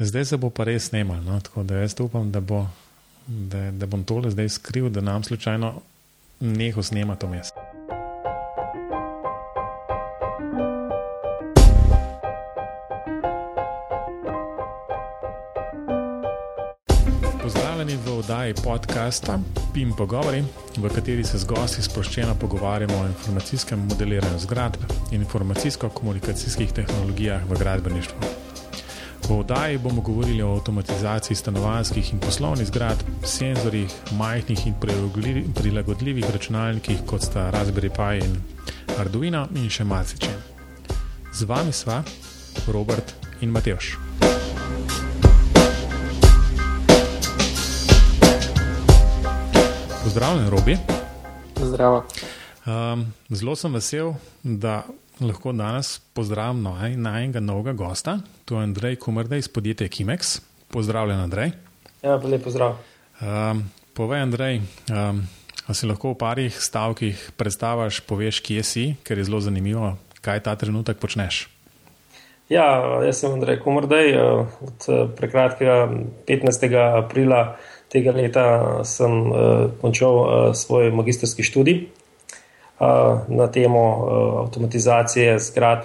Zdaj 0.00 0.24
se 0.24 0.36
bo 0.36 0.46
pa 0.50 0.62
res 0.62 0.84
snemal, 0.92 1.18
no? 1.26 1.40
tako 1.42 1.62
da 1.66 1.80
jaz 1.80 1.96
upam, 2.00 2.30
da, 2.30 2.40
bo, 2.40 2.66
da, 3.26 3.70
da 3.70 3.86
bom 3.86 4.04
tole 4.04 4.30
zdaj 4.30 4.48
skril, 4.48 4.86
da 4.94 5.00
nam 5.00 5.24
slučajno 5.24 5.72
neho 6.40 6.82
snema 6.82 7.16
to 7.16 7.28
mesto. 7.28 7.60
Pozdravljeni 17.42 17.98
v 18.06 18.18
oddaji 18.18 18.54
podcasta 18.54 19.40
PIM 19.74 19.92
Pogovori, 19.98 20.44
v 20.76 20.94
kateri 20.94 21.24
se 21.24 21.38
z 21.38 21.44
gosti 21.44 21.82
sproščeno 21.82 22.38
pogovarjamo 22.40 23.02
o 23.02 23.06
informacijskem 23.06 23.86
modeliranju 23.90 24.38
zgradb 24.38 24.78
in 25.10 25.26
informacijsko-komunikacijskih 25.26 26.72
tehnologijah 26.72 27.50
v 27.50 27.58
gradbeništvu. 27.58 28.37
V 29.28 29.32
oddaji 29.40 29.78
bomo 29.78 30.00
govorili 30.00 30.42
o 30.42 30.52
avtomatizaciji 30.52 31.36
stanovanjskih 31.36 32.12
in 32.12 32.18
poslovnih 32.18 32.66
zgradb, 32.66 33.00
senzorjih, 33.24 33.92
majhnih 34.12 34.66
in 34.66 34.74
prilagodljivih 35.54 36.30
računalnikih, 36.32 37.02
kot 37.06 37.22
sta 37.22 37.50
Raspberry 37.50 37.90
Pi 37.92 38.24
in 38.24 38.36
Arduino, 38.98 39.44
in 39.54 39.68
še 39.68 39.84
marsikaj. 39.84 40.32
Z 41.32 41.44
vami 41.44 41.72
sva 41.76 42.00
Robert 42.72 43.12
in 43.44 43.52
Mateoš. 43.52 43.98
Pozdravljen, 50.04 50.48
Robi. 50.48 50.78
Zdravo. 51.60 52.04
Um, 52.64 53.12
zelo 53.28 53.56
sem 53.56 53.76
vesel, 53.76 54.14
da 54.42 54.86
lahko 55.20 55.52
danes 55.52 55.98
pozdravim 56.14 56.62
na 56.96 57.20
enega 57.20 57.40
novega 57.40 57.72
gosta, 57.72 58.18
to 58.44 58.58
je 58.58 58.62
Andrej 58.62 58.96
Kumrde 58.96 59.38
iz 59.38 59.48
podjetja 59.48 59.88
Kimex. 59.88 60.40
Pozdravljen, 60.68 61.20
Andrej. 61.20 61.52
Ja, 62.02 62.16
lep 62.16 62.44
pozdrav. 62.44 62.76
Um, 63.20 63.64
povej, 63.94 64.22
Andrej, 64.22 64.60
um, 64.90 65.22
a 65.66 65.74
si 65.74 65.86
lahko 65.86 66.12
v 66.12 66.18
parih 66.20 66.54
stavkih 66.54 67.32
predstaviš, 67.36 68.00
poveš, 68.06 68.40
kje 68.44 68.62
si, 68.62 68.84
ker 69.02 69.18
je 69.18 69.24
zelo 69.26 69.40
zanimivo, 69.40 69.96
kaj 70.20 70.44
ta 70.44 70.54
trenutek 70.54 71.00
počneš. 71.00 71.48
Ja, 72.48 73.00
jaz 73.04 73.20
sem 73.20 73.32
Andrej 73.32 73.58
Kumrdej. 73.60 74.14
Od 74.64 74.86
eh, 74.88 75.04
prekratkega 75.16 75.88
15. 76.28 76.68
aprila 77.04 77.58
tega 77.92 78.12
leta 78.12 78.44
sem 78.84 79.12
uh, 79.32 79.72
končal 79.80 80.14
uh, 80.16 80.28
svoj 80.52 80.92
magistrski 80.92 81.40
študij 81.40 81.97
na 83.28 83.46
temo 83.52 84.08
avtomatizacije 84.44 85.38
zgradb 85.38 85.82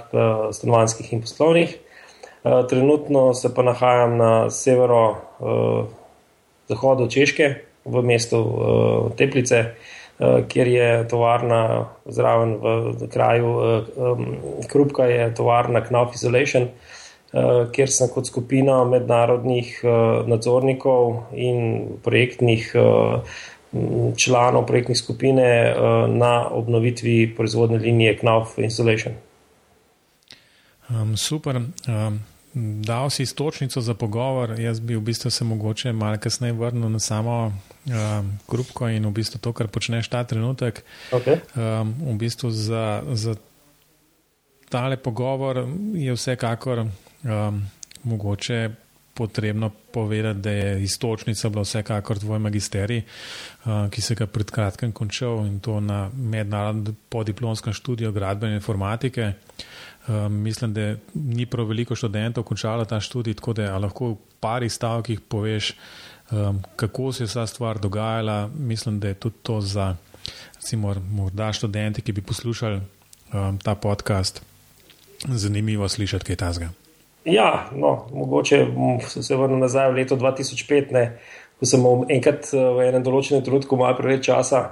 stanovanjskih 0.52 1.14
in 1.14 1.22
poslovnih. 1.22 1.78
Trenutno 2.70 3.34
se 3.34 3.56
pa 3.56 3.64
nahajam 3.64 4.18
na 4.18 4.50
severo-zahodu 4.50 7.08
Češke, 7.10 7.56
v 7.86 8.02
mestu 8.04 8.60
Teplice, 9.18 9.66
kjer 10.48 10.68
je 10.68 11.08
tovarna 11.08 11.86
zraven 12.06 12.56
v 13.00 13.08
kraju 13.12 13.84
Krupka, 14.72 15.06
je 15.06 15.36
tovarna 15.36 15.84
Knauf 15.84 16.16
Isolation, 16.16 16.68
kjer 17.72 17.90
sem 17.90 18.10
kot 18.14 18.26
skupina 18.30 18.84
mednarodnih 18.86 19.82
nadzornikov 20.30 21.24
in 21.34 21.88
projektnih 22.04 22.76
članov 24.18 24.66
projektne 24.66 24.96
skupine 24.96 25.44
eh, 25.44 25.76
na 26.08 26.48
obnovitvi 26.50 27.36
proizvodne 27.36 27.78
linije 27.78 28.18
Knauf 28.18 28.58
Installation. 28.58 29.14
Um, 30.90 31.18
super. 31.18 31.56
Um, 31.56 32.20
dal 32.86 33.10
si 33.10 33.24
istočnico 33.24 33.82
za 33.82 33.94
pogovor. 33.94 34.60
Jaz 34.60 34.80
bi 34.80 34.96
v 34.96 35.02
bistvu 35.02 35.32
se 35.32 35.44
mogoče 35.44 35.94
malo 35.94 36.18
kasneje 36.18 36.54
vrnil 36.54 36.90
na 36.90 37.00
samo 37.00 37.54
um, 37.86 38.40
grupko 38.48 38.90
in 38.90 39.06
v 39.06 39.12
bistvu 39.12 39.40
to, 39.40 39.54
kar 39.54 39.68
počneš 39.68 40.08
ta 40.08 40.24
trenutek. 40.24 40.84
Okay. 41.12 41.40
Um, 41.56 41.96
v 42.14 42.18
bistvu 42.18 42.52
za, 42.52 43.04
za 43.12 43.36
tale 44.70 44.98
pogovor 44.98 45.66
je 45.94 46.14
vsekakor 46.14 46.80
um, 46.80 47.64
mogoče 48.04 48.70
potrebno 49.14 49.70
povedati, 49.70 50.40
da 50.40 50.52
je 50.52 50.84
istočnica 50.84 51.50
bila 51.50 51.62
vsekakor 51.62 52.20
tvoj 52.20 52.40
magisterij, 52.40 53.02
uh, 53.66 53.90
ki 53.90 54.02
se 54.02 54.16
ga 54.16 54.28
pred 54.28 54.52
kratkim 54.52 54.92
končal 54.92 55.46
in 55.46 55.60
to 55.60 55.80
na 55.80 56.10
mednarodnem 56.14 56.96
podiplomskem 57.10 57.74
študiju 57.74 58.12
gradbene 58.12 58.56
informatike. 58.56 59.34
Um, 60.08 60.34
mislim, 60.34 60.74
da 60.74 60.96
ni 61.14 61.46
prav 61.46 61.68
veliko 61.68 61.96
študentov 61.96 62.44
končalo 62.44 62.86
ta 62.86 63.00
študij, 63.00 63.34
tako 63.34 63.54
da 63.54 63.78
lahko 63.78 64.10
v 64.14 64.18
pari 64.40 64.70
stavkih 64.70 65.22
poveš, 65.22 65.76
um, 66.32 66.64
kako 66.76 67.12
se 67.14 67.24
je 67.24 67.28
vsa 67.28 67.48
stvar 67.48 67.80
dogajala. 67.80 68.50
Mislim, 68.58 69.00
da 69.00 69.08
je 69.08 69.14
tudi 69.14 69.36
to 69.44 69.62
za 69.62 69.96
recimo, 70.56 70.96
morda 71.10 71.54
študente, 71.54 72.02
ki 72.02 72.12
bi 72.12 72.22
poslušali 72.22 72.82
ta 73.64 73.76
podcast, 73.76 74.42
zanimivo 75.28 75.90
slišati 75.90 76.26
kaj 76.26 76.36
tasga. 76.36 76.83
Ja, 77.26 77.70
no, 77.76 78.08
mogoče 78.14 78.66
se 79.08 79.36
vrnem 79.36 79.60
nazaj 79.60 79.92
v 79.92 79.96
leto 79.96 80.16
2005, 80.16 80.92
ne, 80.92 81.04
ko 81.60 81.66
sem 81.66 81.86
enkrat 82.12 82.50
eh, 82.52 82.60
v 82.60 82.88
enem 82.90 83.04
določenem 83.06 83.44
trenutku 83.46 83.80
malo 83.80 83.96
preveč 83.96 84.28
časa 84.28 84.64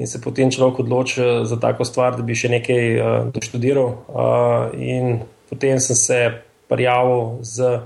in 0.00 0.08
se 0.08 0.22
potem 0.24 0.48
človek 0.48 0.80
odloči 0.86 1.20
eh, 1.20 1.32
za 1.44 1.58
tako 1.60 1.84
stvar, 1.84 2.16
da 2.16 2.24
bi 2.24 2.36
še 2.38 2.48
nekaj 2.48 2.86
uh, 2.96 3.10
doštudiral. 3.34 3.90
Uh, 4.08 4.72
in 4.80 5.20
potem 5.52 5.76
sem 5.84 5.98
se 5.98 6.20
prijavil 6.72 7.42
z 7.44 7.82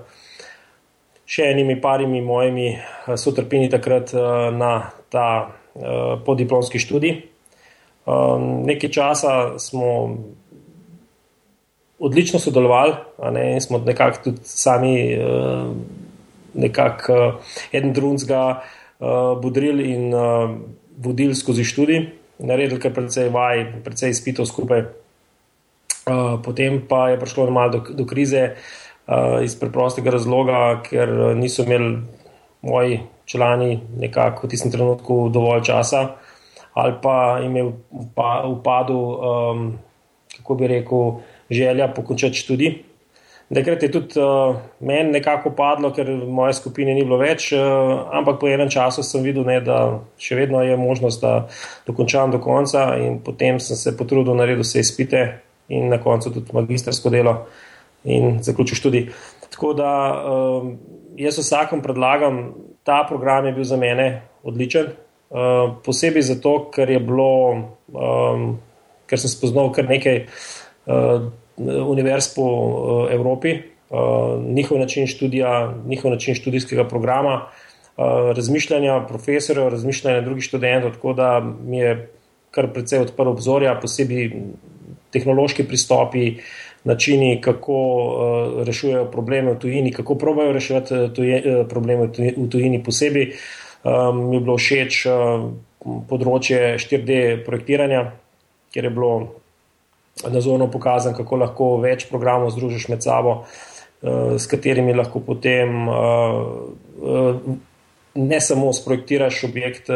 še 1.27 1.51
enimi 1.51 1.75
parimi 1.83 2.23
mojimi 2.23 2.77
sotrpini 3.19 3.67
takrat 3.67 4.15
uh, 4.15 4.55
na 4.55 4.93
ta 5.11 5.51
uh, 5.51 6.23
podiplomski 6.23 6.79
študij. 6.79 7.19
Um, 8.07 8.63
nekaj 8.71 8.91
časa 8.95 9.33
smo 9.59 10.15
odlično 11.99 12.39
sodelovali 12.39 12.95
ne, 13.33 13.53
in 13.55 13.61
smo 13.61 13.79
nekako 13.79 14.19
tudi 14.25 14.41
sami 14.45 15.19
uh, 15.19 15.71
nekako 16.55 17.13
uh, 17.13 17.35
en 17.73 17.93
drugega 17.93 18.63
uh, 18.99 19.41
budrili 19.43 19.93
in 19.93 20.15
uh, 20.15 20.51
vodili 20.99 21.35
skozi 21.35 21.65
študij, 21.65 22.07
naredili 22.39 22.81
kar 22.81 22.93
precej 22.95 23.29
vaj, 23.29 23.65
precej 23.85 24.11
izpitov 24.11 24.47
skupaj. 24.47 24.85
Uh, 26.07 26.39
potem 26.45 26.83
pa 26.89 27.09
je 27.11 27.21
prišlo 27.21 27.51
malo 27.51 27.73
do, 27.73 27.81
do 27.91 28.05
krize 28.07 28.53
uh, 28.53 29.43
iz 29.43 29.57
preprostega 29.59 30.11
razloga, 30.11 30.83
ker 30.85 31.37
niso 31.37 31.65
imeli 31.65 31.99
moji 32.63 33.01
člani 33.25 33.81
nekako 33.99 34.47
v 34.47 34.51
tistem 34.51 34.71
trenutku 34.73 35.29
dovolj 35.29 35.67
časa 35.67 36.09
ali 36.77 36.93
pa 37.03 37.39
jim 37.41 37.57
je 37.57 37.73
upadel, 38.45 38.97
um, 38.97 39.79
kako 40.37 40.55
bi 40.55 40.67
rekel, 40.67 41.13
želja 41.51 41.89
pokončati 41.95 42.39
študij. 42.39 42.75
Takrat 43.55 43.83
je 43.83 43.91
tudi 43.93 44.19
uh, 44.19 44.57
meni 44.81 45.13
nekako 45.15 45.53
padlo, 45.55 45.93
ker 45.95 46.09
moje 46.11 46.57
skupine 46.59 46.95
ni 46.95 47.05
bilo 47.07 47.21
več, 47.21 47.53
uh, 47.55 48.09
ampak 48.19 48.41
po 48.41 48.49
enem 48.51 48.71
času 48.71 49.05
sem 49.07 49.23
videl, 49.23 49.47
ne, 49.47 49.61
da 49.63 50.01
še 50.19 50.35
vedno 50.35 50.65
je 50.67 50.75
možnost, 50.77 51.23
da 51.23 51.47
dokončam 51.87 52.35
do 52.35 52.41
konca, 52.43 52.89
in 52.99 53.21
potem 53.23 53.61
sem 53.63 53.79
se 53.79 53.95
potrudil 53.95 54.35
narediti 54.35 54.67
vse 54.67 54.83
izpite 54.83 55.23
in 55.71 55.87
na 55.95 56.01
koncu 56.03 56.35
tudi 56.35 56.59
magistrsko 56.59 57.11
delo 57.15 57.37
in 58.03 58.43
zaključil 58.43 58.81
študij. 58.83 59.07
Tako 59.47 59.73
da 59.79 59.95
uh, 60.11 60.69
jaz 61.15 61.39
vsakom 61.39 61.87
predlagam, 61.87 62.49
ta 62.83 63.05
program 63.07 63.47
je 63.47 63.55
bil 63.55 63.65
za 63.65 63.79
mene 63.79 64.09
odličen, 64.43 64.91
uh, 64.91 65.71
posebej 65.87 66.27
zato, 66.35 66.59
ker 66.75 66.91
je 66.91 66.99
bilo, 66.99 67.31
um, 67.95 68.57
ker 69.07 69.23
sem 69.23 69.31
spoznal 69.31 69.71
kar 69.71 69.87
nekaj. 69.87 70.25
Uh, 70.87 71.23
univerz 71.89 72.35
po 72.35 72.43
uh, 72.43 73.13
Evropi, 73.13 73.59
uh, 73.91 74.45
njihov 74.55 74.79
način 74.79 75.07
študija, 75.07 75.75
njihov 75.87 76.11
način 76.11 76.35
študijskega 76.35 76.85
programa, 76.89 77.35
uh, 77.43 78.05
razmišljanja 78.37 79.01
profesorjev, 79.09 79.69
razmišljanja 79.69 80.21
drugih 80.21 80.45
študentov, 80.45 80.93
tako 80.93 81.13
da 81.13 81.41
mi 81.67 81.79
je 81.79 82.11
kar 82.51 82.73
precej 82.73 83.01
odprl 83.01 83.29
obzorja, 83.29 83.75
posebej 83.81 84.31
tehnološki 85.13 85.65
pristopi, 85.65 86.37
načini, 86.85 87.41
kako 87.41 87.75
uh, 87.75 88.67
rešujejo 88.67 89.05
probleme 89.11 89.53
v 89.53 89.59
tujini, 89.59 89.93
kako 89.93 90.15
pravijo 90.15 90.53
reševati 90.53 91.09
tuje, 91.15 91.65
probleme 91.69 92.07
v 92.37 92.49
tujini 92.51 92.83
posebej. 92.83 93.33
Um, 93.85 94.29
mi 94.31 94.37
je 94.37 94.41
bilo 94.41 94.57
všeč 94.59 95.07
uh, 95.07 95.51
področje 96.09 96.77
4D 96.83 97.45
projektiranja, 97.47 98.01
kjer 98.75 98.89
je 98.89 98.91
bilo 98.91 99.13
nazorno 100.25 100.71
pokazan, 100.73 101.15
kako 101.15 101.37
lahko 101.45 101.71
več 101.83 102.07
programov 102.11 102.55
združiš 102.55 102.89
med 102.89 103.05
sabo, 103.05 103.43
uh, 103.43 104.37
s 104.39 104.49
katerimi 104.49 104.95
lahko 104.97 105.21
potem 105.21 105.89
uh, 105.89 107.41
ne 108.17 108.41
samo 108.41 108.73
sprojektiraš 108.73 109.45
objekt, 109.45 109.91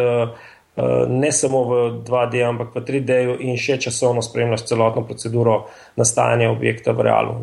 ne 1.08 1.32
samo 1.32 1.64
v 1.64 1.78
2D, 2.04 2.42
ampak 2.44 2.74
v 2.74 2.82
3D 2.84 3.16
in 3.48 3.56
še 3.56 3.78
časovno 3.80 4.22
spremljaš 4.24 4.66
celotno 4.68 5.02
proceduro 5.08 5.56
nastajanja 5.96 6.50
objekta 6.52 6.92
v 6.92 7.06
realu. 7.08 7.34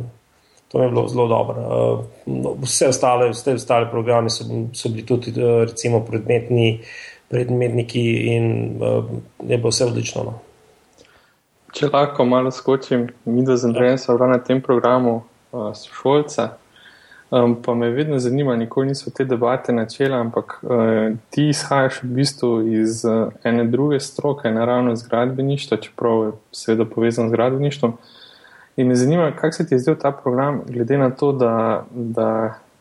To 0.72 0.80
mi 0.80 0.86
je 0.86 0.90
bilo 0.90 1.08
zelo 1.08 1.28
dobro. 1.28 2.06
Vse 2.62 2.88
ostale, 2.88 3.30
vse 3.32 3.56
ostale 3.56 3.90
programe 3.92 4.30
so, 4.30 4.44
so 4.74 4.90
bili 4.90 5.06
tudi, 5.08 5.32
recimo, 5.40 6.02
predmetni, 6.06 6.82
predmetniki 7.32 8.04
in 8.36 8.46
je 9.48 9.58
bilo 9.58 9.72
vse 9.72 9.86
odlično. 9.86 10.24
No. 10.24 10.34
Če 11.78 11.92
lahko 11.94 12.26
malo 12.26 12.50
skočim, 12.52 13.04
mi 13.26 13.44
da 13.46 13.54
sem 13.58 13.74
prej 13.76 14.00
na 14.18 14.40
tem 14.42 14.62
programu 14.62 15.20
uh, 15.52 15.74
šolca. 15.78 16.56
Um, 17.30 17.58
pa 17.62 17.74
me 17.76 17.90
vedno 17.92 18.18
zanima, 18.20 18.56
nikoli 18.56 18.88
niso 18.88 19.12
te 19.12 19.26
debate 19.26 19.74
načela, 19.74 20.18
ampak 20.18 20.56
uh, 20.64 21.12
ti 21.30 21.50
izhajaš 21.50 22.00
v 22.04 22.08
bistvu 22.18 22.52
iz 22.82 23.04
uh, 23.06 23.34
ene 23.44 23.66
druge 23.68 24.00
stroke, 24.00 24.50
naravno 24.52 24.96
iz 24.96 25.04
gradbeništva, 25.04 25.78
čeprav 25.78 26.24
je 26.24 26.32
seveda 26.52 26.86
povezan 26.86 27.30
z 27.30 27.36
gradbeništvom. 27.36 27.94
In 28.78 28.88
me 28.88 28.96
zanima, 28.96 29.32
kako 29.36 29.52
se 29.52 29.68
ti 29.68 29.76
je 29.76 29.80
zdel 29.80 30.00
ta 30.02 30.12
program, 30.12 30.62
glede 30.66 30.98
na 30.98 31.10
to, 31.10 31.32
da, 31.32 31.86
da 31.92 32.32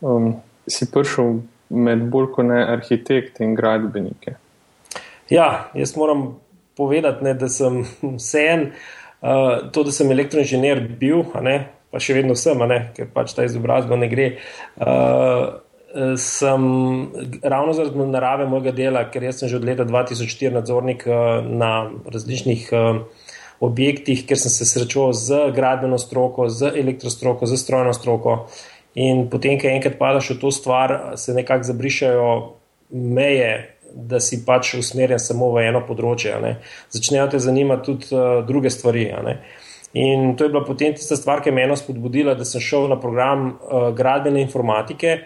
um, 0.00 0.34
si 0.66 0.88
prišel 0.92 1.34
med 1.68 2.08
bolj 2.08 2.30
kot 2.32 2.46
ne 2.46 2.62
arhitekte 2.72 3.44
in 3.44 3.54
gradbenike. 3.54 4.38
Ja, 5.30 5.68
jaz 5.74 5.96
moram 5.96 6.36
povedati, 6.76 7.24
ne, 7.24 7.34
da 7.34 7.48
sem 7.52 7.82
vse 8.02 8.46
en, 8.52 8.66
uh, 9.20 9.68
to, 9.72 9.86
da 9.86 9.94
sem 9.94 10.10
elektroinženir 10.12 10.82
bil, 11.00 11.24
ne, 11.44 11.58
pa 11.90 12.02
še 12.02 12.18
vedno 12.18 12.36
sem, 12.38 12.60
ne, 12.68 12.80
ker 12.96 13.08
pač 13.14 13.36
ta 13.36 13.46
izobrazba 13.46 13.98
ne 14.00 14.10
gre. 14.12 14.32
Uh, 14.76 15.62
sem 16.20 16.64
ravno 17.40 17.72
zaradi 17.72 18.04
narave 18.10 18.44
mojega 18.50 18.74
dela, 18.76 19.06
ker 19.08 19.24
jaz 19.24 19.40
sem 19.40 19.48
že 19.48 19.56
od 19.56 19.64
leta 19.64 19.86
2004 19.88 20.52
nadzornik 20.58 21.06
uh, 21.08 21.40
na 21.40 21.88
različnih 22.12 22.68
uh, 22.76 23.00
objektih, 23.60 24.26
ker 24.28 24.38
sem 24.38 24.52
se 24.52 24.66
srečal 24.68 25.14
z 25.16 25.50
gradbeno 25.56 25.98
stroko, 25.98 26.48
z 26.52 26.74
elektrostroko, 26.76 27.46
z 27.46 27.56
strojno 27.56 27.94
stroko. 27.96 28.44
In 28.96 29.26
potem, 29.32 29.58
ko 29.60 29.68
enkrat 29.68 29.98
padaš 30.00 30.34
v 30.34 30.38
to 30.40 30.50
stvar, 30.52 31.16
se 31.20 31.34
nekako 31.36 31.68
zabrišajo 31.68 32.28
meje, 32.90 33.75
da 33.96 34.20
si 34.20 34.42
pač 34.44 34.74
usmerjen 34.76 35.20
samo 35.22 35.48
v 35.54 35.64
eno 35.70 35.80
področje. 35.86 36.36
Začnejo 36.92 37.30
te 37.32 37.40
zanimati 37.40 37.86
tudi 37.88 38.10
uh, 38.12 38.42
druge 38.46 38.70
stvari. 38.70 39.08
In 39.96 40.34
to 40.36 40.44
je 40.44 40.52
bila 40.52 40.64
potem 40.66 40.92
tista 40.94 41.16
stvar, 41.16 41.40
ki 41.40 41.48
je 41.48 41.56
meni 41.56 41.78
spodbudila, 41.80 42.36
da 42.36 42.44
sem 42.44 42.60
šel 42.60 42.90
na 42.92 43.00
program 43.00 43.48
uh, 43.48 43.88
gradbene 43.96 44.44
informatike. 44.44 45.16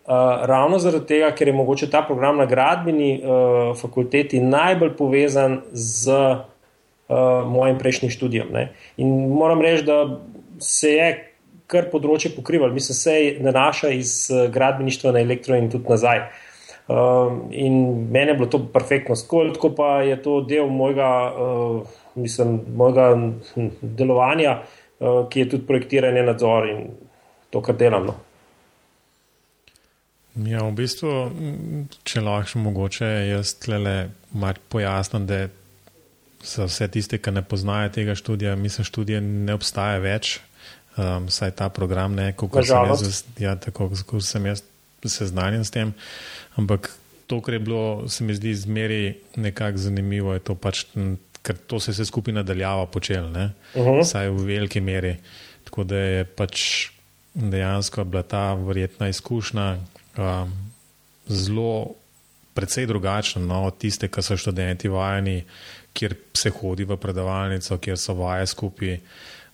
Uh, 0.00 0.42
ravno 0.50 0.80
zaradi 0.82 1.06
tega, 1.06 1.30
ker 1.38 1.52
je 1.52 1.54
mogoče 1.54 1.90
ta 1.92 2.02
program 2.02 2.40
na 2.40 2.48
gradbeni 2.50 3.12
uh, 3.20 3.78
fakulteti 3.78 4.42
najbolj 4.42 4.96
povezan 4.98 5.60
z 5.70 6.10
uh, 6.10 7.46
mojim 7.46 7.78
prejšnjim 7.78 8.10
študijem. 8.10 8.50
Ne. 8.50 8.66
In 8.98 9.30
moram 9.30 9.62
reči, 9.62 9.86
da 9.86 10.02
se 10.58 10.96
je 10.96 11.10
kar 11.70 11.86
področje 11.92 12.32
pokrivalo, 12.34 12.74
mislim, 12.74 12.96
se 12.98 13.12
je 13.14 13.34
nanaša 13.46 13.94
iz 13.94 14.14
gradbeništva 14.50 15.12
na 15.14 15.22
elektro 15.22 15.54
in 15.54 15.70
tudi 15.70 15.86
nazaj. 15.92 16.24
Uh, 16.26 16.46
in 17.50 17.74
meni 18.10 18.32
je 18.32 18.34
bilo 18.34 18.46
to 18.50 18.58
perfektno, 18.72 19.14
tako 19.54 19.70
pa 19.76 20.02
je 20.02 20.22
to 20.22 20.40
del 20.40 20.68
mojega. 20.68 21.10
Uh, 21.34 22.00
mislim, 22.14 22.60
mojega 22.76 23.18
delovanja, 23.80 24.62
uh, 24.98 25.28
ki 25.28 25.40
je 25.40 25.48
tudi 25.48 25.66
projektiranje, 25.66 26.22
nadzor 26.22 26.68
in 26.68 26.90
to, 27.50 27.62
kar 27.62 27.76
delam. 27.76 28.06
No. 28.06 28.14
Ja, 30.46 30.62
v 30.64 30.74
bistvu, 30.78 31.14
če 32.06 32.22
lahko 32.22 32.62
mogoče 32.62 33.08
jaz 33.30 33.54
tle 33.62 34.10
malo 34.30 34.62
pojasnim, 34.68 35.26
da 35.26 35.48
za 36.46 36.64
vse 36.70 36.88
tiste, 36.88 37.18
ki 37.18 37.34
ne 37.34 37.42
poznajo 37.42 37.90
tega 37.98 38.14
študija, 38.14 38.54
mislim, 38.56 38.86
študije 38.86 39.20
ne 39.20 39.54
obstaja 39.58 39.98
več, 40.00 40.38
um, 40.96 41.26
saj 41.28 41.50
ta 41.58 41.68
program 41.68 42.14
ne, 42.16 42.30
kako 42.32 42.62
sem 42.64 42.92
jaz, 42.92 43.24
ja, 43.42 43.56
tako, 43.60 43.90
kako 43.90 44.22
sem 44.24 44.46
jaz 44.46 44.62
seznanjen 45.08 45.64
s 45.64 45.70
tem. 45.70 45.94
Ampak 46.56 46.90
to, 47.26 47.40
kar 47.40 47.54
je 47.54 47.60
bilo, 47.60 48.08
se 48.08 48.24
mi 48.24 48.34
zdi 48.34 48.54
zmeri 48.54 49.14
nekako 49.36 49.78
zanimivo, 49.78 50.32
je 50.34 50.38
to 50.38 50.54
pač 50.54 50.84
ker 51.42 51.56
to 51.66 51.80
se 51.80 51.90
je 51.90 51.92
vse 51.92 52.04
skupaj 52.04 52.34
nadaljava 52.34 52.86
počel, 52.86 53.24
uh 53.24 53.50
-huh. 53.74 54.02
vsaj 54.02 54.28
v 54.28 54.44
veliki 54.44 54.80
meri. 54.80 55.16
Tako 55.64 55.84
da 55.84 55.96
je 55.96 56.24
pač 56.24 56.88
dejansko 57.34 58.04
bila 58.04 58.22
ta 58.22 58.54
verjetna 58.54 59.08
izkušnja 59.08 59.76
um, 60.18 60.52
zelo, 61.26 61.94
precej 62.54 62.86
drugačna 62.86 63.42
no, 63.42 63.62
od 63.64 63.78
tiste, 63.78 64.08
ki 64.08 64.22
so 64.22 64.36
študenti 64.36 64.88
vajeni, 64.88 65.44
kjer 65.92 66.14
se 66.34 66.50
hodi 66.50 66.84
v 66.84 66.96
predavalnico, 66.96 67.78
kjer 67.78 67.98
so 67.98 68.14
vaje 68.14 68.46
skupaj, 68.46 68.98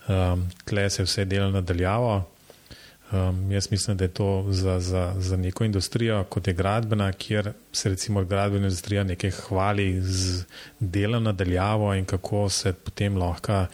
um, 0.09 0.49
tle 0.65 0.91
se 0.91 1.03
vse 1.03 1.25
dela 1.25 1.51
nadaljava. 1.51 2.25
Um, 3.13 3.53
jaz 3.53 3.71
mislim, 3.71 3.97
da 3.97 4.05
je 4.05 4.09
to 4.09 4.47
za, 4.49 4.81
za, 4.81 5.15
za 5.19 5.37
neko 5.37 5.65
industrijo, 5.65 6.25
kot 6.25 6.47
je 6.47 6.55
gradbena, 6.55 7.13
kjer 7.13 7.53
se 7.73 7.89
recimo 7.89 8.25
gradbena 8.25 8.67
industrija 8.67 9.05
nekaj 9.05 9.31
hvali 9.31 10.01
z 10.03 10.45
delom 10.81 11.23
nadaljavo 11.23 11.95
in 11.95 12.05
kako 12.05 12.49
se 12.49 12.73
potem 12.73 13.17
lahko 13.17 13.67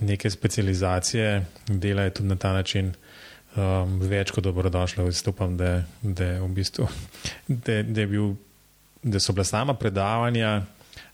neke 0.00 0.30
specializacije 0.30 1.46
delajo 1.68 2.10
tudi 2.10 2.28
na 2.28 2.36
ta 2.36 2.52
način. 2.52 2.92
Um, 3.56 4.00
več 4.00 4.30
kot 4.30 4.44
dobrodošlo, 4.44 5.06
vstopam, 5.08 5.56
da, 5.56 5.82
da, 6.02 6.26
v 6.42 6.48
bistvu, 6.52 6.84
da, 7.48 7.82
da, 7.82 8.04
bil, 8.06 8.34
da 9.02 9.18
so 9.20 9.32
bila 9.32 9.44
sama 9.44 9.74
predavanja 9.74 10.66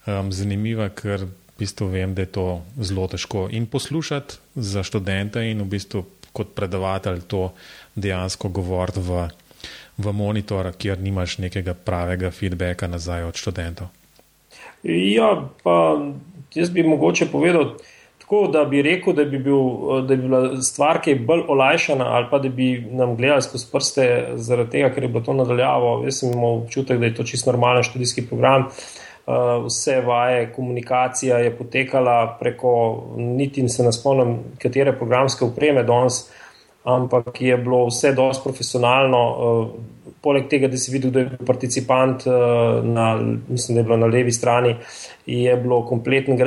um, 0.06 0.32
zanimiva, 0.32 0.88
ker 0.90 1.24
v 1.24 1.30
bistvu 1.58 1.88
vem, 1.94 2.12
da 2.14 2.26
je 2.26 2.32
to 2.34 2.48
zelo 2.82 3.06
težko 3.08 3.46
in 3.54 3.70
poslušati 3.70 4.36
za 4.54 4.82
študente 4.82 5.46
in 5.46 5.62
v 5.62 5.68
bistvu 5.76 6.04
kot 6.34 6.52
predavatelj 6.58 7.22
to 7.30 7.48
dejansko 7.94 8.50
govoriti 8.50 9.00
v, 9.06 9.28
v 10.02 10.12
monitor, 10.12 10.72
kjer 10.78 11.00
nimaš 11.00 11.38
nekega 11.46 11.74
pravega 11.74 12.32
feedbacka 12.34 12.90
nazaj 12.90 13.30
od 13.30 13.38
študentov. 13.38 13.92
Ja, 14.84 15.30
pa 15.62 15.76
jaz 16.54 16.70
bi 16.70 16.82
mogoče 16.82 17.30
povedal 17.32 17.76
tako, 18.24 18.48
da 18.52 18.64
bi 18.64 18.82
rekel, 18.82 19.12
da 19.12 19.24
bi, 19.24 19.38
bil, 19.38 19.60
da 20.08 20.16
bi 20.16 20.22
bila 20.22 20.62
stvar, 20.62 21.00
ki 21.04 21.10
je 21.10 21.22
bolj 21.28 21.42
olajšana, 21.48 22.04
ali 22.16 22.26
pa 22.30 22.38
da 22.38 22.48
bi 22.48 22.68
nam 22.90 23.16
gledali 23.16 23.42
skozi 23.42 23.66
prste, 23.72 24.06
zaradi 24.36 24.70
tega, 24.70 24.90
ker 24.94 25.04
je 25.04 25.08
bilo 25.08 25.24
to 25.24 25.32
nadaljavo. 25.36 25.90
Jaz 26.04 26.22
sem 26.22 26.32
imel 26.32 26.62
občutek, 26.64 26.98
da 26.98 27.06
je 27.06 27.14
to 27.14 27.24
čisto 27.24 27.52
normalen 27.52 27.82
študijski 27.82 28.26
program. 28.26 28.70
Uh, 29.24 29.64
vse 29.64 30.00
vaje, 30.04 30.52
komunikacija 30.52 31.38
je 31.38 31.56
potekala 31.56 32.36
preko, 32.40 32.72
niti 33.16 33.68
se 33.68 33.82
ne 33.82 33.92
spomnim, 33.92 34.36
katere 34.60 34.92
programske 34.92 35.44
upreme 35.44 35.82
danes, 35.82 36.26
ampak 36.84 37.40
je 37.40 37.56
bilo 37.56 37.86
vse 37.86 38.12
dosti 38.12 38.44
profesionalno. 38.44 39.22
Uh, 39.32 39.68
poleg 40.20 40.48
tega, 40.48 40.68
da 40.68 40.76
si 40.76 40.92
videl, 40.92 41.10
da 41.12 41.22
je 41.22 41.30
bil 41.32 41.46
participant, 41.46 42.26
uh, 42.28 42.84
na, 42.84 43.14
mislim, 43.48 43.74
da 43.74 43.80
je 43.80 43.84
bilo 43.84 43.96
na 43.96 44.12
levi 44.12 44.32
strani, 44.32 44.76
je 45.26 45.56
bilo 45.56 45.80
kompleten 45.88 46.40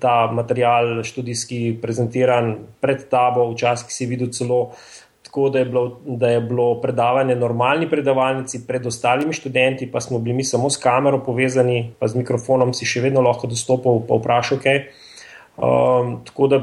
ta 0.00 0.30
material 0.32 1.02
študijski 1.04 1.78
prezentiran 1.82 2.54
pred 2.80 3.08
tabo, 3.08 3.48
včasih 3.54 3.92
si 3.92 4.06
videl 4.06 4.28
celo 4.36 4.60
uh, 4.60 5.01
tako, 5.32 5.48
da 5.48 5.58
je, 5.58 5.64
bilo, 5.64 6.00
da 6.04 6.28
je 6.28 6.40
bilo 6.40 6.80
predavanje 6.80 7.34
normalni 7.34 7.88
predavalnici 7.88 8.66
pred 8.66 8.86
ostalimi 8.86 9.32
študenti, 9.32 9.86
pa 9.92 10.00
smo 10.00 10.18
bili 10.18 10.36
mi 10.36 10.44
samo 10.44 10.70
s 10.70 10.76
kamero 10.76 11.22
povezani, 11.24 11.94
pa 11.98 12.08
z 12.08 12.20
mikrofonom 12.20 12.74
si 12.76 12.84
še 12.84 13.00
vedno 13.00 13.22
lahko 13.24 13.48
dostopal, 13.48 14.02
pa 14.04 14.18
vprašal 14.20 14.60
kaj. 14.60 14.82
Um, 15.56 16.18
tako 16.28 16.48
da 16.52 16.58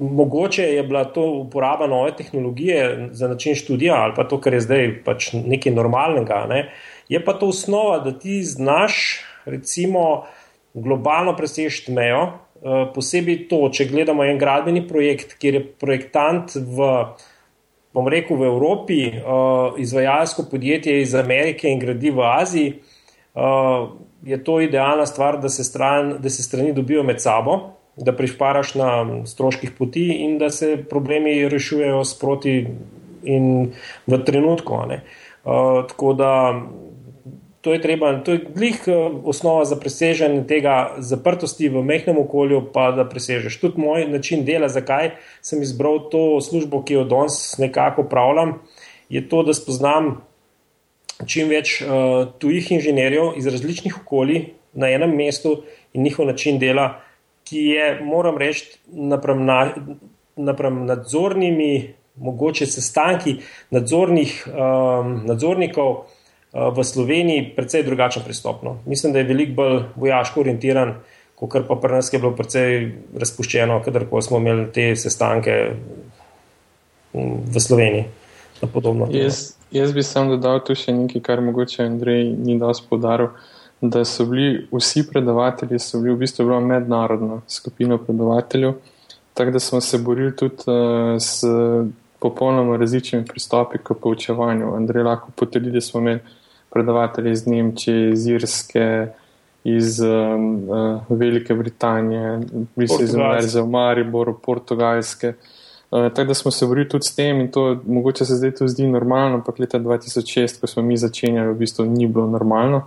mogoče 0.00 0.62
je 0.62 0.82
bila 0.82 1.04
to 1.04 1.26
uporaba 1.42 1.86
nove 1.86 2.16
tehnologije 2.16 3.08
za 3.12 3.28
način 3.28 3.54
študija 3.54 3.94
ali 3.94 4.12
pa 4.16 4.24
to, 4.24 4.40
kar 4.40 4.56
je 4.56 4.60
zdaj 4.60 4.88
pač 5.04 5.28
nekaj 5.36 5.76
normalnega. 5.76 6.46
Ne? 6.48 6.70
Je 7.08 7.20
pa 7.24 7.36
to 7.36 7.52
osnova, 7.52 7.98
da 7.98 8.16
ti 8.18 8.40
znaš 8.44 9.20
recimo 9.44 10.24
globalno 10.74 11.36
presežiti 11.36 11.92
mejo, 11.92 12.32
posebej 12.94 13.46
to, 13.50 13.66
če 13.72 13.88
gledamo 13.90 14.24
en 14.24 14.38
gradbeni 14.38 14.82
projekt, 14.88 15.36
kjer 15.40 15.58
je 15.58 15.62
projektant 15.80 16.56
v, 16.56 16.90
bom 17.96 18.08
rekel, 18.12 18.38
v 18.40 18.48
Evropi, 18.50 19.00
uh, 19.08 19.78
izvajalsko 19.80 20.46
podjetje 20.50 21.00
iz 21.02 21.14
Amerike 21.14 21.70
in 21.70 21.80
gradi 21.82 22.12
v 22.12 22.24
Aziji, 22.26 22.74
uh, 23.34 23.88
je 24.26 24.38
to 24.44 24.60
idealna 24.60 25.06
stvar, 25.06 25.40
da 25.40 25.48
se, 25.48 25.64
stran, 25.64 26.16
da 26.22 26.32
se 26.32 26.42
strani 26.42 26.72
dobijo 26.76 27.04
med 27.06 27.22
sabo, 27.22 27.76
da 27.96 28.12
prišparaš 28.12 28.74
na 28.76 28.90
stroških 29.26 29.72
poti 29.78 30.08
in 30.24 30.36
da 30.38 30.50
se 30.50 30.76
problemi 30.90 31.38
rešujejo 31.48 32.04
sproti 32.04 32.56
in 33.24 33.72
v 34.06 34.18
trenutku. 34.24 34.82
Uh, 34.82 35.86
tako 35.88 36.12
da 36.12 36.32
to 37.66 37.72
je 37.74 37.80
treba, 37.82 38.12
to 38.22 38.36
je 38.36 38.44
glih 38.54 38.76
eh, 38.86 38.94
osnova 39.24 39.64
za 39.66 39.74
presežanje 39.76 40.44
tega 40.46 40.94
zaprtosti 41.02 41.66
v 41.68 41.82
mehkem 41.82 42.14
okolju, 42.22 42.60
pa 42.70 42.92
da 42.94 43.02
presežeš. 43.10 43.56
Tudi 43.58 43.82
moj 43.82 44.06
način 44.06 44.44
dela, 44.46 44.68
zakaj 44.70 45.16
sem 45.42 45.62
izbral 45.66 45.98
to 46.12 46.38
službo, 46.40 46.84
ki 46.86 47.00
jo 47.00 47.02
danes 47.10 47.58
nekako 47.58 48.06
upravljam, 48.06 48.60
je 49.10 49.24
to, 49.28 49.42
da 49.42 49.54
spoznam 49.58 50.20
čim 51.26 51.50
več 51.50 51.80
uh, 51.82 52.28
tujih 52.38 52.70
inženirjev 52.78 53.34
iz 53.40 53.50
različnih 53.50 53.98
okolij 54.04 54.52
na 54.78 54.92
enem 54.94 55.16
mestu 55.18 55.56
in 55.90 56.06
njihov 56.06 56.30
način 56.30 56.62
dela, 56.62 57.00
ki 57.50 57.66
je, 57.74 57.92
moram 58.06 58.38
reči, 58.38 58.78
naprem 58.86 59.42
na. 59.42 59.64
napram 60.36 60.84
nadzornimi, 60.86 61.94
mogoče 62.16 62.66
sestanki 62.66 63.36
nadzornih, 63.70 64.48
um, 64.48 65.22
nadzornikov 65.24 66.04
v 66.56 66.84
Sloveniji 66.84 67.52
precej 67.56 67.84
drugačen 67.84 68.24
pristop. 68.24 68.62
No. 68.62 68.78
Mislim, 68.86 69.12
da 69.12 69.18
je 69.18 69.28
veliko 69.28 69.52
bolj 69.52 69.80
vojaško 69.96 70.40
orientiran, 70.40 70.94
kot 71.36 71.66
pa 71.68 71.76
pri 71.76 71.98
nas 71.98 72.12
je 72.12 72.18
bilo 72.18 72.32
precej 72.36 72.92
razpuščeno, 73.18 73.82
kadarkoli 73.84 74.22
smo 74.22 74.40
imeli 74.40 74.70
te 74.72 74.94
sestanke 74.96 75.56
v 77.12 77.60
Sloveniji. 77.60 78.06
Jaz, 79.12 79.52
jaz 79.70 79.92
bi 79.92 80.02
sam 80.02 80.30
dodal 80.32 80.62
tu 80.64 80.74
še 80.78 80.94
nekaj, 80.96 81.22
kar 81.24 81.44
mogoče 81.44 81.84
Andrej 81.84 82.30
ni 82.32 82.56
dosti 82.60 82.88
podaril. 82.88 83.34
Da 83.84 84.06
so 84.08 84.24
bili 84.24 84.62
vsi 84.72 85.02
predavatelji, 85.04 85.76
so 85.78 86.00
bili 86.00 86.14
v 86.14 86.22
bistvu 86.22 86.60
mednarodna 86.64 87.42
skupina 87.44 87.98
predavateljev, 88.00 88.78
tako 89.36 89.52
da 89.52 89.60
smo 89.60 89.82
se 89.84 89.98
borili 90.00 90.32
tudi 90.32 90.64
uh, 90.72 91.20
s 91.20 91.44
popolnoma 92.18 92.78
različnimi 92.80 93.26
pristopi 93.28 93.78
k 93.84 93.94
poučevanju. 94.00 94.72
Andrej 94.78 95.04
lahko 95.04 95.28
potrdi, 95.36 95.70
da 95.70 95.84
smo 95.84 96.00
imeli 96.00 96.20
predavatelje 96.76 97.32
iz 97.32 97.46
Nemčije, 97.46 98.10
iz 98.12 98.26
Irske, 98.26 99.06
iz 99.64 100.00
um, 100.00 100.68
uh, 100.68 101.00
Velike 101.08 101.54
Britanije, 101.54 102.40
iz 102.76 103.14
Univerze 103.14 103.60
v 103.60 103.70
Mariboru, 103.70 104.36
Portugalske. 104.38 105.32
Uh, 105.90 106.12
tako 106.12 106.28
da 106.28 106.34
smo 106.34 106.50
se 106.50 106.66
borili 106.66 106.88
tudi 106.88 107.08
s 107.08 107.14
tem 107.16 107.40
in 107.40 107.48
to 107.50 107.80
mogoče 107.86 108.24
se 108.24 108.34
zdaj 108.34 108.50
to 108.60 108.68
zdi 108.68 108.86
normalno, 108.86 109.40
ampak 109.40 109.58
leta 109.58 109.78
2006, 109.78 110.60
ko 110.60 110.66
smo 110.66 110.82
mi 110.82 110.96
začenjali, 110.96 111.54
v 111.54 111.58
bistvu 111.58 111.84
ni 111.84 112.06
bilo 112.06 112.26
normalno. 112.26 112.82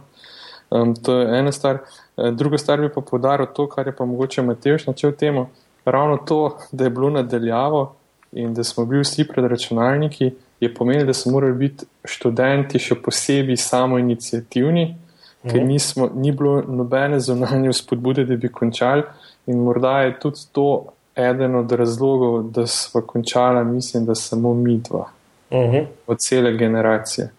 Um, 0.70 0.94
to 0.96 1.18
je 1.20 1.40
ena 1.40 1.52
stvar. 1.52 1.80
Uh, 2.18 2.30
druga 2.30 2.58
stvar 2.58 2.82
bi 2.82 2.92
pa 2.94 3.02
podaril 3.02 3.48
to, 3.56 3.68
kar 3.68 3.88
je 3.88 3.96
pa 3.96 4.06
mogoče 4.06 4.42
Matejš 4.42 4.88
načel 4.88 5.12
temu. 5.12 5.48
Ravno 5.86 6.18
to, 6.18 6.58
da 6.72 6.84
je 6.84 6.90
bilo 6.90 7.10
nadaljavo 7.10 7.96
in 8.32 8.54
da 8.54 8.64
smo 8.64 8.86
bili 8.86 9.02
vsi 9.02 9.28
pred 9.28 9.46
računalniki, 9.46 10.32
je 10.60 10.74
pomenilo, 10.74 11.06
da 11.06 11.14
so 11.14 11.32
morali 11.32 11.54
biti 11.54 11.86
študenti 12.04 12.80
še 12.80 12.96
posebej 12.96 13.58
samo 13.58 14.00
inicijativni, 14.00 14.86
mhm. 14.86 15.52
ker 15.52 15.66
nismo, 15.66 16.10
ni 16.16 16.32
bilo 16.32 16.62
nobene 16.68 17.20
zunanje 17.20 17.74
spodbude, 17.74 18.26
da 18.26 18.36
bi 18.36 18.52
končali 18.52 19.04
in 19.48 19.60
morda 19.64 20.02
je 20.02 20.20
tudi 20.20 20.46
to 20.52 20.86
eden 21.16 21.56
od 21.56 21.72
razlogov, 21.72 22.44
da 22.52 22.68
smo 22.68 23.02
končali, 23.02 23.66
mislim, 23.66 24.06
da 24.06 24.16
samo 24.16 24.54
mi 24.54 24.78
dva, 24.78 25.10
mhm. 25.52 25.86
od 26.08 26.20
cele 26.20 26.54
generacije. 26.58 27.30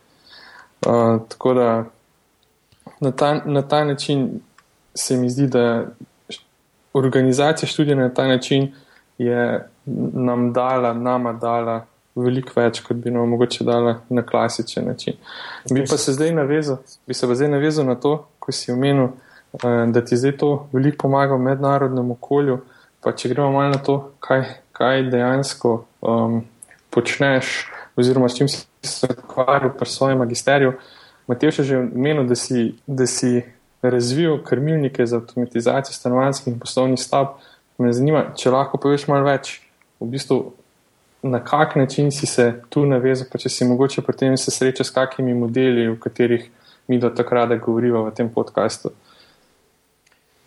Uh, 0.87 1.21
tako 1.29 1.55
da 1.55 1.85
na 3.01 3.11
ta, 3.13 3.35
na 3.45 3.63
ta 3.63 3.85
način 3.85 4.41
se 4.95 5.17
mi 5.17 5.31
zdi, 5.31 5.47
da 5.47 5.87
organizacija 6.93 7.69
študija 7.69 7.97
na 7.97 8.09
ta 8.15 8.27
način 8.27 8.73
je 9.19 9.69
nam 10.13 10.53
dala, 10.53 10.93
nama 10.95 11.33
dala 11.33 11.85
veliko 12.17 12.57
več, 12.57 12.81
kot 12.85 12.99
bi 13.03 13.13
nam 13.15 13.29
mogoče 13.31 13.65
dala 13.65 14.01
na 14.09 14.23
klasičen 14.27 14.87
način. 14.87 15.19
Bi 15.71 15.85
pa 15.89 15.97
se 15.97 16.13
zdaj 16.13 16.33
navezal, 16.35 16.81
bi 17.07 17.15
se 17.15 17.29
pa 17.29 17.35
zdaj 17.35 17.49
navezal 17.49 17.87
na 17.87 17.95
to, 17.95 18.17
ko 18.39 18.53
si 18.53 18.73
omenil, 18.73 19.13
uh, 19.53 19.67
da 19.93 20.05
ti 20.05 20.17
zdaj 20.17 20.37
to 20.43 20.51
veliko 20.73 21.07
pomaga 21.07 21.35
v 21.35 21.47
mednarodnem 21.51 22.11
okolju. 22.17 22.61
Pa 23.01 23.15
če 23.17 23.31
gremo 23.33 23.53
malo 23.53 23.77
na 23.77 23.79
to, 23.81 24.01
kaj, 24.21 24.45
kaj 24.77 25.07
dejansko 25.09 25.77
um, 26.05 26.43
počneš, 26.91 27.71
oziroma 27.97 28.29
s 28.29 28.37
čim 28.37 28.49
si 28.49 28.67
se 28.83 29.09
ukvarjal 29.13 29.73
pri 29.79 29.89
svojem 29.89 30.19
magisteriju. 30.19 30.75
Matej 31.31 31.53
je 31.59 31.65
že 31.65 31.79
omenil, 31.79 32.27
da 32.27 32.35
si, 32.35 32.75
da 32.87 33.07
si 33.07 33.43
razvil 33.83 34.43
krmilnike 34.45 35.07
za 35.07 35.17
avtomatizacijo 35.17 35.95
stanovanjskih 35.95 36.53
in 36.53 36.61
poslovnih 36.61 37.01
stavb. 37.01 37.39
Me 37.79 37.93
zanima, 37.93 38.25
če 38.37 38.51
lahko 38.51 38.77
poveš 38.77 39.07
malo 39.09 39.25
več, 39.25 39.61
v 40.01 40.09
bistvu, 40.13 40.53
na 41.23 41.45
kak 41.45 41.77
način 41.77 42.13
si 42.13 42.27
se 42.27 42.53
tu 42.69 42.87
navezal, 42.87 43.29
pa 43.33 43.39
če 43.39 43.49
si 43.49 43.65
mogoče 43.65 44.03
pri 44.03 44.17
tem 44.17 44.37
se 44.37 44.51
sreča 44.51 44.85
s 44.85 44.91
kakimi 44.91 45.35
modeli, 45.35 45.89
o 45.89 45.97
katerih 46.01 46.49
mi 46.89 46.99
do 46.99 47.11
takrat 47.11 47.53
govorimo 47.61 48.05
v 48.09 48.15
tem 48.15 48.29
podkastu. 48.33 48.91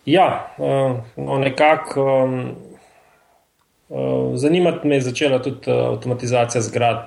Ja, 0.06 0.54
uh, 0.58 0.98
no 1.16 1.38
nekako 1.38 2.04
um, 2.24 2.54
zanimati 4.36 4.88
me 4.88 4.96
je 4.96 5.06
začela 5.08 5.38
tudi 5.42 5.70
avtomatizacija 5.70 6.62
zgrad. 6.62 7.06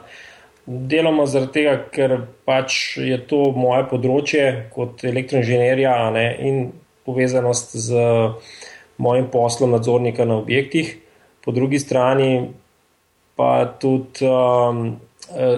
Deloma 0.65 1.25
zaradi 1.25 1.59
tega, 1.59 1.75
ker 1.91 2.17
pač 2.45 2.97
je 2.99 3.19
to 3.29 3.51
moje 3.55 3.85
področje 3.87 4.47
kot 4.73 5.03
elektroinženirja 5.07 5.93
in 6.43 6.71
povezanost 7.07 7.77
z 7.77 8.07
mojim 8.97 9.29
poslom 9.31 9.71
nadzornika 9.71 10.25
na 10.25 10.41
objektih, 10.41 10.97
po 11.45 11.53
drugi 11.55 11.79
strani 11.79 12.49
pa 13.37 13.65
tudi 13.79 14.25
um, 14.25 14.97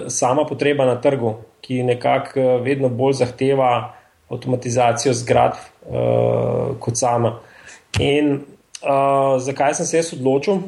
sama 0.08 0.44
potreba 0.44 0.84
na 0.84 1.00
trgu, 1.00 1.34
ki 1.64 1.82
nekako 1.86 2.60
vedno 2.64 2.88
bolj 2.88 3.20
zahteva 3.22 3.70
avtomatizacijo 4.30 5.14
zgradb 5.14 5.56
uh, 5.56 6.76
kot 6.78 6.98
sama. 6.98 7.38
In 7.98 8.32
uh, 8.36 9.40
zakaj 9.42 9.74
sem 9.80 9.86
se 9.86 9.96
jaz 9.96 10.12
odločil, 10.14 10.62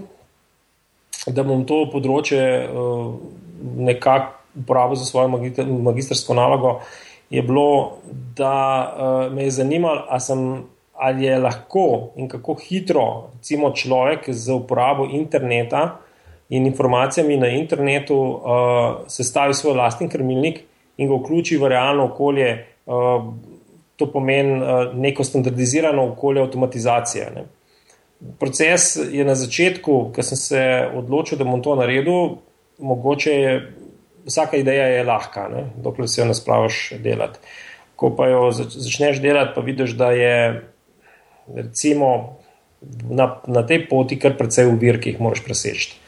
da 1.26 1.44
bom 1.46 1.66
to 1.68 1.84
področje 1.92 2.42
uh, 2.66 3.12
nekako 3.78 4.38
uporabil 4.62 4.98
za 5.00 5.06
svojo 5.08 5.28
magistrsko 5.86 6.34
nalogo, 6.36 6.80
je 7.32 7.40
bilo, 7.42 7.98
da 8.36 8.56
uh, 8.84 9.32
me 9.32 9.46
je 9.46 9.54
zanimalo, 9.62 10.04
ali 11.02 11.24
je 11.24 11.38
lahko 11.38 12.12
in 12.16 12.28
kako 12.28 12.54
hitro 12.60 13.30
recimo, 13.34 13.72
človek 13.72 14.28
z 14.28 14.52
uporabo 14.52 15.06
interneta 15.08 15.98
in 16.52 16.66
informacijami 16.68 17.36
na 17.40 17.48
internetu 17.48 18.16
uh, 18.16 18.42
sestavi 19.08 19.54
svoj 19.54 19.74
lastni 19.78 20.08
krmilnik 20.08 20.60
in 21.00 21.08
ga 21.08 21.16
vključi 21.16 21.56
v 21.56 21.70
realno 21.72 22.10
okolje. 22.10 22.50
Uh, 22.86 23.32
to 23.96 24.08
pomeni 24.12 24.58
uh, 24.60 24.92
neko 24.94 25.24
standardizirano 25.24 26.04
okolje 26.12 26.42
avtomatizacije. 26.42 27.30
Ne. 27.34 27.44
Proces 28.38 28.96
je 29.12 29.24
na 29.24 29.34
začetku, 29.34 30.12
ko 30.14 30.22
sem 30.22 30.38
se 30.38 30.64
odločil, 30.94 31.38
da 31.40 31.48
bom 31.48 31.62
to 31.62 31.74
naredil, 31.78 32.36
mogoče 32.78 33.32
je 33.32 33.54
vsaka 34.26 34.60
ideja 34.60 34.86
je 34.86 35.04
lahka, 35.04 35.48
ne, 35.48 35.64
dokler 35.82 36.08
se 36.08 36.20
jo 36.20 36.28
ne 36.28 36.34
spravaš 36.34 36.92
delati. 37.02 37.40
Ko 37.96 38.12
pa 38.16 38.28
jo 38.28 38.50
začneš 38.52 39.22
delati, 39.22 39.52
pa 39.54 39.64
vidiš, 39.64 39.96
da 39.98 40.10
je 40.12 40.36
recimo 41.54 42.36
na, 43.10 43.40
na 43.46 43.66
tej 43.66 43.86
poti 43.88 44.18
kar 44.18 44.36
precej 44.38 44.68
uvir, 44.70 45.00
ki 45.00 45.14
jih 45.14 45.20
moraš 45.22 45.42
preseči. 45.46 46.01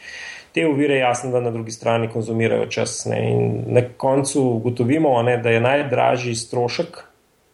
Te 0.55 0.67
uvire, 0.67 0.97
jasno, 0.99 1.31
da 1.31 1.41
na 1.41 1.51
drugi 1.51 1.71
strani 1.75 2.09
konzumirajo 2.13 2.67
čas. 2.71 3.05
Ne, 3.11 3.19
in 3.31 3.63
na 3.75 3.81
koncu 3.97 4.43
ugotovimo, 4.43 5.23
ne, 5.23 5.39
da 5.43 5.51
je 5.51 5.61
najdražji 5.61 6.35
strošek 6.35 7.01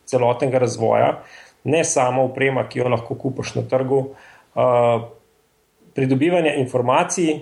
celotnega 0.04 0.58
razvoja, 0.58 1.22
ne 1.64 1.84
samo 1.84 2.24
uprema, 2.28 2.66
ki 2.68 2.82
jo 2.82 2.90
lahko 2.92 3.14
kupiš 3.14 3.54
na 3.54 3.62
trgu, 3.68 3.98
uh, 4.04 5.02
pridobivanje 5.94 6.52
informacij, 6.60 7.38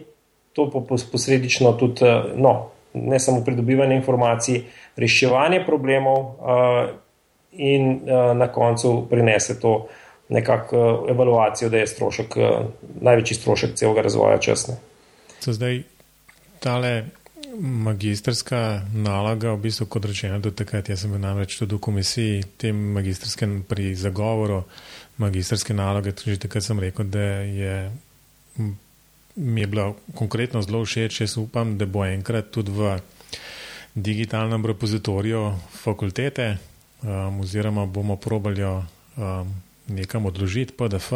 to 0.53 0.71
pa 0.71 0.83
posledično 1.13 1.73
tudi, 1.73 2.07
uh, 2.07 2.31
no, 2.37 2.71
ne 2.95 3.19
samo 3.19 3.43
pridobivanje 3.45 3.97
informacij, 3.97 4.61
reševanje 4.97 5.65
problemov 5.67 6.19
uh, 6.19 6.91
in 7.53 7.91
uh, 7.91 8.37
na 8.37 8.47
koncu 8.53 9.09
prinese 9.11 9.59
to 9.61 9.89
nekakšno 10.29 11.03
uh, 11.03 11.11
evaluacijo, 11.11 11.71
da 11.71 11.83
je 11.83 11.87
strošek, 11.87 12.37
uh, 12.37 12.61
največji 13.01 13.41
strošek 13.43 13.75
celega 13.75 14.07
razvoja 14.07 14.39
časne. 14.39 14.79
Zdaj, 15.41 15.83
tale 16.61 17.11
magistrska 17.61 18.83
naloga, 18.93 19.53
v 19.55 19.61
bistvu, 19.69 19.87
kot 19.87 20.05
rečeno, 20.05 20.39
do 20.43 20.51
takrat, 20.51 20.89
jaz 20.89 21.05
sem 21.05 21.13
bil 21.15 21.23
namreč 21.23 21.57
tudi 21.59 21.77
v 21.77 21.81
komisiji, 21.81 22.43
tem 22.61 22.77
magistrskem 22.97 23.63
pri 23.69 23.95
zagovoru 23.97 24.65
magistrske 25.19 25.75
naloge, 25.75 26.13
tudi 26.13 26.39
takrat 26.39 26.67
sem 26.67 26.81
rekel, 26.81 27.09
da 27.09 27.25
je, 27.47 27.77
mi 29.37 29.61
je 29.61 29.67
bilo 29.67 29.97
konkretno 30.15 30.63
zelo 30.63 30.85
všeč, 30.85 31.23
jaz 31.25 31.39
upam, 31.41 31.79
da 31.79 31.87
bo 31.87 32.05
enkrat 32.05 32.51
tudi 32.55 32.75
v 32.75 32.99
digitalnem 33.95 34.67
repozitoriju 34.67 35.55
fakultete, 35.83 36.59
um, 37.03 37.41
oziroma 37.41 37.87
bomo 37.87 38.17
probali 38.17 38.61
jo 38.61 38.85
um, 39.17 39.55
nekam 39.89 40.27
odložiti, 40.27 40.75
PDF. 40.77 41.13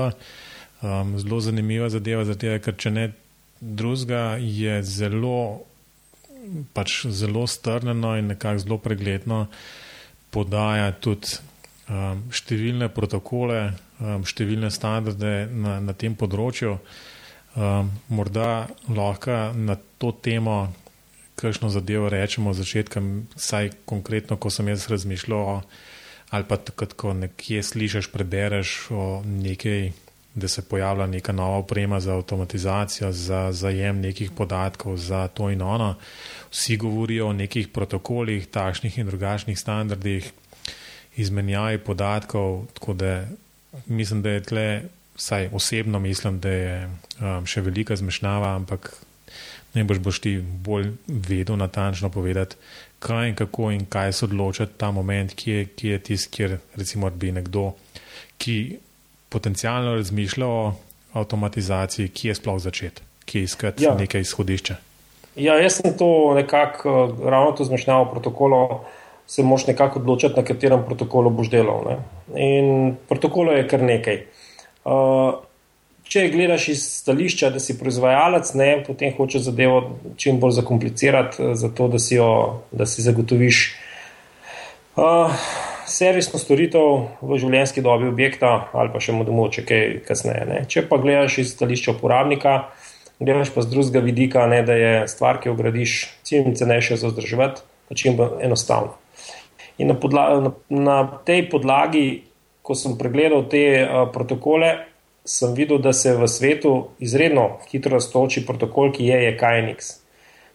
Um, 0.83 1.19
zelo 1.19 1.38
zanimiva 1.41 1.87
zadeva, 1.88 2.25
zato 2.25 2.59
ker 2.59 2.75
če 2.75 2.91
ne 2.91 3.11
drugega, 3.62 4.37
je 4.42 4.83
zelo 4.83 5.62
pač 6.75 7.07
zelo 7.07 7.47
strnjeno 7.47 8.16
in 8.19 8.26
nekako 8.26 8.59
zelo 8.59 8.78
pregledno 8.78 9.47
podaja 10.35 10.90
tudi 10.92 11.38
um, 11.88 12.25
številne 12.35 12.88
protokole, 12.92 13.61
um, 14.00 14.25
številne 14.26 14.73
standarde 14.75 15.47
na, 15.52 15.78
na 15.85 15.95
tem 15.95 16.16
področju. 16.19 16.76
Um, 17.52 17.92
morda 18.09 18.66
lahko 18.88 19.52
na 19.54 19.76
to 20.00 20.14
temo, 20.25 20.73
kakšno 21.37 21.69
zadevo 21.73 22.09
rečemo 22.12 22.52
od 22.52 22.59
začetka, 22.59 23.02
saj 23.37 23.75
konkretno, 23.88 24.38
ko 24.40 24.50
sem 24.50 24.73
jaz 24.73 24.88
razmišljal, 24.90 25.62
ali 26.33 26.49
pa 26.49 26.57
takrat, 26.57 26.97
ko 26.97 27.12
nekje 27.16 27.61
slišiš, 27.66 28.09
prebereš 28.12 28.76
o 28.97 29.04
nekej 29.26 29.92
da 30.34 30.48
se 30.48 30.62
pojavlja 30.62 31.06
neka 31.06 31.32
nova 31.32 31.56
oprema 31.56 32.00
za 32.00 32.14
avtomatizacijo, 32.14 33.12
za 33.12 33.52
zajem 33.52 34.00
nekih 34.00 34.30
podatkov, 34.30 34.96
za 34.96 35.28
to 35.28 35.50
in 35.50 35.62
ono. 35.62 35.94
Vsi 36.50 36.76
govorijo 36.76 37.28
o 37.28 37.32
nekih 37.32 37.68
protokolih, 37.68 38.46
takšnih 38.46 38.98
in 38.98 39.06
drugačnih 39.06 39.58
standardih, 39.58 40.32
izmenjavi 41.16 41.78
podatkov. 41.78 42.64
Da 42.94 43.26
mislim, 43.86 44.22
da 44.22 44.30
je 44.30 44.42
tle, 44.42 44.82
vsaj 45.16 45.48
osebno 45.52 45.98
mislim, 45.98 46.40
da 46.40 46.50
je 46.50 46.90
um, 47.20 47.46
še 47.46 47.60
velika 47.60 47.96
zmešnjava, 47.96 48.54
ampak 48.56 48.94
ne 49.74 49.84
boš, 49.84 49.98
boš 49.98 50.20
ti 50.20 50.38
bolj 50.40 50.92
vedel 51.06 51.56
natančno 51.56 52.10
povedati, 52.10 52.56
kaj 52.98 53.28
in 53.28 53.34
kako 53.34 53.70
in 53.70 53.84
kaj 53.86 54.12
se 54.12 54.24
odločiti 54.24 54.72
ta 54.76 54.90
moment, 54.90 55.34
ki 55.34 55.50
je, 55.50 55.68
je 55.82 55.98
tisti, 55.98 56.30
kjer 56.36 56.58
recimo 56.76 57.10
bi 57.10 57.32
nekdo, 57.32 57.72
ki 58.38 58.56
potencialno 59.32 59.94
razmišlja 59.96 60.46
o 60.46 60.72
avtomatizaciji, 61.12 62.08
ki 62.08 62.28
je 62.28 62.34
sploh 62.38 62.58
začet, 62.60 63.02
ki 63.24 63.38
je 63.38 63.50
iskati 63.50 63.84
ja. 63.84 63.94
nekaj 63.98 64.24
izhodišča. 64.24 64.76
Ja, 65.36 65.56
jaz 65.56 65.78
sem 65.80 65.94
to 65.98 66.34
nekako, 66.36 67.16
ravno 67.24 67.54
to 67.56 67.64
zmešnjavo 67.64 68.10
protokolo, 68.12 68.84
se 69.26 69.42
moš 69.42 69.66
nekako 69.66 70.00
odločiti, 70.00 70.36
na 70.36 70.44
katerem 70.44 70.82
protokolu 70.84 71.30
boš 71.30 71.48
delal. 71.50 71.86
Ne? 71.88 71.96
In 72.36 72.96
protokolo 73.08 73.52
je 73.56 73.64
kar 73.68 73.82
nekaj. 73.82 74.18
Uh, 74.84 75.40
če 76.04 76.26
gledaš 76.28 76.68
iz 76.74 76.82
stališča, 76.98 77.48
da 77.54 77.62
si 77.62 77.78
proizvajalec, 77.80 78.52
ne, 78.60 78.70
potem 78.84 79.14
hoče 79.16 79.40
zadevo 79.40 79.78
čim 80.20 80.40
bolj 80.42 80.58
zakomplicirati, 80.58 81.54
zato 81.56 81.88
da 81.88 82.00
si, 82.02 82.18
jo, 82.18 82.28
da 82.72 82.86
si 82.86 83.04
zagotoviš. 83.04 83.62
Uh, 85.00 85.32
servisno 85.92 86.40
storitev 86.40 87.20
v 87.20 87.38
življenjski 87.40 87.84
dobi 87.84 88.08
objekta 88.11 88.52
ali 88.72 88.92
pa 88.92 89.00
še 89.02 89.14
moče 89.16 89.64
kaj 89.68 89.84
kasneje. 90.08 90.46
Ne. 90.49 90.62
Če 90.68 90.87
pa 90.88 90.99
gledaš 91.02 91.38
iz 91.42 91.52
stališča 91.54 91.96
uporabnika, 91.96 92.56
gledaš 93.20 93.52
pa 93.54 93.64
z 93.64 93.72
drugega 93.72 94.02
vidika, 94.04 94.46
ne, 94.50 94.62
da 94.66 94.76
je 94.78 94.92
stvar, 95.12 95.40
ki 95.40 95.50
jo 95.50 95.56
gradiš, 95.58 95.99
čim 96.28 96.54
cenejša 96.58 97.00
za 97.02 97.12
vzdrževati, 97.12 97.64
pa 97.88 97.99
čim 97.99 98.18
bolj 98.18 98.42
enostavna. 98.46 98.96
In 99.78 99.92
na, 99.92 99.96
podla, 99.99 100.26
na, 100.40 100.52
na 100.68 100.96
tej 101.26 101.46
podlagi, 101.50 102.06
ko 102.62 102.76
sem 102.78 102.96
pregledal 102.99 103.46
te 103.50 103.64
uh, 103.82 104.04
protokole, 104.12 104.75
sem 105.26 105.54
videl, 105.54 105.78
da 105.82 105.92
se 105.94 106.14
v 106.18 106.26
svetu 106.30 106.72
izredno 107.02 107.62
hitro 107.70 107.96
raztoči 107.96 108.44
protokol, 108.46 108.90
ki 108.94 109.06
je, 109.06 109.18
je 109.26 109.37
KNX. 109.38 109.90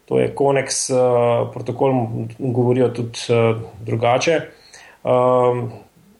To 0.07 0.19
je 0.19 0.31
Konex 0.35 0.87
uh, 0.91 1.47
protokol, 1.51 1.95
govorijo 2.39 2.91
tudi 2.95 3.27
uh, 3.31 3.59
drugače. 3.83 4.39
Um, 5.07 5.71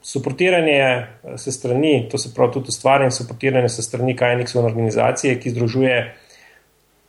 suportiranje 0.01 0.79
eh, 0.79 1.07
se 1.37 1.51
strani, 1.51 2.07
to 2.11 2.17
se 2.17 2.33
pravi 2.35 2.53
tudi 2.53 2.69
ustvarjanje 2.69 3.11
suportiranja 3.11 3.69
se 3.69 3.83
strani 3.83 4.15
KNX-ovne 4.15 4.69
organizacije, 4.69 5.39
ki 5.39 5.49
združuje 5.49 6.15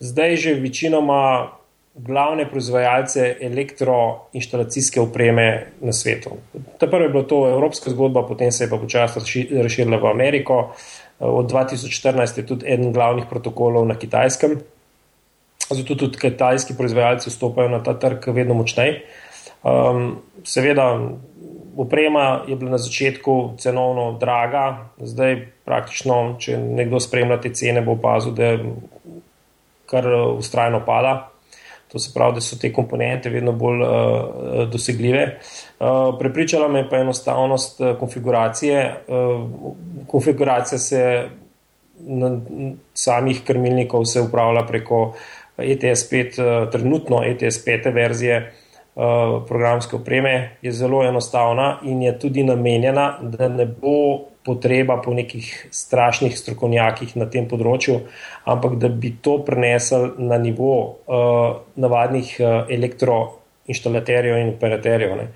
zdaj 0.00 0.37
že 0.37 0.54
večinoma 0.54 1.50
glavne 1.94 2.47
proizvajalce 2.50 3.37
elektroinštalacijske 3.40 5.00
opreme 5.00 5.66
na 5.80 5.92
svetu. 5.92 6.30
Ta 6.78 6.87
prva 6.87 7.02
je 7.04 7.08
bila 7.08 7.25
to 7.25 7.49
evropska 7.50 7.90
zgodba, 7.90 8.23
potem 8.26 8.52
se 8.52 8.64
je 8.64 8.70
pa 8.70 8.76
počasi 8.78 9.47
razširila 9.50 9.97
v 9.97 10.06
Ameriko. 10.06 10.75
Od 11.18 11.50
2014 11.50 12.38
je 12.38 12.47
tudi 12.47 12.66
eden 12.66 12.92
glavnih 12.92 13.25
protokolov 13.30 13.87
na 13.87 13.99
kitajskem. 13.99 14.61
Zato 15.70 15.94
tudi 15.94 16.18
kitajski 16.18 16.75
proizvajalci 16.76 17.30
vstopajo 17.30 17.68
na 17.68 17.82
ta 17.82 17.99
trg 17.99 18.30
vedno 18.30 18.54
močneje. 18.54 19.02
Um, 19.62 20.20
seveda, 20.44 21.00
oprema 21.78 22.42
je 22.49 22.56
bila 22.56 22.70
na 22.70 22.78
začetku 22.78 23.54
cenovno 23.58 24.12
draga, 24.18 24.90
zdaj 24.99 25.37
praktično, 25.64 26.37
če 26.42 26.58
nekdo 26.58 26.99
spremlja 27.00 27.38
te 27.44 27.52
cene, 27.54 27.85
bo 27.87 27.94
opazil, 27.94 28.35
da 28.35 28.56
kar 29.88 30.08
ustrajno 30.35 30.82
pada. 30.87 31.30
To 31.88 32.02
se 32.02 32.11
pravi, 32.12 32.37
da 32.37 32.42
so 32.44 32.58
te 32.61 32.73
komponente 32.75 33.30
vedno 33.30 33.54
bolj 33.56 33.80
uh, 33.80 34.66
dosegljive. 34.68 35.23
Uh, 35.78 36.18
prepričala 36.18 36.68
me 36.68 36.82
pa 36.90 36.99
enostavnost 37.00 37.80
uh, 37.80 37.94
konfiguracije. 38.00 38.83
Uh, 39.07 39.48
konfiguracija 40.07 40.79
se 40.79 41.02
na 41.98 42.35
samih 42.94 43.40
krmilnikov 43.46 44.05
se 44.05 44.20
upravlja 44.20 44.66
preko 44.66 45.14
ETS5, 45.59 46.42
uh, 46.42 46.70
trenutno 46.72 47.22
ETS5 47.24 47.94
verzije. 47.94 48.37
Eh, 48.37 48.67
programske 49.46 49.96
opreme 49.96 50.56
je 50.62 50.72
zelo 50.72 51.04
enostavna 51.04 51.78
in 51.82 52.02
je 52.02 52.18
tudi 52.18 52.42
namenjena, 52.42 53.18
da 53.22 53.48
ne 53.48 53.66
bo 53.66 54.24
potreba 54.44 54.96
po 55.04 55.14
nekih 55.14 55.68
strašnih 55.70 56.38
strokovnjakih 56.38 57.16
na 57.16 57.28
tem 57.30 57.46
področju, 57.48 58.00
ampak 58.48 58.78
da 58.82 58.88
bi 58.88 59.12
to 59.22 59.37
prenesel 59.46 60.14
na 60.18 60.38
nivo 60.42 60.72
uh, 60.80 61.61
navadnih 61.76 62.32
uh, 62.40 62.48
elektroinštalaterjev 62.74 64.40
in 64.40 64.50
operaterjev. 64.56 65.14
Ne. 65.20 65.28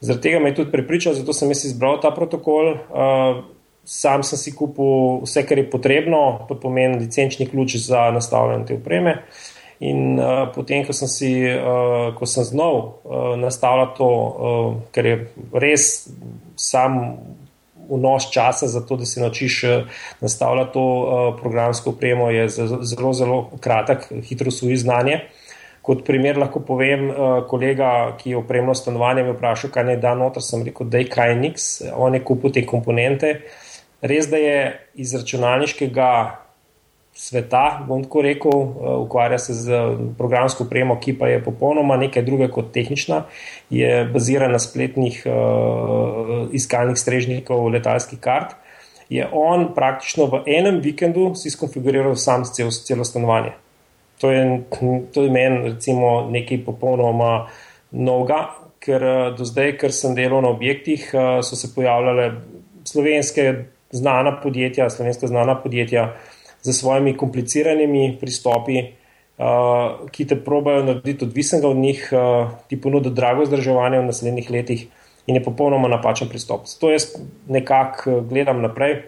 Zaradi 0.00 0.26
tega 0.26 0.40
me 0.40 0.50
je 0.50 0.58
tudi 0.62 0.72
prepričal, 0.72 1.14
zato 1.14 1.36
sem 1.36 1.52
jaz 1.52 1.66
izbral 1.68 2.00
ta 2.02 2.10
protokol. 2.16 2.72
Uh, 2.74 3.44
sam 3.84 4.24
sem 4.26 4.40
si 4.40 4.56
kupil 4.56 5.22
vse, 5.22 5.44
kar 5.46 5.60
je 5.60 5.68
potrebno, 5.70 6.46
to 6.48 6.58
pomeni 6.58 6.98
licenčni 7.04 7.46
ključ 7.46 7.76
za 7.84 8.08
nastavljanje 8.14 8.70
te 8.72 8.80
opreme. 8.80 9.18
Uh, 9.20 9.59
In 9.80 10.18
uh, 10.20 10.44
potem, 10.52 10.84
ko 10.84 10.92
sem 10.92 11.08
si, 11.08 11.30
uh, 11.40 12.10
ko 12.12 12.26
sem 12.28 12.44
znal 12.44 12.74
uh, 12.76 13.36
nastavljati 13.40 13.96
to, 13.96 14.08
uh, 14.12 14.74
ker 14.92 15.06
je 15.08 15.14
res 15.56 15.86
sam 16.60 16.98
vnos 17.88 18.28
časa 18.30 18.68
za 18.68 18.82
to, 18.86 18.98
da 19.00 19.08
si 19.08 19.22
naučiš 19.22 19.62
nastavljati 20.20 20.72
to 20.76 20.82
uh, 20.84 21.22
programsko 21.40 21.94
opremo, 21.94 22.28
je 22.30 22.48
zelo, 22.92 23.12
zelo 23.16 23.38
kratek, 23.60 24.04
hitro 24.28 24.52
svoje 24.52 24.76
znanje. 24.84 25.22
Kot 25.80 26.04
primer 26.04 26.36
lahko 26.38 26.60
povem, 26.60 27.08
uh, 27.08 27.40
kolega, 27.48 28.18
ki 28.20 28.34
je 28.34 28.42
opremljal 28.42 28.76
stanovanje, 28.76 29.24
me 29.24 29.32
vprašal, 29.32 29.72
kaj 29.72 29.88
naj 29.88 29.98
da 30.04 30.12
noter, 30.14 30.44
sem 30.44 30.60
rekel, 30.68 30.92
da 30.92 31.00
je 31.00 31.08
kaj 31.08 31.34
niks, 31.40 31.70
on 31.96 32.14
je 32.14 32.20
kupil 32.20 32.52
te 32.52 32.66
komponente. 32.68 33.32
Res, 34.04 34.28
da 34.28 34.36
je 34.36 34.60
iz 35.00 35.16
računalniškega 35.16 36.12
sveta, 37.14 37.84
bom 37.88 38.02
tako 38.04 38.22
rekel, 38.22 38.52
eh, 38.52 38.96
ukvarja 39.04 39.38
se 39.38 39.54
z 39.54 39.80
programsko 40.18 40.64
opremo, 40.64 40.96
ki 41.00 41.18
pa 41.18 41.28
je 41.28 41.42
popolnoma 41.44 41.96
nekaj 41.96 42.22
drugega 42.22 42.52
kot 42.52 42.72
tehnična, 42.72 43.24
je 43.70 44.04
bazirana 44.04 44.52
na 44.52 44.58
spletnih 44.58 45.22
uh, 45.26 46.48
iskalnih 46.52 46.98
strežnikov 46.98 47.68
letalskih 47.70 48.18
kart. 48.20 48.54
Je 49.10 49.26
on 49.32 49.68
praktično 49.74 50.26
v 50.26 50.42
enem 50.46 50.80
vikendu 50.80 51.34
si 51.34 51.50
skonfiguriral 51.50 52.16
sam 52.16 52.44
cel, 52.44 52.70
celo 52.70 53.04
stanovanje. 53.04 53.52
To 54.20 54.30
je, 54.30 54.62
to 55.12 55.22
je 55.22 55.30
meni, 55.30 55.70
recimo, 55.70 56.28
nekaj 56.30 56.64
popolnoma 56.64 57.48
novega, 57.90 58.40
ker 58.78 59.02
eh, 59.02 59.20
do 59.38 59.44
zdaj, 59.44 59.76
ker 59.78 59.92
sem 59.92 60.14
delal 60.14 60.42
na 60.42 60.54
objektih, 60.54 61.10
so 61.42 61.56
se 61.56 61.74
pojavljale 61.74 62.32
slovenske 62.84 63.64
znana 63.90 64.40
podjetja, 64.42 64.90
slovenska 64.90 65.26
znana 65.26 65.54
podjetja, 65.54 66.14
z 66.62 66.72
svojimi 66.72 67.16
kompliciranimi 67.16 68.16
pristopi, 68.20 68.82
uh, 68.82 70.08
ki 70.10 70.26
te 70.26 70.36
probajo 70.36 70.84
narediti 70.84 71.24
odvisnega 71.24 71.68
od 71.68 71.76
njih, 71.76 72.08
uh, 72.12 72.50
ti 72.68 72.80
ponudijo 72.80 73.12
drago 73.12 73.42
vzdrževanje 73.42 74.00
v 74.00 74.08
naslednjih 74.10 74.50
letih 74.50 74.86
in 75.26 75.36
je 75.36 75.44
popolnoma 75.44 75.88
napačen 75.88 76.28
pristop. 76.28 76.66
Zato 76.66 76.90
jaz 76.90 77.08
nekako 77.48 78.10
uh, 78.10 78.26
gledam 78.28 78.62
naprej, 78.62 79.02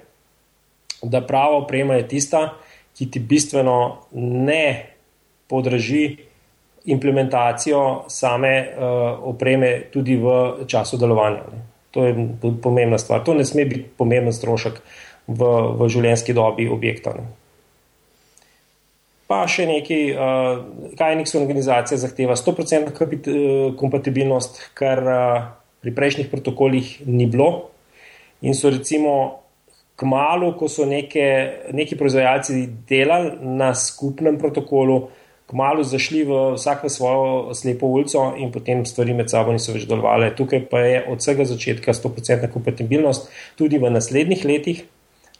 da 1.02 1.20
prava 1.20 1.56
oprema 1.56 1.94
je 1.94 2.08
tista, 2.08 2.52
ki 2.96 3.10
ti 3.10 3.20
bistveno 3.20 4.06
ne 4.12 4.86
podraži 5.48 6.16
implementacijo 6.84 8.04
same 8.08 8.68
uh, 8.68 9.28
opreme 9.28 9.80
tudi 9.92 10.16
v 10.16 10.64
času 10.66 10.96
delovanja. 10.96 11.44
Ne. 11.52 11.62
To 11.90 12.06
je 12.06 12.14
pomembna 12.62 12.98
stvar. 12.98 13.20
To 13.24 13.34
ne 13.34 13.44
sme 13.44 13.64
biti 13.64 13.84
pomemben 13.96 14.32
strošek 14.32 14.80
v, 15.28 15.50
v 15.76 15.88
življenjski 15.92 16.32
dobi 16.32 16.68
objekta. 16.68 17.12
Ne 17.18 17.41
pa 19.32 19.46
še 19.48 19.64
nekaj, 19.64 20.02
uh, 20.12 20.94
kaj 20.98 21.16
nekaj 21.16 21.38
organizacija 21.40 21.96
zahteva 22.02 22.36
100% 22.36 22.92
uh, 22.92 23.72
kompatibilnost, 23.80 24.60
kar 24.76 25.00
uh, 25.08 25.46
pri 25.80 25.94
prejšnjih 25.96 26.28
protokolih 26.28 26.98
ni 27.08 27.24
bilo. 27.30 27.70
In 28.44 28.58
so 28.58 28.68
recimo 28.70 29.14
kmalo, 29.96 30.52
ko 30.58 30.68
so 30.68 30.84
neke, 30.88 31.24
neki 31.72 31.96
proizvajalci 31.96 32.66
delali 32.88 33.32
na 33.40 33.72
skupnem 33.78 34.36
protokolu, 34.38 35.08
kmalo 35.52 35.84
zašli 35.84 36.24
v 36.28 36.40
vsak 36.56 36.86
v 36.86 36.90
svojo 36.92 37.54
slepo 37.56 37.88
ulico 37.88 38.32
in 38.40 38.52
potem 38.52 38.84
stvari 38.88 39.16
med 39.16 39.32
sabo 39.32 39.52
niso 39.52 39.72
več 39.72 39.84
delovale. 39.88 40.32
Tukaj 40.36 40.64
pa 40.68 40.80
je 40.84 41.04
od 41.12 41.24
vsega 41.24 41.48
začetka 41.48 41.96
100% 41.96 42.52
kompatibilnost 42.52 43.28
tudi 43.60 43.80
v 43.80 43.92
naslednjih 43.92 44.44
letih 44.48 44.84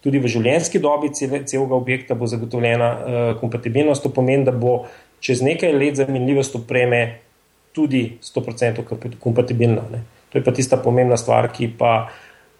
tudi 0.03 0.19
v 0.19 0.29
življenjski 0.31 0.81
dobi 0.83 1.11
celega 1.15 1.75
objekta 1.75 2.15
bo 2.15 2.27
zagotovljena 2.27 2.89
uh, 2.91 3.21
kompatibilnost. 3.39 4.03
To 4.03 4.11
pomeni, 4.13 4.45
da 4.47 4.51
bo 4.51 4.83
čez 5.23 5.41
nekaj 5.45 5.73
let 5.77 5.99
zamenljivost 6.01 6.55
opreme 6.59 7.01
tudi 7.73 8.19
100% 8.21 9.17
kompatibilna. 9.23 9.87
Ne. 9.91 10.03
To 10.31 10.39
je 10.39 10.45
pa 10.45 10.53
tista 10.53 10.77
pomembna 10.77 11.17
stvar, 11.17 11.49
ki 11.53 11.71
pa 11.79 11.93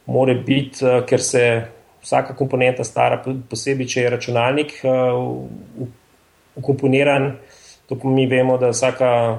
more 0.08 0.36
biti, 0.36 0.86
uh, 0.86 1.02
ker 1.08 1.22
se 1.22 1.44
vsaka 2.04 2.36
komponenta 2.36 2.84
stara, 2.84 3.22
posebej, 3.24 3.88
če 3.88 4.02
je 4.02 4.10
računalnik 4.18 4.74
ukomponiran. 6.60 7.30
Uh, 7.32 7.62
To 7.86 8.10
mi 8.10 8.26
vemo, 8.28 8.58
da 8.58 8.70
vsaka 8.70 9.38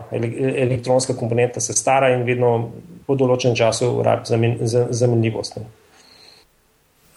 elektronska 0.57 1.14
komponenta 1.17 1.61
se 1.61 1.73
stara 1.73 2.11
in 2.12 2.23
vedno 2.23 2.71
po 3.07 3.17
določenem 3.17 3.57
času 3.57 4.03
rabi 4.05 4.53
zamenljivost. 4.90 5.59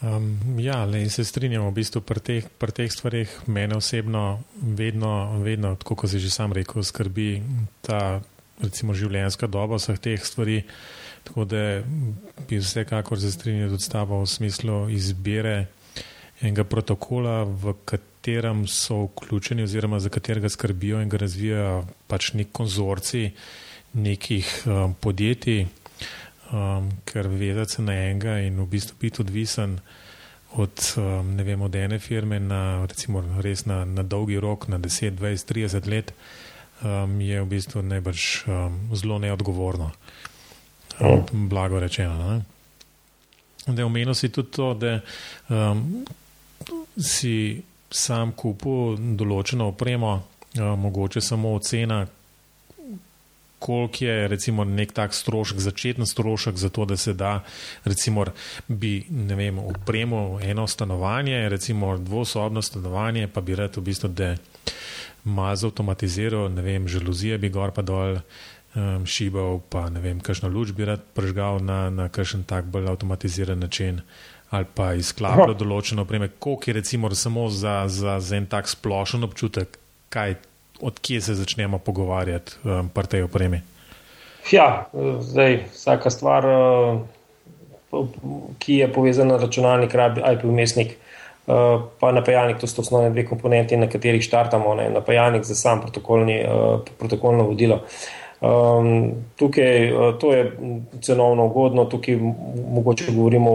Um, 0.02 0.60
ja, 0.60 0.86
le 0.86 1.02
in 1.02 1.10
se 1.10 1.24
strinjamo, 1.26 1.72
v 1.72 1.74
bistvu 1.74 2.04
pri 2.06 2.22
teh, 2.22 2.46
pri 2.46 2.72
teh 2.72 2.92
stvarih 2.92 3.32
mene 3.50 3.80
osebno 3.80 4.44
vedno, 4.62 5.40
vedno, 5.42 5.74
tako 5.76 5.96
kot 5.96 6.14
si 6.14 6.22
že 6.22 6.30
sam 6.30 6.54
rekel, 6.54 6.86
skrbi 6.86 7.42
ta 7.82 8.22
recimo 8.62 8.94
življenjska 8.94 9.50
doba 9.50 9.82
vseh 9.82 9.98
teh 9.98 10.22
stvari. 10.22 10.62
Tako 11.28 11.44
da 11.50 11.82
bi 12.48 12.60
vsekakor 12.62 13.20
se 13.20 13.32
strinjal 13.34 13.74
tudi 13.74 13.84
s 13.84 13.92
tabo 13.92 14.22
v 14.22 14.30
smislu 14.30 14.86
izbire 14.94 15.68
enega 16.42 16.64
protokola, 16.64 17.42
v 17.44 17.74
katerem 17.86 18.68
so 18.70 19.08
vključeni 19.10 19.66
oziroma 19.66 20.00
za 20.00 20.14
katerega 20.14 20.50
skrbijo 20.50 21.02
in 21.02 21.10
ga 21.10 21.18
razvijajo 21.26 21.82
pač 22.08 22.32
nek 22.38 22.54
konzorci 22.54 23.32
nekih 23.98 24.46
um, 24.66 24.94
podjetij, 25.02 25.66
um, 26.52 26.92
ker 27.06 27.28
vedeti 27.28 27.78
se 27.78 27.82
na 27.82 27.94
enega 27.94 28.40
in 28.40 28.60
v 28.62 28.68
bistvu 28.72 28.96
biti 29.02 29.22
odvisen 29.22 29.80
od, 30.52 30.94
um, 30.98 31.36
ne 31.36 31.44
vem, 31.44 31.62
od 31.62 31.76
ene 31.76 32.00
firme 32.00 32.40
na 32.40 32.86
recimo 32.86 33.24
res 33.42 33.66
na, 33.66 33.86
na 33.86 34.04
dolgi 34.04 34.40
rok, 34.40 34.68
na 34.68 34.80
10, 34.80 35.18
20, 35.20 35.54
30 35.54 35.88
let, 35.92 36.14
um, 36.84 37.22
je 37.22 37.42
v 37.42 37.48
bistvu 37.48 37.82
najbrž 37.82 38.48
um, 38.48 38.80
zelo 38.96 39.20
neodgovorno. 39.20 39.92
Um, 41.00 41.50
blago 41.50 41.80
rečeno. 41.80 42.16
Ne? 42.16 42.42
Da, 43.68 43.86
omenil 43.86 44.16
si 44.16 44.30
tudi 44.30 44.52
to, 44.52 44.74
da 44.74 45.00
um, 45.50 46.06
si 46.98 47.62
sam 47.92 48.32
kupil 48.32 48.98
določeno 49.20 49.70
opremo, 49.74 50.14
uh, 50.16 50.74
mogoče 50.80 51.22
samo 51.22 51.54
ocena, 51.60 52.06
koliko 53.60 54.06
je 54.06 54.28
recimo 54.28 54.64
nek 54.64 54.92
tak 54.94 55.14
strošek, 55.14 55.60
začeten 55.60 56.06
strošek 56.06 56.58
za 56.58 56.70
to, 56.70 56.86
da 56.86 56.98
se 56.98 57.14
da 57.14 57.44
recimo 57.86 58.26
bi, 58.68 59.06
vem, 59.10 59.60
opremo 59.60 60.40
eno 60.44 60.68
stanovanje, 60.68 61.50
recimo 61.50 61.98
dvosobno 61.98 62.62
stanovanje, 62.62 63.28
pa 63.28 63.42
bi 63.42 63.56
rad 63.56 63.78
v 63.78 63.82
bistvu, 63.82 64.10
da 64.10 64.36
malo 65.24 65.56
zautomatiziral, 65.56 66.52
ne 66.54 66.62
vem, 66.62 66.88
žaluzije 66.88 67.38
bi 67.38 67.50
gor 67.50 67.72
pa 67.72 67.82
dol 67.82 68.20
um, 68.76 69.06
šibal, 69.06 69.60
pa 69.70 69.90
ne 69.90 70.00
vem, 70.00 70.20
kakšno 70.20 70.50
luč 70.50 70.72
bi 70.72 70.86
rad 70.86 71.04
pržgal 71.14 71.60
na, 71.64 71.90
na 71.90 72.10
kakšen 72.10 72.44
tak 72.48 72.66
bolj 72.66 72.90
avtomatiziran 72.94 73.60
način 73.60 74.02
ali 74.50 74.66
pa 74.76 74.94
izklapljalo 74.96 75.58
določeno 75.60 76.06
opreme, 76.06 76.30
koliko 76.40 76.70
je 76.70 76.74
recimo 76.78 77.10
samo 77.16 77.50
za, 77.52 77.82
za, 77.92 78.20
za 78.24 78.38
en 78.38 78.46
tak 78.48 78.70
splošen 78.72 79.28
občutek, 79.28 79.76
kaj, 80.10 80.38
odkje 80.82 81.22
se 81.22 81.36
začnemo 81.36 81.78
pogovarjati 81.78 82.52
um, 82.64 82.90
pri 82.90 83.08
tej 83.08 83.24
opremi? 83.24 83.62
Ja, 84.52 84.88
zdaj 85.20 85.64
vsaka 85.74 86.10
stvar, 86.10 86.46
uh, 87.92 88.08
ki 88.60 88.80
je 88.84 88.94
povezana 88.94 89.40
z 89.40 89.44
računalnik, 89.44 89.96
rabi 89.96 90.22
IP 90.22 90.46
umestnik, 90.46 90.96
uh, 91.48 91.82
pa 92.00 92.12
napajalnik, 92.12 92.62
to 92.62 92.68
so 92.68 92.82
osnovne 92.82 93.10
dve 93.10 93.26
komponenti, 93.28 93.78
na 93.78 93.90
katerih 93.92 94.24
štartamo, 94.24 94.76
ne, 94.76 94.90
napajalnik 94.90 95.44
za 95.44 95.56
sam 95.56 95.84
uh, 95.84 95.90
protokolno 97.00 97.44
vodilo. 97.44 97.82
Um, 98.38 99.12
tukaj 99.36 99.92
to 100.22 100.34
je 100.34 100.52
cenovno 101.02 101.46
ugodno, 101.46 101.86
tukaj 101.86 102.16
mogoče 102.70 103.12
govorimo 103.12 103.52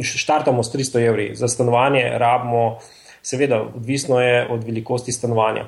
štartamo 0.00 0.62
s 0.62 0.72
300 0.72 1.06
evri. 1.06 1.30
Za 1.34 1.48
stanovanje 1.48 2.04
rabimo, 2.14 2.78
seveda, 3.22 3.62
odvisno 3.74 4.20
je 4.20 4.46
od 4.50 4.64
velikosti 4.64 5.12
stanovanja. 5.12 5.66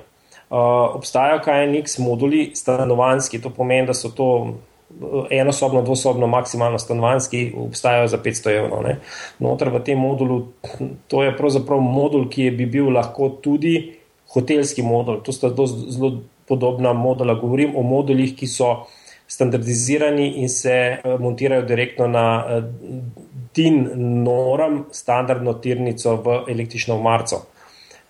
Uh, 0.55 0.95
obstajajo 0.95 1.41
KNX 1.43 1.99
moduli 1.99 2.51
stanovanski, 2.55 3.41
to 3.43 3.51
pomeni, 3.51 3.87
da 3.87 3.95
so 3.95 4.09
to 4.15 4.27
uh, 4.45 5.27
enosobno, 5.31 5.83
dvosobno, 5.83 6.27
maksimalno 6.31 6.79
stanovanski, 6.79 7.49
obstajajo 7.59 8.07
za 8.09 8.19
500 8.23 8.53
evrov. 8.59 8.87
Notr 9.43 9.73
v 9.75 9.81
tem 9.83 9.99
modulu, 9.99 10.45
to 11.11 11.25
je 11.27 11.33
pravzaprav 11.37 11.81
modul, 11.83 12.29
ki 12.31 12.47
je 12.47 12.53
bi 12.55 12.67
bil 12.71 12.93
lahko 12.95 13.33
tudi 13.43 13.97
hotelski 14.35 14.83
modul. 14.83 15.19
To 15.27 15.33
sta 15.33 15.51
zelo 15.89 16.21
podobna 16.47 16.93
modula. 16.93 17.35
Govorim 17.35 17.75
o 17.77 17.83
modulih, 17.83 18.37
ki 18.37 18.47
so 18.47 18.87
standardizirani 19.27 20.29
in 20.43 20.49
se 20.49 20.71
eh, 20.71 21.19
montirajo 21.19 21.63
direktno 21.63 22.07
na 22.07 22.45
eh, 22.49 22.63
DIN 23.55 23.91
noram, 24.25 24.85
standardno 24.93 25.55
tirnico 25.55 26.17
v 26.17 26.39
električno 26.51 26.99
marco. 27.03 27.45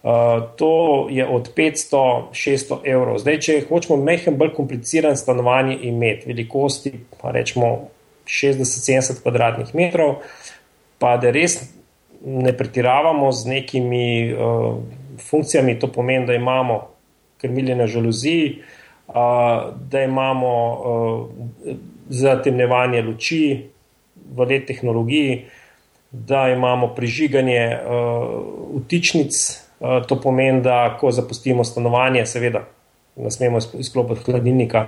Uh, 0.05 0.11
to 0.57 1.07
je 1.11 1.25
od 1.27 1.49
500-600 1.57 2.77
evrov. 2.85 3.19
Zdaj, 3.23 3.39
če 3.41 3.55
hočemo 3.71 3.97
mehen, 3.97 4.37
bolj 4.37 4.51
kompliciran 4.53 5.17
stanovanje 5.17 5.79
imeti, 5.89 6.29
velikosti 6.29 6.93
pa 7.23 7.33
rečemo 7.33 7.89
60-70 8.29 9.23
kvadratnih 9.23 9.73
metrov, 9.73 10.19
pa 11.01 11.17
da 11.17 11.33
res 11.33 11.57
ne 12.21 12.53
pretiravamo 12.53 13.33
z 13.33 13.49
nekimi 13.49 14.05
uh, 14.29 14.77
funkcijami, 15.25 15.79
to 15.81 15.89
pomeni, 15.89 16.27
da 16.29 16.37
imamo 16.37 16.83
krmiljenje 17.41 17.87
žaluzij, 17.87 18.45
da 19.89 20.01
imamo 20.01 20.53
zatemnevanje 22.09 23.03
luči 23.03 23.69
v 24.37 24.47
let 24.49 24.65
tehnologiji, 24.67 25.45
da 26.11 26.49
imamo 26.49 26.95
prižiganje 26.97 27.79
vtičnic. 28.81 29.64
To 29.81 30.17
pomeni, 30.23 30.63
da 30.63 30.97
ko 31.01 31.11
zapustimo 31.13 31.65
stanovanje, 31.65 32.27
seveda 32.27 32.63
ne 33.17 33.31
smemo 33.31 33.59
izklopiti 33.79 34.31
hladilnika, 34.31 34.87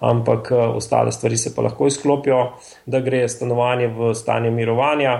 ampak 0.00 0.50
ostale 0.52 1.12
stvari 1.12 1.36
se 1.36 1.54
pa 1.54 1.62
lahko 1.62 1.86
izklopijo, 1.86 2.52
da 2.86 3.00
gre 3.00 3.28
stanovanje 3.28 3.86
v 3.88 4.14
stanje 4.14 4.50
mirovanja, 4.50 5.14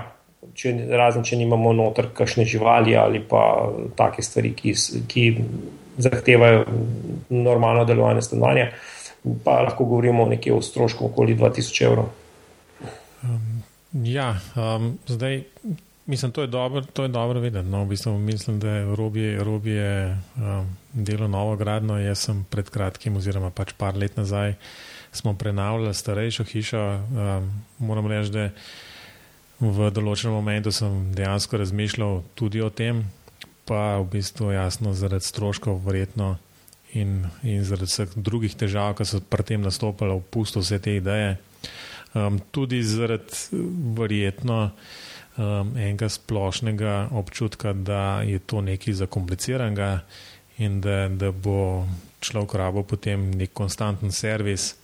če, 0.55 0.73
razen 0.91 1.23
če 1.23 1.39
nimamo 1.39 1.73
noter 1.77 2.11
kakšne 2.15 2.45
živali 2.49 2.97
ali 2.97 3.23
pa 3.29 3.43
take 3.97 4.25
stvari, 4.27 4.55
ki, 4.59 4.75
ki 5.09 5.27
zahtevajo 6.03 6.65
normalno 7.31 7.85
delovanje 7.85 8.27
stanovanja, 8.27 8.67
pa 9.45 9.61
lahko 9.63 9.87
govorimo 9.87 10.27
nekje 10.27 10.57
o 10.57 10.63
strošku 10.63 11.07
okoli 11.13 11.37
2000 11.39 11.87
evrov. 11.87 12.11
Um, 13.23 13.63
ja, 14.03 14.35
um, 14.57 14.97
zdaj. 15.07 15.45
Mislim, 16.13 16.33
to 16.33 16.43
je 16.45 16.47
dobro, 16.47 16.83
to 16.83 17.03
je 17.03 17.09
dobro 17.09 17.41
vedeti. 17.41 17.69
No, 17.69 17.85
v 17.85 17.89
bistvu 17.89 18.19
mislim, 18.19 18.61
da 18.61 18.71
je 18.71 18.97
Robije, 18.97 19.45
Robije 19.45 20.19
um, 20.37 20.77
delo 20.93 21.29
novo 21.29 21.57
gradno. 21.57 21.97
Jaz 21.99 22.19
sem 22.19 22.45
pred 22.51 22.69
kratkim, 22.71 23.17
oziroma 23.17 23.49
pač 23.51 23.73
par 23.73 23.97
let 23.97 24.17
nazaj, 24.17 24.55
smo 25.13 25.33
prenavljali 25.35 25.95
starejšo 25.95 26.45
hišo. 26.45 26.83
Um, 26.83 27.49
moram 27.79 28.13
reči, 28.13 28.29
da 28.31 28.45
v 29.61 29.89
določenem 29.89 30.37
momentu 30.37 30.69
sem 30.69 31.15
dejansko 31.17 31.57
razmišljal 31.65 32.21
tudi 32.37 32.61
o 32.61 32.69
tem, 32.69 33.07
pa 33.65 33.97
v 34.03 34.11
bistvu 34.13 34.53
jasno 34.53 34.93
zaradi 34.93 35.25
stroškov 35.25 35.81
verjetno 35.87 36.35
in, 36.93 37.23
in 37.41 37.65
zaradi 37.65 37.89
vseh 37.89 38.19
drugih 38.21 38.53
težav, 38.53 38.99
ki 39.01 39.09
so 39.09 39.23
pri 39.25 39.49
tem 39.49 39.65
nastopili, 39.65 40.13
opustil 40.21 40.61
vse 40.61 40.77
te 40.77 41.01
ideje. 41.01 41.39
Um, 42.13 42.37
tudi 42.53 42.85
zaradi 42.85 43.65
verjetno 43.97 44.67
um, 45.37 45.73
enega 45.77 46.09
splošnega 46.09 47.09
občutka, 47.13 47.73
da 47.73 48.23
je 48.23 48.39
to 48.39 48.61
nekaj 48.61 48.95
zakompliciranega 48.95 50.01
in 50.59 50.81
da, 50.81 51.09
da 51.09 51.33
bo 51.33 51.87
človek 52.21 52.55
rabo 52.55 52.83
potem 52.83 53.31
nek 53.31 53.53
konstanten 53.53 54.13
servis. 54.13 54.75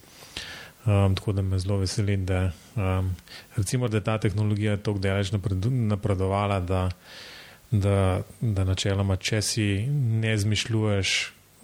Um, 0.85 1.15
tako 1.15 1.31
da 1.35 1.41
me 1.41 1.59
zelo 1.59 1.77
veseli, 1.77 2.17
da, 2.17 2.51
um, 2.75 3.15
recimo, 3.57 3.87
da 3.87 3.97
je 3.97 4.03
ta 4.03 4.17
tehnologija 4.17 4.77
tako 4.77 4.99
daleč 4.99 5.31
napredovala, 5.31 6.59
da 6.59 6.89
da, 7.71 8.21
da 8.41 8.63
načeloma, 8.63 9.17
če 9.17 9.41
si 9.45 9.65
ne 9.89 10.33
zmišljuješ 10.37 11.15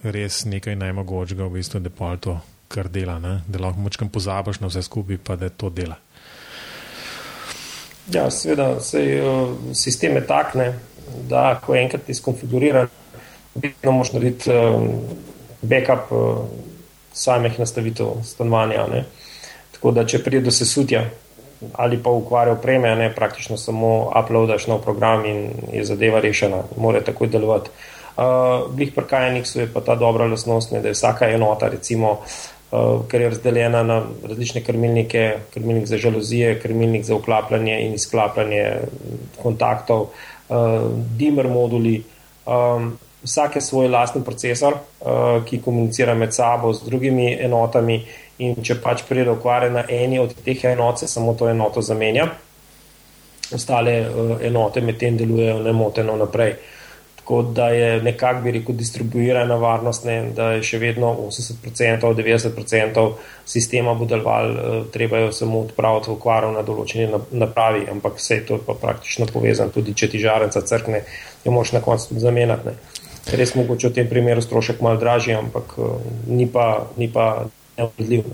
res 0.04 0.44
nekaj 0.46 0.78
najmogočega, 0.78 1.48
v 1.48 1.60
bistvu, 1.60 1.82
da 1.82 1.90
pa 1.90 2.14
to 2.22 2.38
kar 2.70 2.90
dela, 2.90 3.18
ne? 3.22 3.40
da 3.48 3.62
lahko 3.62 3.82
močkam 3.82 4.10
pozabiš 4.14 4.62
na 4.62 4.70
vse 4.70 4.86
skupaj, 4.86 5.18
pa 5.24 5.38
da 5.40 5.50
to 5.50 5.70
dela. 5.70 5.98
Ja, 8.14 8.30
seveda 8.32 8.80
se 8.80 9.02
uh, 9.24 9.50
sistem 9.74 10.16
je 10.16 10.28
takne, 10.28 10.74
da 11.30 11.60
ko 11.66 11.76
enkrat 11.76 12.10
izkonfiguriran, 12.10 12.88
vedno 13.56 13.92
moš 13.92 14.12
narediti 14.14 14.52
uh, 14.54 14.84
backup 15.62 16.12
uh, 16.12 16.38
samih 17.14 17.60
nastavitev 17.60 18.22
stanovanja. 18.24 18.86
Ne? 18.92 19.06
Tako 19.72 19.92
da, 19.92 20.06
če 20.06 20.22
pride 20.24 20.46
do 20.46 20.54
sesutja, 20.54 21.02
ali 21.74 21.98
pa 22.04 22.14
ukvarja 22.14 22.54
opreme, 22.54 22.94
ne 22.96 23.10
praktično 23.16 23.58
samo 23.58 24.12
uploadaš 24.14 24.68
nov 24.68 24.84
program 24.86 25.26
in 25.26 25.50
je 25.74 25.86
zadeva 25.86 26.22
rešena, 26.22 26.62
mora 26.78 27.02
takoj 27.02 27.28
delovati. 27.28 27.74
Blih 28.72 28.90
uh, 28.90 28.96
pri 28.96 29.08
KNX-u 29.10 29.60
je 29.60 29.72
pa 29.74 29.82
ta 29.82 29.96
dobra 30.00 30.28
lasnost, 30.30 30.72
ne, 30.72 30.80
da 30.82 30.88
je 30.88 30.96
vsaka 30.96 31.28
enota, 31.34 31.68
recimo, 31.74 32.12
uh, 32.12 32.55
ker 33.10 33.22
je 33.22 33.30
razdeljena 33.30 33.84
na 33.84 34.02
različne 34.24 34.64
krmilnike, 34.64 35.38
krmilnik 35.54 35.86
za 35.86 35.98
žalozije, 35.98 36.60
krmilnik 36.60 37.04
za 37.04 37.16
uklapljanje 37.16 37.80
in 37.86 37.94
izklapljanje 37.94 38.66
kontaktov, 39.42 40.02
uh, 40.02 40.58
dimmer 41.18 41.48
moduli. 41.48 42.04
Um, 42.46 42.98
vsak 43.24 43.56
je 43.56 43.62
svoj 43.62 43.88
lasten 43.88 44.24
procesor, 44.24 44.74
uh, 44.74 45.44
ki 45.46 45.62
komunicira 45.62 46.14
med 46.14 46.34
sabo 46.34 46.74
z 46.74 46.86
drugimi 46.86 47.34
enotami, 47.42 48.04
in 48.38 48.56
če 48.64 48.80
pač 48.84 49.06
pride 49.08 49.32
okvare 49.32 49.70
na 49.72 49.86
eni 49.90 50.20
od 50.20 50.34
teh 50.44 50.66
enot, 50.66 51.00
se 51.00 51.08
samo 51.08 51.34
to 51.40 51.48
enoto 51.50 51.82
zamenja, 51.82 52.28
ostale 53.56 54.00
uh, 54.02 54.38
enote 54.44 54.82
medtem 54.82 55.18
delujejo 55.18 55.62
nemoteno 55.64 56.18
naprej. 56.20 56.56
Tako 57.26 57.42
da 57.42 57.70
je 57.74 58.02
nekako, 58.06 58.42
bi 58.42 58.52
rekel, 58.52 58.76
distribuirana 58.78 59.56
varnost, 59.58 60.04
ne, 60.06 60.30
da 60.38 60.52
je 60.54 60.60
še 60.64 60.78
vedno 60.78 61.08
80%, 61.26 62.12
90% 62.20 63.06
sistema 63.50 63.96
bo 63.98 64.06
deloval, 64.06 64.52
uh, 64.52 64.76
treba 64.94 65.24
jo 65.24 65.32
samo 65.34 65.64
odpraviti 65.66 66.12
v 66.12 66.14
okvaru 66.20 66.52
na 66.54 66.62
določeni 66.62 67.08
napravi, 67.34 67.88
ampak 67.90 68.22
vse 68.22 68.44
to 68.46 68.60
je 68.60 68.64
pa 68.68 68.76
praktično 68.78 69.26
povezano, 69.26 69.74
tudi 69.74 69.96
če 69.98 70.12
ti 70.14 70.22
žarenca 70.22 70.62
crkne, 70.62 71.02
jo 71.48 71.56
moš 71.56 71.74
na 71.74 71.82
koncu 71.82 72.12
tudi 72.12 72.22
zamenjati. 72.22 72.76
Res 73.34 73.56
mogoče 73.58 73.90
v 73.90 73.98
tem 73.98 74.12
primeru 74.14 74.46
strošek 74.46 74.86
malo 74.86 75.02
dražji, 75.02 75.34
ampak 75.34 75.74
uh, 75.82 75.98
ni 76.30 76.46
pa. 76.46 76.86
Ni 77.02 77.10
pa 77.10 77.48
neodliv. 77.78 78.30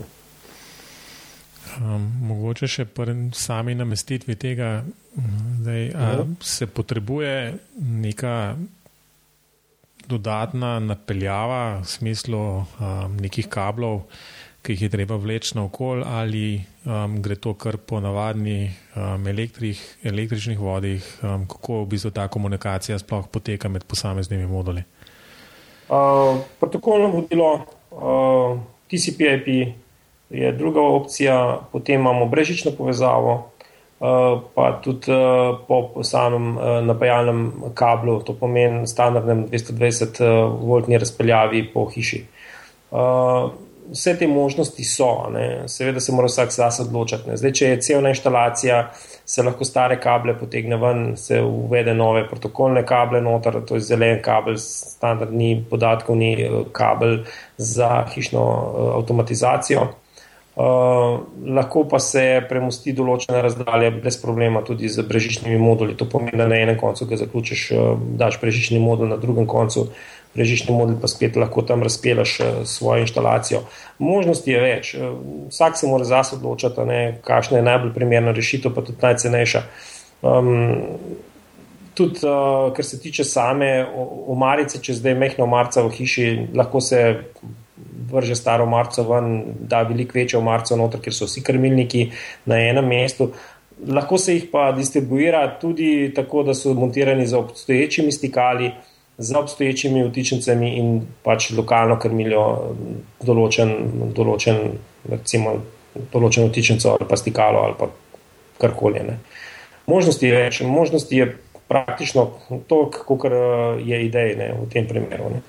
Um, 1.80 2.04
mogoče 2.28 2.68
še 2.68 2.84
pri 2.92 3.16
sami 3.32 3.72
namestitvi 3.74 4.36
tega, 4.36 4.82
da 5.64 5.72
mhm. 5.72 6.36
se 6.44 6.68
potrebuje 6.68 7.32
neka 7.80 8.36
dodatna 10.08 10.78
napeljava 10.78 11.80
v 11.80 11.86
smislu 11.86 12.40
um, 12.40 13.16
nekih 13.20 13.48
kablov, 13.48 14.02
ki 14.62 14.76
jih 14.76 14.82
je 14.86 14.90
treba 14.92 15.16
vleči 15.18 15.56
na 15.58 15.64
okol, 15.66 16.04
ali 16.06 16.62
um, 16.86 17.18
gre 17.22 17.36
to 17.36 17.54
kar 17.58 17.76
po 17.76 18.00
navadni 18.00 18.70
um, 18.94 19.26
elektrih, 19.26 19.80
električnih 20.04 20.58
vodih, 20.58 21.06
um, 21.22 21.46
kako 21.50 21.82
v 21.82 21.92
bistvu 21.94 22.10
ta 22.14 22.28
komunikacija 22.28 22.98
sploh 22.98 23.26
poteka 23.28 23.68
med 23.68 23.84
posameznimi 23.84 24.46
moduli. 24.46 24.84
Uh, 25.88 26.38
protokolno 26.60 27.10
vodilo. 27.10 27.52
Uh, 27.90 28.60
TCP/IP 28.92 29.72
je 30.30 30.52
druga 30.52 30.80
opcija, 30.80 31.60
potem 31.72 32.00
imamo 32.00 32.26
brežično 32.26 32.70
povezavo, 32.78 33.51
pa 34.54 34.80
tudi 34.82 35.12
eh, 35.12 35.54
po 35.68 36.02
samem 36.02 36.58
eh, 36.58 36.82
napajalnem 36.82 37.52
kablu, 37.74 38.20
to 38.26 38.34
pomeni 38.34 38.86
standardnem 38.86 39.46
220-voltni 39.48 40.98
razpeljavi 40.98 41.68
po 41.74 41.86
hiši. 41.86 42.24
Vse 43.92 44.14
te 44.18 44.26
možnosti 44.26 44.84
so, 44.84 45.28
ne. 45.30 45.68
seveda 45.68 46.00
se 46.00 46.12
mora 46.12 46.26
vsak 46.26 46.50
zase 46.52 46.82
odločiti. 46.82 47.30
Ne. 47.30 47.36
Zdaj, 47.36 47.52
če 47.52 47.68
je 47.68 47.80
celna 47.82 48.12
instalacija, 48.12 48.82
se 49.24 49.42
lahko 49.42 49.64
stare 49.64 49.98
kable 50.00 50.34
potegne 50.38 50.76
ven, 50.80 51.16
se 51.16 51.40
uvede 51.42 51.94
nove 51.94 52.24
protokolne 52.28 52.84
kable 52.86 53.20
noter, 53.20 53.60
to 53.66 53.78
je 53.78 53.86
zelen 53.86 54.22
kabel, 54.22 54.58
standardni 54.58 55.64
podatkovni 55.70 56.32
kabel 56.72 57.18
za 57.56 58.04
hišno 58.14 58.44
avtomatizacijo. 58.98 59.90
Uh, 60.54 61.20
lahko 61.48 61.86
pa 61.88 61.96
se 61.96 62.42
premosti 62.44 62.92
določene 62.92 63.38
razdalje 63.40 63.86
brez 63.94 64.18
problema 64.20 64.60
tudi 64.60 64.90
z 64.92 65.00
brežičnimi 65.08 65.56
moduli. 65.56 65.94
To 65.96 66.04
pomeni, 66.04 66.36
da 66.36 66.44
na 66.50 66.58
enem 66.60 66.76
koncu 66.76 67.06
ga 67.08 67.16
zaključiš, 67.16 67.62
uh, 67.72 67.94
daš 68.20 68.36
brežični 68.42 68.80
modul, 68.82 69.08
na 69.08 69.16
drugem 69.16 69.48
koncu 69.48 69.86
brežični 70.36 70.76
modul, 70.76 70.98
pa 71.00 71.08
spet 71.08 71.38
lahko 71.40 71.64
tam 71.64 71.80
razpelaš 71.80 72.34
uh, 72.40 72.50
svojo 72.68 73.06
instalacijo. 73.06 73.62
Možnosti 73.96 74.52
je 74.52 74.60
več. 74.60 74.92
Vsak 75.48 75.80
se 75.80 75.88
mora 75.88 76.04
zase 76.04 76.36
odločiti, 76.36 77.00
kakšna 77.24 77.62
je 77.62 77.66
najbolj 77.70 77.96
primerna 77.96 78.36
rešitev, 78.36 78.76
pa 78.76 78.84
tudi 78.84 79.00
najcenejša. 79.00 79.64
Um, 80.20 80.52
tudi, 81.96 82.20
uh, 82.28 82.68
kar 82.76 82.84
se 82.84 83.00
tiče 83.00 83.24
same 83.24 83.72
omarice, 84.28 84.84
če 84.84 85.00
zdaj 85.00 85.16
mehna 85.16 85.48
omarca 85.48 85.88
v 85.88 85.96
hiši, 85.96 86.30
lahko 86.60 86.84
se 86.84 87.06
vrže 88.12 88.36
staro 88.36 88.66
marco 88.66 89.02
ven, 89.08 89.42
da 89.68 89.82
veliko 89.88 90.18
večjo 90.18 90.40
marco 90.44 90.76
noter, 90.76 91.00
ker 91.00 91.14
so 91.14 91.28
vsi 91.28 91.42
krmilniki 91.44 92.06
na 92.46 92.60
enem 92.60 92.88
mestu. 92.88 93.32
Lahko 93.88 94.18
se 94.18 94.36
jih 94.36 94.48
pa 94.52 94.70
distribuira 94.76 95.42
tudi 95.60 96.12
tako, 96.14 96.42
da 96.46 96.54
so 96.54 96.74
montirani 96.74 97.26
za 97.26 97.38
obstoječimi 97.38 98.12
stikali, 98.12 98.70
za 99.18 99.38
obstoječimi 99.38 100.04
vtičnicami 100.08 100.76
in 100.78 101.00
pač 101.22 101.50
lokalno 101.56 101.98
krmilijo 102.00 102.44
določen, 103.24 103.74
določen, 104.16 104.60
recimo, 105.10 105.56
določen 106.12 106.48
vtičnico 106.48 106.94
ali 106.94 107.08
pa 107.08 107.18
stikalo 107.20 107.64
ali 107.66 107.78
pa 107.78 107.90
karkoli. 108.62 109.02
Ne. 109.08 109.18
Možnosti 109.86 110.26
je 110.26 110.36
več, 110.36 110.60
možnosti 110.62 111.16
je 111.16 111.32
praktično 111.68 112.28
to, 112.68 112.84
kot 112.92 113.24
je 113.84 114.04
ideja 114.04 114.52
v 114.54 114.68
tem 114.72 114.86
primeru. 114.88 115.32
Ne. 115.34 115.42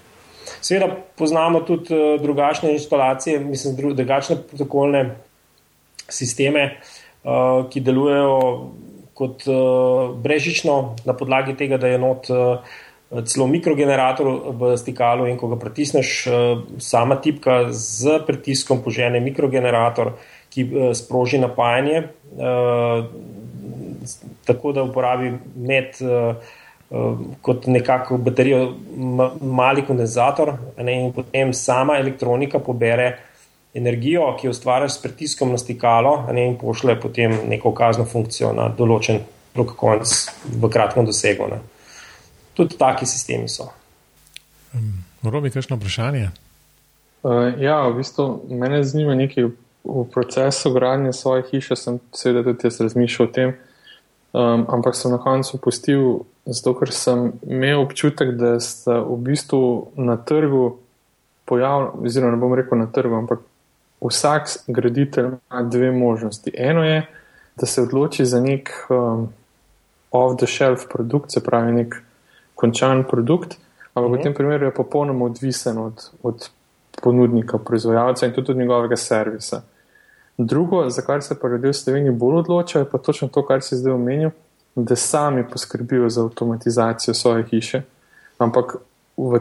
Seveda 0.64 0.88
poznamo 1.20 1.60
tudi 1.68 1.92
uh, 1.94 2.22
drugačne 2.22 2.72
instalacije, 2.74 3.40
mislim, 3.40 3.76
dru, 3.76 3.94
drugačne 3.94 4.38
protokolne 4.50 5.04
sisteme, 6.08 6.70
uh, 7.24 7.66
ki 7.70 7.84
delujejo 7.84 8.40
kot 9.14 9.44
uh, 9.48 10.16
brežično 10.24 10.96
na 11.06 11.14
podlagi 11.14 11.58
tega, 11.60 11.78
da 11.78 11.92
je 11.92 12.00
not 12.00 12.32
celo 13.30 13.46
mikrogenerator 13.48 14.26
v 14.58 14.72
stikalu 14.78 15.28
in 15.30 15.36
ko 15.38 15.52
ga 15.52 15.60
pritisneš, 15.62 16.24
sama 16.82 17.20
tipka 17.22 17.68
z 17.70 18.18
pritiskom 18.26 18.82
požene 18.82 19.20
mikrogenerator, 19.22 20.16
ki 20.50 20.66
sproži 20.98 21.38
napajanje, 21.38 22.08
tako 24.50 24.74
da 24.74 24.88
uporabi 24.90 25.30
med. 25.56 26.02
Uh, 26.94 26.94
Eh, 26.94 27.16
kot 27.42 27.66
nekako 27.68 28.18
baterijo, 28.18 28.74
mali 29.42 29.82
kondenzator, 29.86 30.54
ne, 30.78 30.94
in 31.02 31.14
potem 31.14 31.54
sama 31.54 31.96
elektronika 31.98 32.60
pobere 32.60 33.18
energijo, 33.74 34.28
ki 34.38 34.48
jo 34.48 34.52
ustvariš 34.52 34.92
s 34.92 35.02
pritiskom 35.02 35.52
na 35.52 35.58
stikalo, 35.58 36.28
ne, 36.32 36.46
in 36.52 36.58
pošle 36.62 37.00
potem 37.02 37.34
neko 37.50 37.72
kazno 37.74 38.06
funkcijo 38.06 38.52
na 38.54 38.68
določen 38.78 39.24
drug 39.56 39.74
konc 39.80 40.14
v 40.46 40.70
kratkem 40.70 41.10
dosegu. 41.10 41.50
Ne. 41.50 41.60
Tudi 42.54 42.78
taki 42.78 43.10
sistemi 43.10 43.50
so. 43.50 43.72
Robi, 45.24 45.50
kakšno 45.50 45.80
vprašanje? 45.82 46.30
Uh, 47.24 47.58
ja, 47.58 47.88
v 47.88 48.04
bistvu 48.04 48.28
me 48.54 48.84
zanima 48.84 49.18
nekaj 49.18 49.50
v 49.84 50.06
procesu 50.14 50.70
gradnje 50.78 51.18
svoje 51.18 51.48
hiše. 51.50 51.76
Sem 51.76 51.98
seveda 52.14 52.52
tudi 52.52 52.70
jaz 52.70 52.82
razmišljal 52.86 53.30
o 53.30 53.34
tem, 53.34 53.58
um, 54.34 54.66
ampak 54.68 54.96
sem 54.96 55.12
na 55.12 55.18
koncu 55.18 55.58
pustil 55.58 56.26
Zato, 56.46 56.74
ker 56.76 56.92
sem 56.92 57.32
imel 57.48 57.80
občutek, 57.80 58.34
da 58.36 58.60
se 58.60 58.92
v 58.92 59.16
bistvu 59.24 59.94
na 59.96 60.18
trgu 60.20 60.78
pojavlja, 61.48 61.94
oziroma 62.04 62.36
ne 62.36 62.40
bom 62.40 62.56
rekel 62.56 62.82
na 62.82 62.88
trgu, 62.92 63.16
ampak 63.16 63.46
vsak 64.04 64.50
graditelj 64.68 65.30
ima 65.32 65.62
dve 65.64 65.92
možnosti. 65.92 66.52
Eno 66.58 66.84
je, 66.84 67.06
da 67.56 67.66
se 67.66 67.82
odloči 67.82 68.26
za 68.26 68.42
nek 68.44 68.74
um, 68.90 69.30
off-the-shelf 70.12 70.90
produkt, 70.92 71.32
se 71.32 71.44
pravi 71.44 71.72
nek 71.72 71.96
končan 72.56 73.06
produkt, 73.08 73.56
ampak 73.94 74.12
mhm. 74.12 74.20
v 74.20 74.24
tem 74.24 74.34
primeru 74.34 74.68
je 74.68 74.76
popolnoma 74.76 75.26
odvisen 75.32 75.78
od, 75.78 76.10
od 76.24 76.50
ponudnika, 77.04 77.58
proizvajalca 77.58 78.26
in 78.26 78.34
tudi 78.34 78.52
od 78.52 78.58
njegovega 78.58 79.00
servisa. 79.00 79.62
Drugo, 80.38 80.90
za 80.90 81.02
kar 81.02 81.22
se 81.22 81.40
pa 81.40 81.48
ljudje 81.48 81.70
v 81.70 81.74
Sloveniji 81.74 82.12
bolj 82.12 82.36
odločajo, 82.36 82.86
pa 82.92 82.98
točno 82.98 83.28
to, 83.28 83.46
kar 83.46 83.62
si 83.62 83.76
zdaj 83.76 83.94
omenil 83.94 84.30
da 84.76 84.96
sami 84.96 85.50
poskrbijo 85.50 86.10
za 86.10 86.24
avtomatizacijo 86.24 87.14
svoje 87.14 87.44
hiše. 87.44 87.82
Ampak 88.38 88.76
v, 89.18 89.40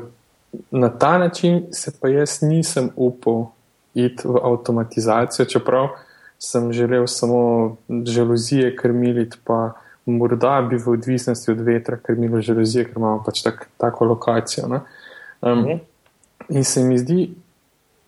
na 0.70 0.88
ta 0.98 1.18
način 1.18 1.66
se 1.72 1.92
pa 2.00 2.08
jaz 2.08 2.42
nisem 2.42 2.90
upal 2.96 3.46
iti 3.94 4.28
v 4.28 4.36
avtomatizacijo, 4.42 5.46
čeprav 5.46 5.88
sem 6.38 6.72
želel 6.72 7.06
samo 7.06 7.76
žaluzije 8.04 8.76
krmiliti, 8.76 9.36
pa 9.44 9.72
morda 10.06 10.66
bi 10.70 10.76
v 10.76 10.88
odvisnosti 10.88 11.50
od 11.50 11.60
vetra 11.60 11.96
krmilo 11.96 12.40
žaluzije, 12.40 12.84
ker 12.84 12.96
imamo 12.96 13.22
pač 13.26 13.42
tak, 13.42 13.68
tako 13.76 14.04
lokacijo. 14.04 14.80
Um, 15.40 15.80
in 16.48 16.64
se 16.64 16.84
mi 16.84 16.98
zdi, 16.98 17.30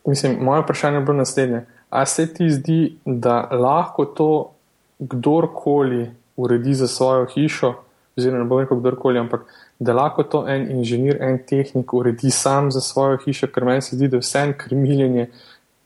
mislim, 0.05 0.37
moje 0.41 0.61
vprašanje 0.61 0.97
je 0.97 1.01
bilo 1.01 1.17
naslednje. 1.17 1.65
A 1.89 2.05
se 2.05 2.33
ti 2.33 2.49
zdi, 2.49 2.97
da 3.05 3.49
lahko 3.51 4.05
to 4.05 4.51
kdorkoli 4.99 6.11
uredi 6.37 6.73
za 6.73 6.87
svojo 6.87 7.25
hišo, 7.25 7.73
oziroma 8.17 8.43
ne 8.43 8.49
bo 8.49 8.59
rekel 8.59 8.79
kdorkoli, 8.79 9.19
ampak 9.19 9.45
da 9.79 9.93
lahko 9.93 10.23
to 10.23 10.45
en 10.47 10.71
inženir, 10.71 11.21
en 11.21 11.39
tehnik 11.47 11.93
uredi 11.93 12.31
sam 12.31 12.71
za 12.71 12.81
svojo 12.81 13.17
hišo, 13.25 13.47
ker 13.47 13.65
meni 13.65 13.81
se 13.81 13.95
zdi, 13.95 14.07
da 14.07 14.17
vse 14.17 14.53
krmiljenje 14.57 15.29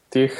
teh 0.10 0.34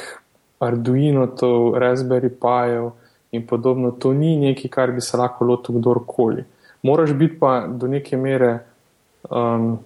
Arduino, 0.60 1.26
Raspberry 1.74 2.28
Pijev 2.28 2.90
in 3.32 3.46
podobno, 3.46 3.90
to 3.90 4.12
ni 4.12 4.36
nekaj, 4.36 4.70
kar 4.70 4.92
bi 4.92 5.00
se 5.00 5.16
lahko 5.16 5.44
lotil 5.44 5.78
kdorkoli. 5.78 6.44
Moraš 6.82 7.12
biti 7.12 7.38
pa 7.38 7.66
do 7.66 7.88
neke 7.88 8.16
mere, 8.16 8.58
um, 9.30 9.78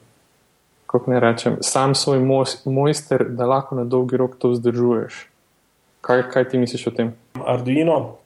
kako 0.86 1.10
ne 1.10 1.20
rečem, 1.20 1.56
sam 1.60 1.94
svoj 1.94 2.18
mojster, 2.64 3.26
da 3.28 3.46
lahko 3.46 3.76
na 3.76 3.84
dolgi 3.84 4.16
rok 4.16 4.36
to 4.38 4.48
vzdržuješ. 4.48 5.33
Kaj, 6.04 6.26
kaj 6.32 6.48
ti 6.52 6.60
misliš 6.60 6.88
o 6.90 6.94
tem? 6.94 7.14
Arduino, 7.40 8.18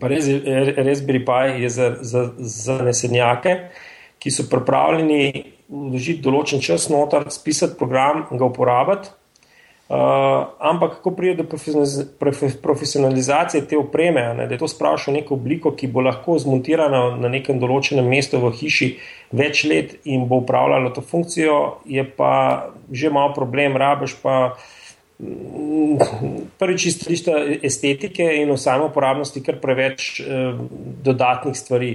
res, 0.00 0.28
res 0.76 1.04
Bripaj 1.06 1.56
je 1.62 1.70
za, 1.72 1.92
za, 2.00 2.26
za 2.38 2.82
nesenjake. 2.84 3.60
ki 4.18 4.32
so 4.34 4.48
pripravljeni 4.50 5.44
vložiti 5.68 6.24
določen 6.24 6.62
čas 6.64 6.88
noter, 6.90 7.28
spisati 7.30 7.78
program 7.78 8.26
in 8.32 8.40
ga 8.40 8.48
uporabiti. 8.48 9.14
Uh, 9.88 10.42
ampak, 10.68 10.98
ko 11.00 11.14
pride 11.16 11.46
do 11.46 11.58
profesionalizacije 12.60 13.62
te 13.70 13.78
opreme, 13.80 14.20
ne, 14.36 14.44
da 14.44 14.52
je 14.52 14.60
to 14.60 14.68
sprašal 14.68 15.14
neko 15.16 15.38
obliko, 15.38 15.72
ki 15.72 15.88
bo 15.88 16.02
lahko 16.04 16.36
zmontirana 16.42 17.14
na 17.16 17.30
nekem 17.32 17.56
določenem 17.56 18.04
mestu 18.04 18.36
v 18.42 18.50
hiši 18.58 18.88
več 19.32 19.62
let 19.64 19.94
in 20.04 20.26
bo 20.28 20.42
upravljala 20.42 20.92
to 20.92 21.00
funkcijo, 21.00 21.56
je 21.88 22.04
pa 22.04 22.32
že 22.92 23.08
malo 23.08 23.32
problem, 23.32 23.80
rabiš 23.80 24.18
pa 24.20 24.34
mm, 24.52 24.77
prvič 26.58 26.86
iz 26.86 26.98
čisto 27.02 27.34
estetike 27.62 28.22
in 28.38 28.52
v 28.52 28.58
samo 28.58 28.86
uporabnosti 28.86 29.42
kar 29.42 29.58
preveč 29.60 30.20
uh, 30.20 30.54
dodatnih 31.02 31.56
stvari. 31.58 31.92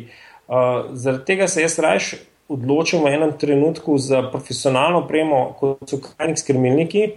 Uh, 0.47 0.91
zaradi 0.93 1.25
tega 1.25 1.47
se 1.47 1.63
jaz 1.63 1.79
rajš 1.79 2.13
odločim 2.51 3.03
v 3.03 3.13
enem 3.15 3.31
trenutku 3.39 3.97
za 3.97 4.25
profesionalno 4.31 5.05
opremo, 5.05 5.45
kot 5.59 5.87
so 5.89 6.01
krajnik 6.03 6.41
skrmilniki, 6.41 7.07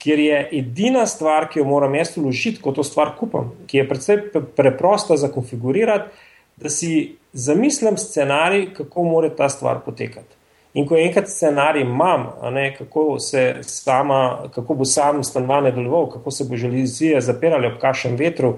kjer 0.00 0.18
je 0.18 0.40
edina 0.62 1.04
stvar, 1.06 1.50
ki 1.52 1.60
jo 1.60 1.68
moram 1.68 1.94
jaz 1.94 2.14
vložiti, 2.16 2.62
ko 2.64 2.72
to 2.72 2.84
stvar 2.86 3.12
kupam, 3.18 3.52
ki 3.68 3.82
je 3.82 3.88
predvsej 3.88 4.20
preprosta 4.56 5.20
za 5.20 5.28
konfigurirati, 5.28 6.08
da 6.56 6.72
si 6.72 7.16
zamislim 7.32 7.96
scenarij, 8.00 8.70
kako 8.76 9.04
mora 9.04 9.28
ta 9.28 9.48
stvar 9.48 9.84
potekati. 9.84 10.39
In 10.74 10.86
ko 10.86 10.94
enkrat 10.96 11.28
scenarij 11.28 11.82
imam, 11.82 12.28
ne, 12.54 12.68
kako, 12.76 13.16
sama, 13.62 14.50
kako 14.54 14.74
bo 14.74 14.84
sam 14.84 15.24
stanovanje 15.24 15.72
deloval, 15.74 16.06
kako 16.10 16.30
se 16.30 16.44
bo 16.44 16.56
železije 16.56 17.20
zapirali 17.20 17.66
ob 17.66 17.80
kašem 17.80 18.16
vetru, 18.16 18.54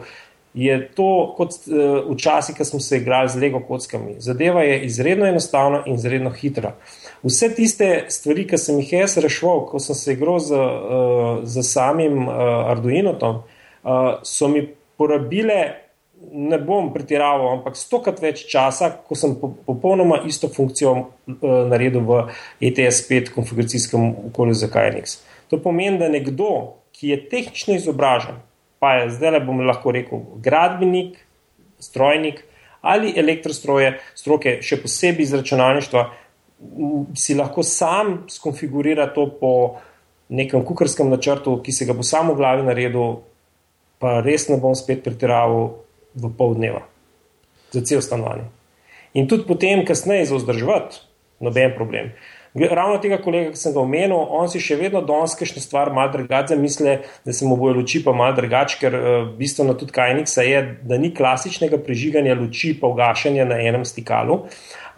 je 0.55 0.89
to 0.95 1.35
kot 1.37 1.51
uh, 1.51 2.13
včasih, 2.13 2.57
ko 2.57 2.65
smo 2.65 2.81
se 2.81 2.97
igrali 2.97 3.29
z 3.29 3.41
Lego 3.41 3.61
kockami. 3.61 4.15
Zadeva 4.19 4.63
je 4.63 4.83
izredno 4.85 5.27
enostavna 5.27 5.83
in 5.87 5.95
izredno 5.95 6.31
hitra. 6.31 6.75
Vse 7.23 7.55
tiste 7.55 8.05
stvari, 8.09 8.45
ki 8.47 8.59
sem 8.59 8.79
jih 8.83 8.93
jaz 8.93 9.17
rešil, 9.17 9.65
ko 9.71 9.81
sem 9.81 9.97
se 9.97 10.13
igral 10.13 10.39
z, 10.39 10.53
uh, 10.53 11.41
z 11.45 11.65
samim 11.65 12.29
uh, 12.29 12.35
Arduinotom, 12.75 13.41
uh, 13.41 14.21
so 14.23 14.49
mi 14.49 14.67
porabile, 15.01 15.82
ne 16.31 16.59
bom 16.59 16.93
pretiraval, 16.95 17.59
ampak 17.59 17.77
stokrat 17.77 18.21
več 18.23 18.45
časa, 18.51 18.91
ko 19.09 19.17
sem 19.19 19.35
po, 19.41 19.51
popolnoma 19.67 20.21
isto 20.29 20.49
funkcijo 20.53 20.93
uh, 20.95 21.09
naredil 21.69 22.05
v 22.07 22.21
ETS5 22.63 23.33
konfiguracijskem 23.35 24.09
okolju 24.31 24.57
za 24.63 24.71
KNX. 24.73 25.19
To 25.51 25.59
pomeni, 25.61 25.99
da 26.01 26.09
nekdo, 26.13 26.79
ki 26.97 27.13
je 27.13 27.21
tehnično 27.29 27.77
izobražen, 27.77 28.39
pa 28.83 29.01
je 29.01 29.13
zdaj 29.17 29.37
le 29.37 29.45
bom 29.45 29.61
lahko 29.67 29.93
rekel 29.95 30.25
gradbenik, 30.43 31.19
strojnik 31.83 32.45
ali 32.83 33.13
elektrostroje, 33.17 33.95
stroke, 34.19 34.57
še 34.63 34.81
posebej 34.83 35.23
iz 35.23 35.35
računalništva, 35.39 36.03
si 37.19 37.35
lahko 37.39 37.63
sam 37.67 38.25
skonfigurira 38.31 39.07
to 39.15 39.29
po 39.39 39.53
nekem 40.33 40.65
kukarskem 40.67 41.11
načrtu, 41.11 41.59
ki 41.63 41.73
se 41.75 41.87
ga 41.87 41.95
bo 41.95 42.03
samo 42.07 42.35
v 42.35 42.41
glavi 42.41 42.67
naredil, 42.67 43.21
pa 44.03 44.19
res 44.25 44.49
ne 44.51 44.59
bom 44.59 44.75
spet 44.75 45.05
pretiraval 45.05 45.69
v 46.15 46.33
pol 46.37 46.57
dneva 46.59 46.87
za 47.73 47.81
cel 47.81 48.03
stanovanje. 48.05 48.51
In 49.17 49.29
tudi 49.29 49.45
potem, 49.49 49.85
kasneje, 49.85 50.29
za 50.29 50.37
vzdrževati, 50.37 51.01
noben 51.41 51.75
problem. 51.77 52.13
Ravno 52.53 52.99
tega 53.01 53.17
kolega, 53.17 53.55
ki 53.55 53.57
sem 53.57 53.73
ga 53.73 53.81
omenil, 53.81 54.13
on 54.13 54.49
si 54.53 54.61
še 54.61 54.77
vedno 54.77 55.01
danes 55.09 55.33
kakšne 55.41 55.63
stvari 55.65 55.95
malo 55.97 56.13
drugače 56.13 56.59
misli, 56.61 56.99
da 57.25 57.33
se 57.33 57.49
mu 57.49 57.57
bojo 57.57 57.79
luči 57.79 58.03
pa 58.05 58.13
malo 58.13 58.37
drugače, 58.37 58.77
ker 58.81 58.97
uh, 58.97 59.07
bistveno 59.39 59.73
tudi 59.81 59.97
kajniksa 59.97 60.45
je, 60.45 60.61
da 60.85 60.99
ni 61.01 61.15
klasičnega 61.17 61.81
prižiganja 61.81 62.37
luči 62.37 62.75
pa 62.77 62.93
ugašanja 62.93 63.49
na 63.49 63.57
enem 63.57 63.87
stikalu, 63.89 64.43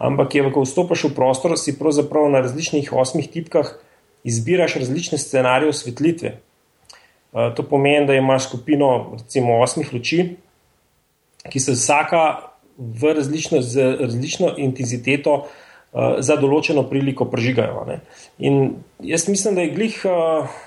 ampak 0.03 0.35
je, 0.35 0.43
ko 0.51 0.65
vstopiš 0.67 1.07
v 1.07 1.13
prostor, 1.15 1.55
si 1.55 1.77
pravzaprav 1.79 2.27
na 2.33 2.43
različnih 2.43 2.91
osmih 2.91 3.31
tipkah 3.31 3.71
izbiraš 4.27 4.75
različne 4.83 5.19
scenarije 5.21 5.71
osvetlitve. 5.71 6.35
Uh, 7.31 7.53
to 7.55 7.63
pomeni, 7.63 8.03
da 8.03 8.19
imaš 8.19 8.49
skupino 8.49 9.15
recimo 9.15 9.61
osmih 9.63 9.95
luči, 9.95 10.33
ki 11.49 11.59
se 11.59 11.75
vsaka 11.75 12.23
v 12.77 13.13
različno, 13.13 13.61
z 13.61 13.95
različno 13.99 14.53
intenziteto 14.57 15.35
uh, 15.35 16.17
za 16.19 16.35
določeno 16.39 16.85
priliko 16.89 17.29
prižigajo. 17.31 17.85
Ne. 17.87 17.99
In 18.39 18.75
jaz 18.99 19.27
mislim, 19.29 19.55
da 19.55 19.65
je 19.65 19.75
glih 19.75 19.99
uh, 20.09 20.57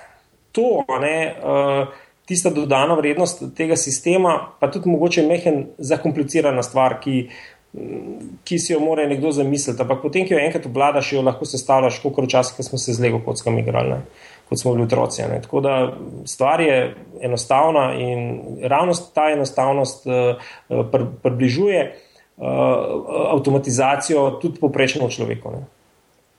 to, 0.56 0.84
ne, 1.02 1.16
uh, 1.36 2.06
tista 2.28 2.52
dodana 2.52 2.96
vrednost 2.96 3.44
tega 3.56 3.76
sistema, 3.76 4.38
pa 4.60 4.70
tudi 4.72 4.90
mogoče 4.92 5.24
mehen 5.28 5.62
zakomplicirana 5.78 6.62
stvar, 6.64 6.98
ki, 7.00 7.22
ki 8.44 8.58
si 8.60 8.72
jo 8.74 8.80
mora 8.84 9.06
nekdo 9.08 9.32
zamisliti. 9.32 9.80
Ampak 9.84 10.02
potem, 10.04 10.26
ki 10.28 10.36
jo 10.36 10.42
enkrat 10.42 10.66
obladaš, 10.68 11.12
jo 11.16 11.24
lahko 11.24 11.48
sestavljaš, 11.48 12.02
kot 12.04 12.24
včasih, 12.26 12.56
ko 12.56 12.66
smo 12.66 12.80
se 12.80 12.96
z 12.96 13.04
Lego 13.04 13.22
kockami 13.24 13.64
igrali. 13.64 13.96
Ne. 13.96 14.28
Kot 14.48 14.60
smo 14.60 14.72
bili 14.72 14.84
otroci. 14.84 15.22
Ne. 15.28 15.42
Tako 15.42 15.60
da 15.60 15.92
stvar 16.24 16.60
je 16.60 16.94
enostavna 17.20 17.94
in 17.94 18.40
ravno 18.64 18.92
ta 19.14 19.28
enostavnost 19.32 20.06
uh, 20.06 20.86
približuje 21.22 21.82
uh, 21.84 22.08
uh, 22.38 23.32
avtomatizacijo 23.32 24.30
tudi 24.30 24.60
poprečnemu 24.60 25.10
človeku, 25.10 25.50
ne? 25.50 25.64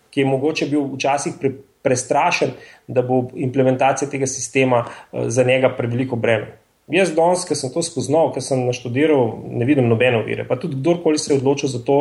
ki 0.10 0.22
je 0.22 0.26
mogoče 0.26 0.66
bil 0.66 0.88
včasih 0.96 1.34
pre, 1.40 1.52
prestrašen, 1.82 2.56
da 2.88 3.02
bo 3.02 3.28
implementacija 3.36 4.10
tega 4.10 4.28
sistema 4.28 4.86
za 5.14 5.44
njega 5.44 5.70
preveliko 5.78 6.16
breme. 6.16 6.58
Jaz 6.90 7.12
danes, 7.14 7.44
ki 7.46 7.56
sem 7.56 7.70
to 7.70 7.84
spoznal, 7.86 8.32
ki 8.34 8.42
sem 8.42 8.66
naštudiral, 8.66 9.36
ne 9.46 9.66
vidim 9.66 9.88
nobene 9.88 10.18
ovire. 10.24 10.48
Pa 10.48 10.58
tudi 10.58 10.80
kdorkoli 10.80 11.22
se 11.22 11.34
je 11.34 11.38
odločil 11.38 11.70
za 11.70 11.84
to, 11.86 12.00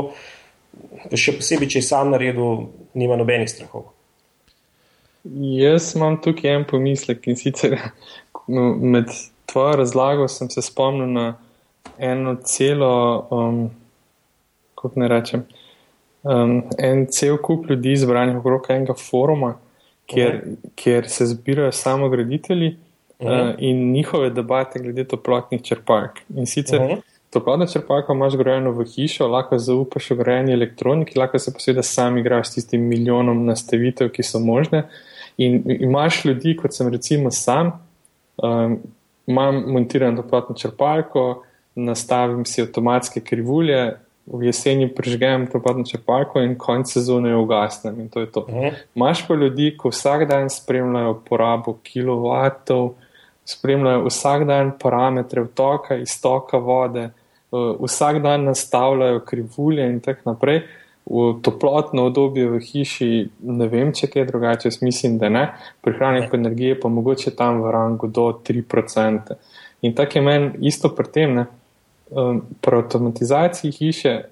še 1.12 1.37
posebej, 1.37 1.68
če 1.75 1.83
je 1.83 1.88
sam 1.90 2.14
naredil, 2.14 2.71
nima 2.97 3.18
nobenih 3.21 3.51
strahov. 3.51 3.90
Jaz 5.35 5.97
imam 5.97 6.17
tukaj 6.23 6.55
en 6.55 6.64
pomislek 6.64 7.27
in 7.29 7.37
sicer 7.37 7.79
no, 8.47 8.75
med 8.75 9.11
tvojo 9.47 9.77
razlago 9.77 10.29
sem 10.29 10.51
se 10.51 10.62
spomnil 10.62 11.12
na 11.12 11.35
eno 11.99 12.37
celo 12.45 13.27
um, 13.31 13.71
kako 14.75 15.01
ne 15.01 15.09
rečem, 15.09 15.43
um, 16.23 16.62
en 16.79 17.07
cel 17.11 17.38
kup 17.43 17.71
ljudi 17.71 17.97
zbranih 17.97 18.37
okrog 18.37 18.67
enega 18.71 18.95
foruma, 18.95 19.57
kjer, 20.07 20.35
uh 20.35 20.43
-huh. 20.43 20.71
kjer 20.75 21.09
se 21.09 21.27
zbirajo 21.27 21.73
samo 21.73 22.09
graditelji 22.09 22.77
uh 23.19 23.29
-huh. 23.29 23.49
uh, 23.49 23.55
in 23.59 23.93
njihove 23.93 24.31
debate 24.31 24.79
glede 24.79 25.05
toplotnih 25.05 25.62
črpalk. 25.62 26.11
In 26.37 26.47
sicer 26.47 26.83
uh 26.83 26.88
-huh. 26.88 27.01
toplotna 27.31 27.67
črpalka 27.67 28.12
imaš 28.12 28.37
grajeno 28.37 28.71
v 28.71 28.85
hišo, 28.85 29.27
lahko 29.29 29.59
zaupaš 29.59 30.11
v 30.11 30.17
grajeni 30.17 30.53
elektroniki, 30.53 31.19
lahko 31.19 31.38
se 31.38 31.53
pa 31.53 31.59
seveda 31.59 31.83
sam 31.83 32.19
igraš 32.19 32.49
s 32.49 32.55
tistim 32.55 32.81
milijonom 32.81 33.47
nastavitev, 33.47 34.11
ki 34.11 34.23
so 34.23 34.38
možne. 34.38 34.88
In 35.38 35.62
imaš 35.66 36.24
ljudi, 36.24 36.57
kot 36.57 36.74
sem 36.74 36.88
recimo 36.90 37.31
sam, 37.31 37.72
um, 38.42 38.79
imam 39.27 39.62
montirano 39.72 40.22
toplotno 40.22 40.57
črpalko, 40.57 41.42
nastavim 41.74 42.44
si 42.44 42.62
avtomatske 42.62 43.20
krivulje, 43.20 43.96
v 44.33 44.44
jeseni 44.44 44.88
prižgem 44.92 45.46
to 45.48 45.61
padno 45.62 45.85
črpalko 45.88 46.42
in 46.44 46.57
konec 46.59 46.90
sezone 46.92 47.31
jo 47.31 47.42
ugasnem. 47.42 48.01
In 48.01 48.09
to 48.09 48.20
je 48.20 48.33
to. 48.33 48.46
Mhm. 48.48 48.74
Imáš 48.96 49.27
pa 49.29 49.35
ljudi, 49.35 49.70
ki 49.79 49.88
vsak 49.88 50.29
dan 50.29 50.51
spremljajo 50.51 51.20
porabo 51.29 51.79
kilovatov, 51.83 52.94
spremljajo 53.44 54.05
vsak 54.05 54.44
dan 54.46 54.72
parametre 54.79 55.46
vtoka, 55.46 55.96
iztoka 55.96 56.59
vode, 56.59 57.11
uh, 57.51 57.77
vsak 57.81 58.22
dan 58.22 58.44
nastavljajo 58.44 59.20
krivulje 59.20 59.87
in 59.87 60.01
tako 60.01 60.31
naprej. 60.33 60.62
V 61.09 61.38
toplotno 61.42 62.05
obdobje 62.07 62.51
v 62.53 62.59
hiši, 62.61 63.12
ne 63.49 63.68
vem, 63.73 63.94
če 63.97 64.11
je 64.14 64.27
drugače, 64.29 64.71
mislim, 64.85 65.16
da 65.18 65.31
ne. 65.33 65.44
Prihranek 65.81 66.35
energije 66.37 66.77
pa 66.81 66.88
mogoče 66.92 67.33
tam 67.37 67.62
v 67.64 67.73
rangu 67.73 68.11
do 68.12 68.29
3%. 68.44 69.38
In 69.83 69.94
tako 69.97 70.18
je 70.18 70.23
meni 70.23 70.51
isto 70.68 70.92
pri 70.92 71.09
tem, 71.14 71.35
ne 71.35 71.47
um, 72.11 72.42
pri 72.61 72.77
avtomatizaciji 72.77 73.73
hiše, 73.73 74.23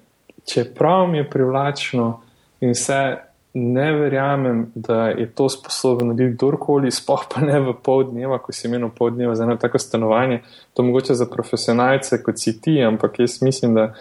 čeprav 0.53 1.07
mi 1.07 1.17
je 1.17 1.29
privlačno 1.29 2.21
in 2.61 2.71
vse, 2.71 3.17
ne 3.53 3.91
verjamem, 3.91 4.71
da 4.75 5.07
je 5.07 5.31
to 5.35 5.49
sposobno 5.49 6.13
narediti 6.13 6.35
kdorkoli, 6.35 6.91
spoh 6.91 7.23
pa 7.33 7.41
ne 7.41 7.59
v 7.59 7.73
pol 7.83 8.03
dneva, 8.11 8.37
ko 8.37 8.53
si 8.53 8.67
imel 8.67 8.89
pol 8.93 9.15
dneva 9.15 9.33
za 9.35 9.47
eno 9.47 9.55
tako 9.57 9.79
stanovanje. 9.79 10.41
To 10.73 10.83
mogoče 10.83 11.15
za 11.17 11.25
profesionalce, 11.25 12.21
kot 12.23 12.37
si 12.37 12.53
ti, 12.61 12.77
ampak 12.83 13.19
jaz 13.19 13.41
mislim, 13.41 13.73
da 13.73 13.93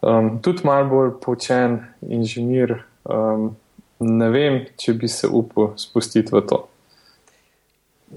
um, 0.00 0.38
tudi 0.42 0.64
malo 0.64 0.88
bolj 0.88 1.10
poučen 1.22 1.80
inženir. 2.08 2.82
Um, 3.04 3.56
ne 4.00 4.28
vem, 4.32 4.62
če 4.80 4.94
bi 4.96 5.08
se 5.08 5.28
upal 5.28 5.74
spustiti 5.80 6.32
v 6.32 6.42
to. 6.48 6.60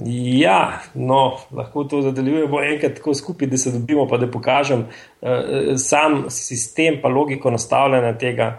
Ja, 0.04 0.82
no, 0.98 1.38
lahko 1.54 1.84
to 1.86 2.00
nadaljujemo 2.02 2.62
enkrat 2.66 2.96
tako 2.98 3.14
skupaj, 3.14 3.48
da 3.52 3.58
se 3.62 3.72
dobimo, 3.72 4.08
pa 4.10 4.18
da 4.18 4.30
pokažem 4.32 4.88
uh, 4.88 5.76
sam 5.78 6.24
sistem, 6.34 6.98
pa 7.02 7.12
logiko 7.14 7.52
nastavljanja 7.52 8.16
tega. 8.18 8.56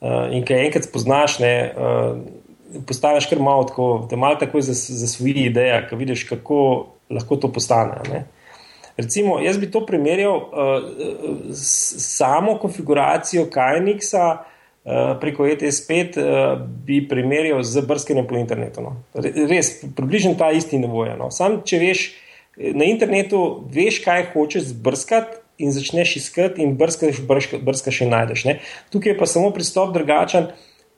Uh, 0.00 0.28
in 0.36 0.44
kaj 0.46 0.66
enkrat 0.66 0.86
spoznaš, 0.86 1.38
ne, 1.42 1.54
uh, 1.72 2.82
postaneš 2.86 3.26
kar 3.30 3.40
malo 3.42 3.64
tako, 3.64 4.06
da 4.10 4.16
malo 4.16 4.38
tako 4.38 4.60
za, 4.60 4.74
za 4.74 5.08
svoje 5.08 5.48
ideje, 5.48 5.86
ki 5.88 5.96
vidiš, 5.96 6.24
kako 6.28 6.86
lahko 7.10 7.36
to 7.36 7.52
postane. 7.52 8.00
Ne. 8.12 8.24
Recimo, 8.96 9.40
jaz 9.44 9.58
bi 9.60 9.70
to 9.70 9.84
primerjal 9.86 10.36
uh, 10.36 10.50
s 11.52 12.00
samo 12.16 12.58
konfiguracijo 12.58 13.46
Kajniksa 13.52 14.44
preko 15.20 15.44
ETS5 15.44 16.20
bi 16.86 17.08
primerjal 17.08 17.62
z 17.62 17.82
brskanjem 17.82 18.26
po 18.26 18.36
internetu. 18.38 18.82
No. 18.82 18.92
Res, 19.18 19.72
približno 19.96 20.36
ta 20.38 20.52
isti 20.54 20.78
nivo 20.78 21.04
je. 21.04 21.16
No. 21.18 21.30
Sam, 21.34 21.58
če 21.66 21.80
veš, 21.82 22.04
na 22.56 22.86
internetu 22.86 23.40
veš, 23.72 23.98
kaj 24.04 24.28
hočeš 24.34 24.70
zbrskati. 24.76 25.42
In 25.56 25.70
začneš 25.72 26.10
iskati, 26.18 26.60
in 26.60 26.74
brskaš, 26.76 27.22
brskaš 27.64 28.02
in 28.04 28.10
najdeš. 28.12 28.42
Ne? 28.44 28.58
Tukaj 28.92 29.14
je 29.14 29.16
pa 29.16 29.24
samo 29.24 29.48
pristop 29.56 29.94
drugačen, 29.94 30.50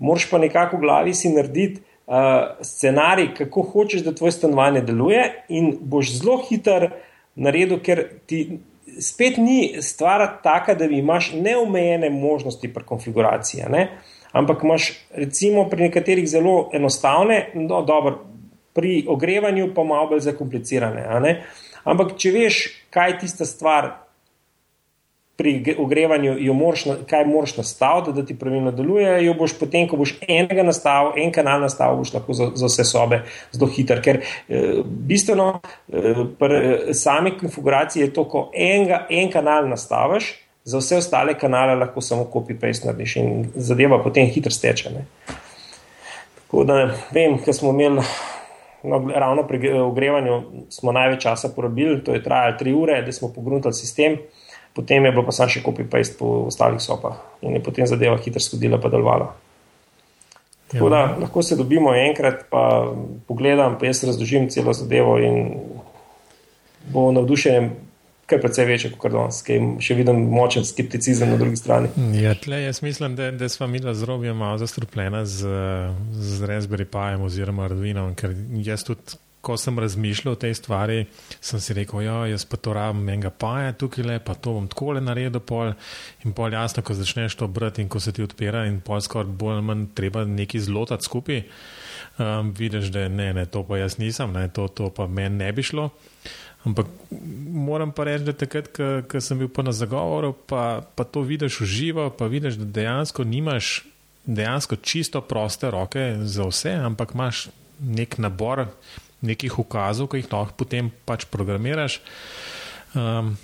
moraš 0.03 0.25
pa 0.33 0.41
nekako 0.43 0.81
v 0.81 0.83
glavi 0.83 1.13
si 1.15 1.31
narediti 1.31 1.79
uh, 1.79 2.59
scenarij, 2.67 3.29
kako 3.37 3.63
hočeš, 3.63 4.03
da 4.03 4.17
tvoje 4.19 4.35
stanovanje 4.35 4.83
deluje, 4.89 5.23
in 5.47 5.71
boš 5.79 6.11
zelo 6.17 6.41
hiter 6.49 6.89
naredil, 7.39 7.79
ker 7.85 8.05
ti 8.27 8.59
spet 9.01 9.39
ni 9.39 9.83
stvar 9.83 10.27
taka, 10.43 10.75
da 10.75 10.85
imaš 10.85 11.33
neomejene 11.35 12.11
možnosti 12.11 12.73
pri 12.75 12.85
konfiguraciji. 12.85 13.69
Ne? 13.71 13.89
Ampak 14.33 14.65
imaš, 14.65 14.93
recimo, 15.15 15.69
pri 15.71 15.89
nekaterih 15.89 16.29
zelo 16.29 16.71
enostavne, 16.75 17.49
no, 17.55 17.83
dobro, 17.83 18.19
pri 18.75 19.05
ogrevanju 19.09 19.73
pa 19.75 19.85
malo 19.85 20.13
bolj 20.13 20.27
zakomplicirane. 20.29 21.33
Ampak, 21.89 22.17
če 22.21 22.35
veš, 22.35 22.61
kaj 22.95 23.11
je 23.11 23.19
tista 23.25 23.47
stvar, 23.49 23.91
pri 25.39 25.77
ogrevanju, 25.79 26.55
moraš, 26.55 26.85
kaj 27.11 27.25
moraš 27.27 27.57
nastaviti, 27.57 28.13
da 28.13 28.27
ti 28.27 28.35
pravilno 28.39 28.73
deluje, 28.75 29.25
jo 29.25 29.35
boš 29.39 29.55
potem, 29.59 29.87
ko 29.89 29.97
boš 29.97 30.17
enega 30.27 30.65
nastavil, 30.67 31.13
en 31.23 31.31
kanal 31.33 31.61
nastavil, 31.63 32.01
boš 32.03 32.11
lahko 32.17 32.35
za, 32.35 32.49
za 32.59 32.67
vse 32.67 32.85
sobe 32.85 33.21
zelo 33.55 33.69
hiter. 33.71 34.01
Ker 34.03 34.19
eh, 34.19 34.81
bistveno 34.85 35.61
eh, 35.63 36.25
pri 36.41 36.59
eh, 36.59 36.81
sami 36.95 37.37
konfiguraciji 37.39 38.03
je 38.03 38.13
to, 38.17 38.25
ko 38.27 38.49
enega, 38.51 39.05
en 39.11 39.31
kanal 39.31 39.69
nastaviš, 39.71 40.33
za 40.65 40.81
vse 40.83 40.99
ostale 41.05 41.37
kanale 41.39 41.79
lahko 41.79 42.03
samo 42.03 42.27
copy-paste 42.33 42.91
narediš 42.91 43.17
in 43.23 43.47
zadeva 43.55 44.01
potem 44.03 44.27
hitro 44.27 44.51
steče. 44.51 44.91
Ne. 44.91 45.05
Tako 46.41 46.65
da 46.67 46.81
vem, 47.15 47.39
ker 47.45 47.55
smo 47.55 47.71
imeli. 47.77 48.03
No, 48.83 48.99
ravno 49.11 49.43
pri 49.47 49.73
ogrevanju 49.75 50.43
smo 50.71 50.93
največ 50.95 51.23
časa 51.23 51.49
porabili, 51.55 51.99
to 52.05 52.15
je 52.15 52.23
trajalo 52.23 52.55
tri 52.59 52.75
ure, 52.75 53.01
da 53.03 53.13
smo 53.13 53.33
pogruntali 53.35 53.75
sistem 53.75 54.19
potem 54.79 55.05
je 55.05 55.11
bilo 55.11 55.25
pa 55.27 55.35
samo 55.35 55.51
še 55.51 55.65
copy-paste 55.67 56.15
po 56.21 56.47
ostalih 56.47 56.79
sopah 56.79 57.19
in 57.43 57.59
je 57.59 57.63
potem 57.67 57.87
zadeva 57.91 58.15
hitro 58.23 58.39
skodila, 58.39 58.79
pa 58.79 58.93
delovala. 58.93 59.33
Tako 60.69 60.91
da 60.93 61.01
lahko 61.19 61.43
se 61.43 61.57
dobimo 61.57 61.95
enkrat, 61.97 62.45
pa 62.53 62.63
pogledam, 63.27 63.75
pa 63.81 63.89
jaz 63.89 64.05
razložim 64.05 64.47
celo 64.53 64.73
zadevo 64.77 65.19
in 65.19 65.55
bo 66.95 67.11
navdušen. 67.13 67.71
Kaj 68.29 68.43
precej 68.43 68.67
večje 68.69 68.89
kot 69.01 69.15
danes, 69.15 69.39
ki 69.41 69.55
še 69.81 69.95
vidim 69.97 70.19
močen 70.29 70.67
skepticizem 70.69 71.31
na 71.33 71.39
drugi 71.41 71.57
strani. 71.57 71.89
Ja, 72.21 72.35
tle, 72.37 72.59
jaz 72.61 72.83
mislim, 72.85 73.15
da, 73.17 73.31
da 73.33 73.49
smo 73.49 73.67
mi 73.67 73.81
z 73.81 74.05
robijo 74.05 74.35
malo 74.37 74.59
zastrupljena 74.61 75.23
z, 75.25 75.49
z 76.13 76.51
Raspberry 76.51 76.85
Pijem 76.85 77.25
oziroma 77.25 77.65
Arduino, 77.65 78.05
ker 78.21 78.37
jaz 78.67 78.85
tudi 78.85 79.17
ko 79.41 79.57
sem 79.57 79.79
razmišljal 79.79 80.33
o 80.33 80.39
tej 80.39 80.55
stvari, 80.55 81.07
sem 81.41 81.61
si 81.61 81.75
rekel, 81.77 82.03
ja, 82.03 82.17
jaz 82.27 82.45
pa 82.49 82.57
to 82.57 82.75
rabim 82.77 83.09
enega 83.09 83.31
paja 83.31 83.73
tukaj 83.73 84.05
le, 84.05 84.19
pa 84.25 84.35
to 84.35 84.55
bom 84.57 84.69
tako 84.69 84.97
le 84.97 85.03
naredil 85.05 85.41
pol 85.41 85.73
in 86.27 86.35
pol 86.37 86.53
jasno, 86.53 86.83
ko 86.83 86.97
začneš 86.99 87.39
to 87.39 87.49
brati 87.49 87.83
in 87.83 87.89
ko 87.89 88.01
se 88.01 88.13
ti 88.13 88.23
odpira 88.23 88.67
in 88.67 88.81
pol 88.85 89.01
skoraj 89.01 89.31
bolj 89.31 89.59
ali 89.59 89.67
manj 89.71 89.87
treba 89.99 90.25
nekaj 90.25 90.67
zlotati 90.67 91.07
skupaj, 91.07 91.43
um, 92.19 92.53
vidiš, 92.59 92.93
da 92.95 93.09
ne, 93.09 93.33
ne, 93.33 93.47
to 93.47 93.63
pa 93.67 93.79
jaz 93.79 93.99
nisem, 93.99 94.35
ne, 94.35 94.49
to, 94.49 94.69
to 94.69 94.91
pa 94.95 95.07
meni 95.07 95.45
ne 95.45 95.53
bi 95.53 95.63
šlo. 95.63 95.91
Ampak 96.67 96.89
moram 97.55 97.93
pa 97.95 98.05
reči, 98.05 98.27
da 98.27 98.35
takrat, 98.35 98.73
ko 99.09 99.21
sem 99.23 99.39
bil 99.39 99.49
pa 99.49 99.63
na 99.63 99.73
zagovoru, 99.73 100.33
pa, 100.35 100.83
pa 100.83 101.07
to 101.07 101.23
vidiš 101.23 101.61
v 101.63 101.69
živo, 101.71 102.09
pa 102.11 102.27
vidiš, 102.27 102.59
da 102.59 102.67
dejansko 102.81 103.25
nimaš 103.25 103.79
dejansko 104.29 104.77
čisto 104.77 105.21
proste 105.21 105.71
roke 105.71 106.17
za 106.21 106.45
vse, 106.45 106.73
ampak 106.73 107.15
imaš 107.15 107.49
nek 107.81 108.19
nabor 108.19 108.67
nekih 109.21 109.59
ukazov, 109.59 110.11
ki 110.13 110.23
jih 110.23 110.33
lahko 110.33 110.57
potem 110.65 110.91
pač 111.07 111.27
programiraš. 111.31 112.01
Um, 112.95 113.37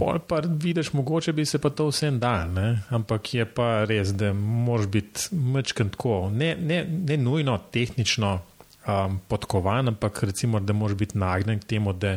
Pol 0.00 0.16
pa 0.24 0.38
vidiš, 0.40 0.94
mogoče 0.96 1.32
bi 1.36 1.44
se 1.44 1.58
pa 1.60 1.68
to 1.70 1.90
vse 1.90 2.08
dal, 2.16 2.48
ne? 2.54 2.68
ampak 2.88 3.34
je 3.34 3.44
pa 3.44 3.84
res, 3.84 4.14
da 4.16 4.32
moraš 4.32 4.86
biti 4.88 5.36
mečken 5.36 5.90
tako, 5.92 6.30
ne, 6.32 6.54
ne, 6.56 6.78
ne 6.88 7.18
nujno 7.20 7.58
tehnično 7.72 8.30
um, 8.86 9.18
podkovan, 9.28 9.92
ampak 9.92 10.22
recimo, 10.24 10.60
da 10.60 10.72
moraš 10.72 10.96
biti 10.96 11.18
nagnjen 11.18 11.60
k 11.60 11.68
temu, 11.74 11.92
da, 11.92 12.16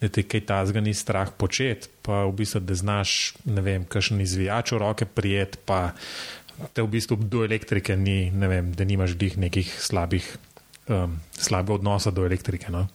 da 0.00 0.12
te 0.12 0.26
kaj 0.28 0.44
tazga 0.50 0.84
ni 0.84 0.92
strah 0.94 1.32
početi, 1.32 1.88
pa 2.04 2.26
v 2.28 2.36
bistvu, 2.42 2.60
da 2.68 2.76
znaš, 2.76 3.34
ne 3.48 3.64
vem, 3.64 3.88
kakšen 3.88 4.20
izvijač 4.20 4.76
v 4.76 4.84
roke 4.84 5.08
prijet, 5.08 5.56
pa 5.64 5.94
te 6.76 6.84
v 6.84 6.90
bistvu 6.98 7.16
do 7.16 7.46
elektrike 7.48 7.96
ni, 7.96 8.28
ne 8.30 8.52
vem, 8.52 8.74
da 8.76 8.84
nimaš 8.84 9.16
dih 9.16 9.40
nekih 9.40 9.72
slabih 9.80 10.34
um, 10.88 11.20
slabe 11.38 11.72
odnose 11.72 12.10
do 12.10 12.26
elektrike. 12.26 12.72
No? 12.72 12.86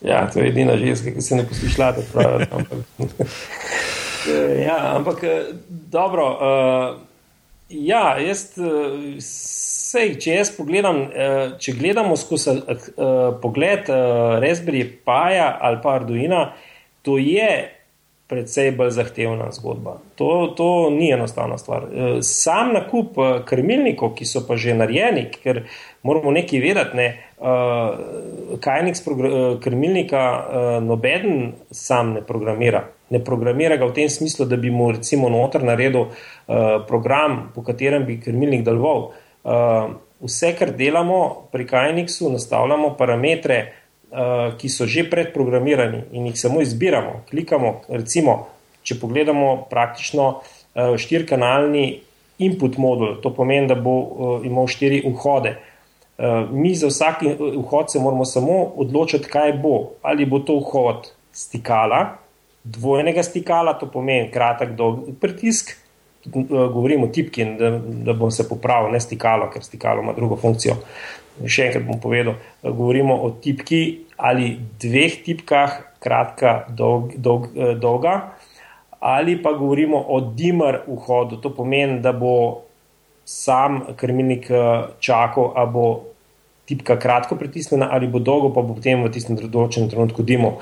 Ja, 0.00 0.24
to 0.32 0.40
je 0.40 0.48
edina 0.48 0.76
ženska, 0.80 1.12
ki 1.12 1.22
se 1.22 1.36
ne 1.36 1.44
posluša. 1.48 1.92
ampak, 2.50 2.78
ja, 4.68 4.78
ampak 4.96 5.24
eh, 5.24 5.52
dobro. 5.68 6.26
Uh, 6.30 7.00
ja, 7.68 8.16
jaz, 8.18 8.46
sej, 9.22 10.16
če 10.20 10.38
jaz 10.40 10.54
pogledam, 10.56 11.04
uh, 11.04 11.58
če 11.60 11.76
gledamo 11.78 12.16
skozi 12.16 12.56
uh, 12.56 12.80
pogled 13.42 13.92
uh, 13.92 14.40
Raspberry 14.42 14.86
Pi 14.88 15.38
ali 15.38 15.78
pa 15.82 15.94
Arduino, 16.00 16.48
to 17.02 17.18
je 17.20 17.79
precej 18.30 18.70
bolj 18.78 18.92
zahtevna 18.94 19.50
zgodba. 19.52 19.96
To, 20.14 20.54
to 20.56 20.90
ni 20.94 21.10
enostavna 21.12 21.58
stvar. 21.58 21.88
Sam 22.22 22.72
nakup 22.76 23.18
krmilnikov, 23.48 24.14
ki 24.14 24.28
so 24.28 24.44
pa 24.46 24.54
že 24.56 24.76
narejeni, 24.78 25.26
ker 25.34 25.64
moramo 26.06 26.30
nekaj 26.36 26.62
vedeti. 26.62 26.96
Ne? 26.96 27.08
Uh, 27.40 28.58
Kajnik 28.62 29.00
krmilnika 29.64 30.22
uh, 30.22 30.68
nobeden 30.84 31.56
sam 31.70 32.14
ne 32.14 32.22
programira. 32.22 32.84
Ne 33.10 33.18
programira 33.24 33.76
ga 33.76 33.90
v 33.90 33.96
tem 33.98 34.08
smislu, 34.08 34.46
da 34.46 34.56
bi 34.56 34.70
mu 34.70 34.92
recimo 34.94 35.28
noter 35.28 35.64
naredil 35.66 36.12
program, 36.86 37.48
po 37.54 37.64
katerem 37.66 38.04
bi 38.06 38.20
krmilnik 38.22 38.62
deloval. 38.62 39.08
Vse, 40.22 40.52
kar 40.54 40.70
delamo 40.78 41.48
pri 41.50 41.66
Kajniksu, 41.66 42.30
nastavljamo 42.30 42.92
parametre, 42.94 43.58
uh, 43.66 43.79
ki 44.58 44.68
so 44.68 44.86
že 44.90 45.04
predprogramirani 45.10 46.02
in 46.12 46.26
jih 46.26 46.38
samo 46.40 46.60
izbiramo. 46.60 47.24
Klikamo, 47.30 47.80
recimo, 47.88 48.48
če 48.82 48.98
pogledamo 49.00 49.66
praktično 49.70 50.28
uh, 50.40 50.96
štirikanalni 50.98 52.00
input 52.40 52.78
modul, 52.80 53.18
to 53.22 53.30
pomeni, 53.34 53.68
da 53.70 53.76
bo 53.78 53.96
uh, 54.00 54.46
imel 54.46 54.66
štiri 54.70 55.02
vhode. 55.06 55.54
Uh, 55.54 55.70
Eh, 56.20 56.46
mi 56.50 56.74
za 56.74 56.86
vsak 56.86 57.22
vhod 57.56 57.92
se 57.92 57.98
moramo 57.98 58.24
samo 58.24 58.52
odločiti, 58.76 59.28
kaj 59.28 59.52
bo. 59.52 59.90
Ali 60.02 60.26
bo 60.26 60.38
to 60.38 60.58
vhod 60.58 61.08
stikala, 61.32 62.18
dvojnega 62.64 63.22
stikala, 63.22 63.72
to 63.80 63.88
pomeni 63.88 64.28
kratek 64.30 64.74
dolg 64.76 65.14
pritisk. 65.20 65.70
Eh, 66.26 66.44
govorimo 66.50 67.06
o 67.06 67.08
tipki, 67.08 67.46
da, 67.56 67.70
da 67.80 68.12
bom 68.12 68.30
se 68.30 68.44
popravil, 68.48 68.92
ne 68.92 69.00
stikalo, 69.00 69.48
ker 69.48 69.64
stikalo 69.64 70.04
ima 70.04 70.12
drugo 70.12 70.36
funkcijo. 70.36 70.76
Še 71.46 71.68
enkrat 71.68 71.86
bom 71.86 72.00
povedal, 72.00 72.36
eh, 72.36 72.70
govorimo 72.70 73.16
o 73.16 73.30
tipki 73.42 74.06
ali 74.16 74.58
dveh 74.80 75.22
tipkah, 75.24 75.96
kratka, 76.00 76.66
dolg, 76.68 77.16
dolg, 77.16 77.48
dolga, 77.80 78.36
ali 79.00 79.36
pa 79.40 79.52
govorimo 79.52 79.96
o 79.96 80.20
dimmer 80.20 80.82
vhodu. 80.86 81.40
To 81.40 81.52
pomeni, 81.56 82.00
da 82.00 82.12
bo 82.12 82.64
sam 83.24 83.80
krmilnik 83.96 84.48
čakal, 85.00 85.52
ali 85.56 85.72
bo 85.72 85.86
tipka 86.70 86.98
kratko 86.98 87.36
pritisnjena 87.36 87.88
ali 87.90 88.06
bo 88.06 88.18
dolgo, 88.18 88.52
pa 88.54 88.62
bo 88.62 88.76
potem 88.78 89.02
v 89.02 89.10
tistem 89.10 89.38
določenem 89.40 89.90
trenutku 89.90 90.22
dimo. 90.22 90.58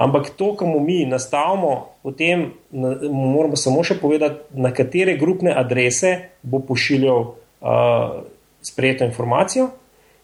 Ampak 0.00 0.32
to, 0.40 0.54
kar 0.56 0.68
mu 0.70 0.80
mi 0.80 1.02
nastavimo, 1.08 2.00
potem 2.06 2.46
moramo 2.72 3.58
samo 3.60 3.84
še 3.84 3.98
povedati, 4.00 4.56
na 4.56 4.72
katere 4.72 5.18
grupne 5.20 5.52
adrese 5.52 6.14
bo 6.40 6.62
pošiljal 6.64 7.20
uh, 7.20 8.22
sprejeto 8.64 9.04
informacijo. 9.04 9.68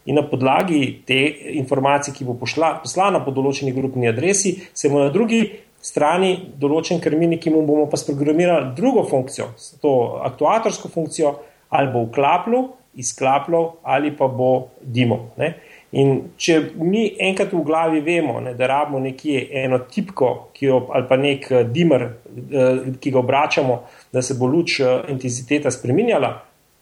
In 0.06 0.14
na 0.14 0.22
podlagi 0.22 1.02
te 1.06 1.18
informacije, 1.58 2.14
ki 2.14 2.24
bo 2.24 2.36
pošla, 2.38 2.76
poslana 2.82 3.20
po 3.24 3.34
določeni 3.34 3.74
grupni 3.74 4.08
adresi, 4.08 4.54
se 4.72 4.90
bo 4.92 5.02
na 5.02 5.10
drugi 5.14 5.42
strani 5.82 6.32
določen 6.58 7.02
krmilnik, 7.02 7.42
ki 7.42 7.52
mu 7.54 7.64
bomo 7.66 7.86
pa 7.90 7.98
sprogramirali 7.98 8.72
drugo 8.78 9.04
funkcijo, 9.06 9.52
to 9.82 9.92
aktuatorsko 10.26 10.90
funkcijo, 10.94 11.36
ali 11.74 11.90
bo 11.90 12.06
vklapljal 12.06 12.68
izklapljal 12.96 13.72
ali 13.82 14.16
pa 14.16 14.28
bo 14.28 14.68
dimov. 14.80 15.18
Ne? 15.36 15.52
In 15.92 16.16
če 16.36 16.58
mi 16.80 17.06
enkrat 17.28 17.52
v 17.54 17.62
glavi 17.64 18.00
vemo, 18.04 18.40
ne, 18.40 18.54
da 18.58 18.66
rabimo 18.66 18.98
nekje 19.00 19.46
eno 19.62 19.78
tipko, 19.90 20.32
jo, 20.60 20.80
ali 20.92 21.08
pa 21.08 21.16
nek 21.20 21.46
dimmer, 21.72 22.06
eh, 22.06 22.80
ki 23.00 23.12
ga 23.12 23.20
obračamo, 23.20 23.78
da 24.12 24.22
se 24.22 24.34
bo 24.34 24.48
luč 24.50 24.80
eh, 24.80 25.06
intenziteta 25.12 25.70
spremenjala, 25.70 26.32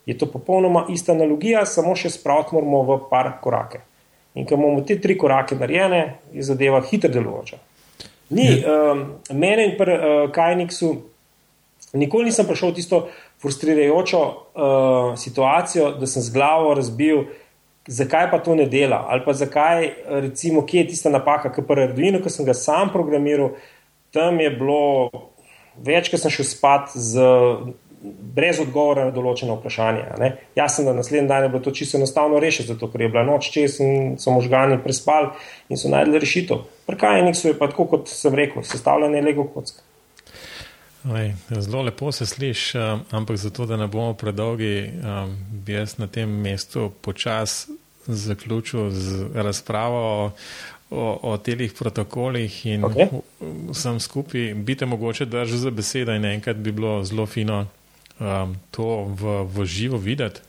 je 0.07 0.19
to 0.19 0.27
popolnoma 0.27 0.87
ista 0.91 1.13
analogija, 1.13 1.65
samo 1.67 1.95
še 1.97 2.11
spraviti 2.11 2.55
moramo 2.55 2.83
v 2.83 2.99
par 3.11 3.33
korake. 3.43 3.81
In 4.35 4.47
ko 4.47 4.59
imamo 4.59 4.83
te 4.83 4.99
tri 5.01 5.17
korake 5.19 5.57
narejene, 5.57 6.03
je 6.33 6.43
zadeva 6.43 6.83
hitro 6.85 7.11
delujoča. 7.11 7.59
Ni, 8.35 8.49
um, 8.59 9.05
mene 9.37 9.69
in 9.69 9.77
pri 9.79 9.95
uh, 9.95 10.31
Kajniksu 10.33 10.91
nikoli 11.95 12.31
nisem 12.31 12.47
prišel 12.49 12.73
v 12.73 12.77
tisto 12.81 13.01
frustrirajočo 13.43 14.21
uh, 14.25 15.15
situacijo, 15.21 15.93
da 16.01 16.09
sem 16.11 16.25
z 16.25 16.33
glavo 16.35 16.75
razbil, 16.75 17.27
zakaj 17.87 18.31
pa 18.33 18.41
to 18.43 18.57
ne 18.57 18.67
dela, 18.67 19.05
ali 19.09 19.23
pa 19.25 19.33
zakaj, 19.37 19.91
recimo, 20.25 20.65
kje 20.67 20.81
je 20.81 20.89
tista 20.95 21.13
napaka, 21.13 21.53
ki 21.53 21.63
pa 21.69 21.77
Arduino, 21.85 22.23
ki 22.25 22.33
sem 22.33 22.49
ga 22.49 22.57
sam 22.57 22.91
programiral, 22.93 23.55
tam 24.15 24.41
je 24.41 24.51
bilo 24.57 25.11
več, 25.77 26.09
ker 26.11 26.21
sem 26.21 26.33
šel 26.33 26.49
spat 26.49 26.95
z. 26.95 27.29
Brez 28.05 28.59
odgovora 28.61 29.07
na 29.09 29.15
določeno 29.15 29.57
vprašanje. 29.57 30.33
Jaz 30.59 30.77
sem 30.77 30.85
na 30.85 30.93
naslednji 30.93 31.29
dan 31.31 31.47
bilo 31.49 31.63
to 31.65 31.73
čisto 31.73 31.97
enostavno 31.97 32.41
rešiti, 32.43 32.69
zato 32.75 32.91
ker 32.93 33.01
je 33.01 33.09
bila 33.09 33.25
noč 33.25 33.49
čez 33.55 33.79
in 33.81 34.19
so 34.21 34.35
možgani 34.35 34.77
prespali 34.85 35.33
in 35.73 35.81
so 35.81 35.89
najdli 35.89 36.21
rešitev. 36.21 36.67
Prkajnik 36.85 37.39
so 37.39 37.49
je 37.49 37.57
pa 37.59 37.71
tako, 37.73 37.89
kot 37.89 38.13
sem 38.13 38.37
rekel, 38.37 38.63
sestavljene 38.67 39.25
Lego 39.25 39.49
kocke. 39.55 39.81
Zelo 41.51 41.83
lepo 41.83 42.13
se 42.13 42.27
sliši, 42.27 42.79
um, 42.79 43.01
ampak 43.11 43.37
zato, 43.37 43.67
da 43.67 43.77
ne 43.77 43.87
bomo 43.87 44.15
predolgi, 44.15 44.89
um, 44.89 45.37
bi 45.65 45.73
jaz 45.73 45.99
na 45.99 46.07
tem 46.07 46.29
mestu 46.29 46.91
počas 47.01 47.69
zaključil 48.07 48.91
z 48.91 49.27
razpravo 49.35 49.97
o, 49.97 50.31
o, 50.91 51.19
o 51.23 51.37
telih 51.37 51.73
protokolih 51.73 52.67
in 52.67 52.83
okay. 52.83 53.09
vsem 53.71 54.01
skupaj. 54.01 54.55
Bite 54.55 54.87
mogoče 54.87 55.25
držati 55.25 55.59
za 55.59 55.71
besedo 55.71 56.13
in 56.13 56.25
enkrat 56.25 56.57
bi 56.57 56.73
bilo 56.73 57.05
zelo 57.05 57.27
fino 57.27 57.67
um, 58.21 58.55
to 58.71 59.09
v, 59.11 59.45
v 59.49 59.67
živo 59.67 59.99
videti. 59.99 60.41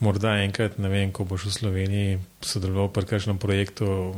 Morda 0.00 0.38
enkrat, 0.40 0.78
ne 0.80 0.88
vem, 0.88 1.12
ko 1.12 1.28
boš 1.28 1.50
v 1.50 1.52
Sloveniji 1.52 2.20
sodeloval 2.40 2.88
pri 2.88 3.04
kakšnem 3.04 3.36
projektu, 3.36 4.16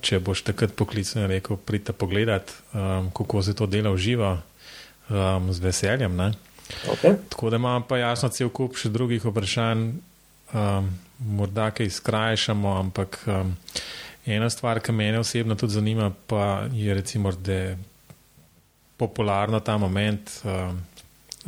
če 0.00 0.22
boš 0.24 0.40
takrat 0.46 0.72
poklical 0.72 1.26
in 1.26 1.28
rekel, 1.28 1.60
pridite 1.60 1.92
pogledat, 1.92 2.48
um, 2.72 3.10
kako 3.12 3.44
se 3.44 3.52
to 3.52 3.68
dela 3.68 3.92
v 3.92 4.00
živo 4.00 4.30
um, 4.38 5.52
z 5.52 5.58
veseljem. 5.60 6.16
Okay. 6.88 7.20
Tako 7.28 7.50
da 7.50 7.60
imam 7.60 7.84
pa 7.84 8.00
jasno 8.00 8.32
cel 8.32 8.48
kup 8.48 8.80
še 8.80 8.88
drugih 8.88 9.24
vprašanj, 9.24 9.84
um, 10.56 10.88
morda 11.18 11.68
kaj 11.76 11.92
skrajšamo, 11.92 12.72
ampak 12.80 13.20
um, 13.28 13.52
ena 14.24 14.48
stvar, 14.48 14.80
ki 14.80 14.96
me 14.96 15.12
osebno 15.18 15.56
tudi 15.60 15.76
zanima, 15.76 16.08
pa 16.08 16.68
je 16.72 16.94
recimo, 16.94 17.32
da 17.32 17.52
je 17.52 17.78
popularno 18.96 19.60
ta 19.60 19.76
moment. 19.76 20.40
Um, 20.44 20.80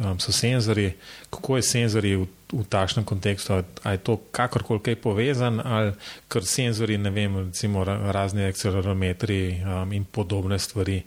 Um, 0.00 0.18
so 0.20 0.32
senzori, 0.32 0.92
kako 1.30 1.56
je 1.56 1.62
senzori 1.62 2.14
v, 2.16 2.26
v 2.52 2.62
takšnem 2.68 3.04
kontekstu, 3.04 3.52
ali 3.52 3.94
je 3.94 3.98
to 3.98 4.16
kakorkoli 4.32 4.80
kaj 4.80 4.96
povezan, 4.96 5.60
ali 5.60 5.92
ker 6.28 6.46
senzori, 6.46 6.96
ne 6.98 7.10
vem, 7.12 7.36
recimo 7.36 7.84
razni 7.84 8.46
akcelerometri 8.48 9.60
um, 9.60 9.92
in 9.92 10.06
podobne 10.08 10.58
stvari, 10.58 11.02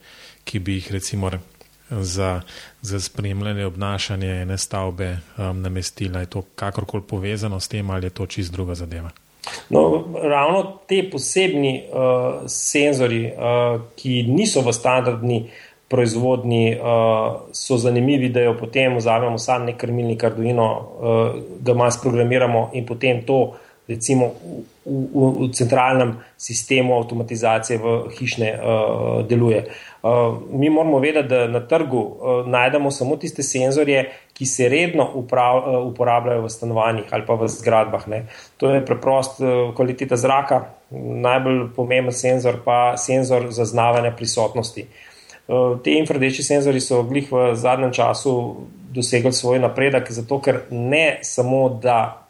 ki 0.45 0.59
bi 0.59 0.77
jih 0.77 0.91
recimo 0.91 1.31
za, 1.89 2.41
za 2.81 2.99
spremljanje 2.99 3.65
obnašanja 3.65 4.35
ene 4.41 4.57
stavbe 4.57 5.17
um, 5.37 5.61
namestila. 5.61 6.19
Je 6.19 6.25
to 6.25 6.41
kakorkoli 6.55 7.03
povezano 7.07 7.59
s 7.59 7.67
tem 7.67 7.89
ali 7.89 8.05
je 8.05 8.09
to 8.09 8.25
čist 8.25 8.51
druga 8.51 8.75
zadeva? 8.75 9.09
No, 9.69 10.05
ravno 10.23 10.79
te 10.87 11.09
posebni 11.11 11.83
uh, 11.89 12.45
senzori, 12.47 13.25
uh, 13.25 13.81
ki 13.95 14.23
niso 14.23 14.61
v 14.61 14.73
standardni 14.73 15.49
proizvodni, 15.93 16.73
uh, 16.73 17.53
so 17.53 17.77
zanimivi, 17.77 18.31
da 18.33 18.41
jo 18.47 18.55
potem 18.57 18.97
vzamemo 18.97 19.37
sam 19.37 19.67
nek 19.69 19.77
krmilnik 19.77 20.23
Arduino, 20.25 20.69
uh, 20.73 21.35
ga 21.61 21.75
malo 21.77 21.93
sprogramiramo 21.93 22.71
in 22.73 22.87
potem 22.89 23.21
to 23.27 23.43
recimo 23.87 24.33
v, 24.85 24.95
v, 25.13 25.23
v 25.43 25.51
centralnem 25.51 26.15
sistemu 26.37 26.95
avtomatizacije 26.97 27.77
v 27.83 27.93
hišne 28.15 28.49
uh, 28.55 29.21
deluje. 29.27 29.63
Uh, 30.01 30.39
mi 30.49 30.69
moramo 30.69 30.99
vedeti, 30.99 31.29
da 31.29 31.47
na 31.47 31.61
trgu 31.67 32.01
uh, 32.01 32.47
najdemo 32.47 32.91
samo 32.91 33.19
tiste 33.21 33.43
senzorje, 33.43 34.07
ki 34.33 34.49
se 34.49 34.69
redno 34.69 35.05
uprav, 35.19 35.61
uh, 35.61 35.79
uporabljajo 35.91 36.47
v 36.47 36.49
stanovanjih 36.49 37.13
ali 37.13 37.27
pa 37.27 37.37
v 37.37 37.47
zgradbah. 37.47 38.07
Ne. 38.07 38.25
To 38.57 38.73
je 38.73 38.85
preprost 38.85 39.43
uh, 39.43 39.75
kvaliteta 39.75 40.17
zraka, 40.17 40.63
najbolj 41.27 41.67
pomemben 41.75 42.15
senzor 42.15 42.63
pa 42.65 42.95
senzor 42.97 43.51
zaznavanja 43.51 44.15
prisotnosti. 44.15 44.87
Uh, 44.87 45.12
te 45.83 45.91
infrardeči 45.91 46.43
senzori 46.43 46.81
so 46.81 47.03
glih 47.03 47.31
v 47.31 47.55
zadnjem 47.55 47.91
času 47.93 48.55
dosegli 48.93 49.33
svoj 49.33 49.59
napredek, 49.59 50.11
zato 50.11 50.39
ker 50.39 50.61
ne 50.71 51.19
samo, 51.23 51.69
da 51.69 52.27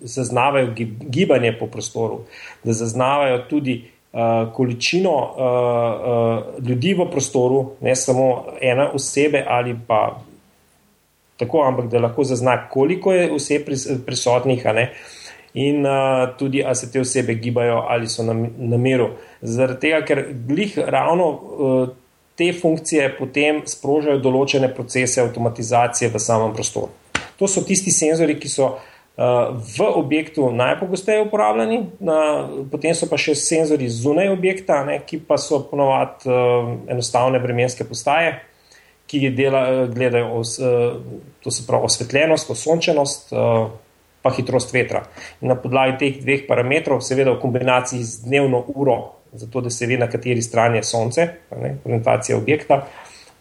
zaznavajo 0.00 0.74
gibanje 1.00 1.52
po 1.58 1.66
prostoru, 1.66 2.20
da 2.64 2.72
zaznavajo 2.72 3.38
tudi 3.48 3.84
uh, 4.12 4.52
količino 4.52 5.14
uh, 5.16 5.36
uh, 6.58 6.68
ljudi 6.68 6.94
v 6.94 7.10
prostoru, 7.10 7.70
ne 7.80 7.96
samo 7.96 8.44
ena 8.60 8.90
osebe 8.92 9.44
ali 9.48 9.76
pa 9.86 10.20
tako, 11.36 11.62
ampak 11.62 11.86
da 11.86 11.98
lahko 11.98 12.24
zazna, 12.24 12.68
koliko 12.68 13.12
je 13.12 13.32
oseb 13.32 13.62
prisotnih. 14.06 14.66
In 15.54 15.86
uh, 15.86 16.36
tudi, 16.38 16.64
ali 16.64 16.74
se 16.76 16.92
te 16.92 17.00
osebe 17.00 17.34
gibajo 17.34 17.84
ali 17.88 18.08
so 18.08 18.22
na, 18.22 18.34
na 18.58 18.76
miru. 18.76 19.10
Zaradi 19.40 19.80
tega, 19.80 20.02
ker 20.04 20.24
glih 20.48 20.78
ravno 20.78 21.28
uh, 21.28 21.88
te 22.36 22.52
funkcije 22.52 23.08
potem 23.18 23.62
sprožajo 23.68 24.20
določene 24.20 24.68
procese 24.74 25.22
avtomatizacije 25.24 26.10
v 26.12 26.20
samem 26.20 26.52
prostoru. 26.56 26.92
To 27.40 27.48
so 27.48 27.62
tisti 27.64 27.92
senzori, 27.92 28.36
ki 28.40 28.48
so 28.48 28.68
uh, 28.72 29.56
v 29.76 29.88
objektu 30.00 30.50
najpogosteje 30.52 31.24
uporabljeni, 31.26 31.80
na, 32.00 32.18
potem 32.72 32.96
so 32.96 33.08
pa 33.08 33.18
še 33.20 33.36
senzori 33.36 33.88
zunaj 33.92 34.32
objekta, 34.32 34.82
ne, 34.88 35.00
ki 35.08 35.20
pa 35.28 35.40
so 35.40 35.62
ponovadi 35.70 36.28
uh, 36.28 36.70
enostavne 36.92 37.40
vremenske 37.42 37.88
postaje, 37.88 38.36
ki 39.06 39.28
dela, 39.36 39.86
gledajo 39.92 40.40
os, 40.40 40.56
uh, 40.60 40.96
to 41.44 41.52
se 41.52 41.66
pravi 41.66 41.88
osvetljenost, 41.88 42.50
osončenost, 42.52 43.32
uh, 43.32 43.68
pa 44.26 44.32
hitrost 44.34 44.72
vetra. 44.74 45.04
In 45.40 45.52
na 45.52 45.56
podlagi 45.60 46.00
teh 46.00 46.16
dveh 46.24 46.48
parametrov, 46.48 47.04
seveda 47.04 47.36
v 47.36 47.42
kombinaciji 47.44 48.02
z 48.02 48.26
dnevno 48.26 48.64
uro, 48.74 48.98
zato 49.38 49.60
da 49.60 49.70
se 49.70 49.86
ve, 49.86 49.98
na 49.98 50.10
kateri 50.10 50.42
strani 50.42 50.78
je 50.78 50.84
sonce, 50.84 51.28
ne, 51.62 51.76
orientacija 51.84 52.38
objekta, 52.38 52.86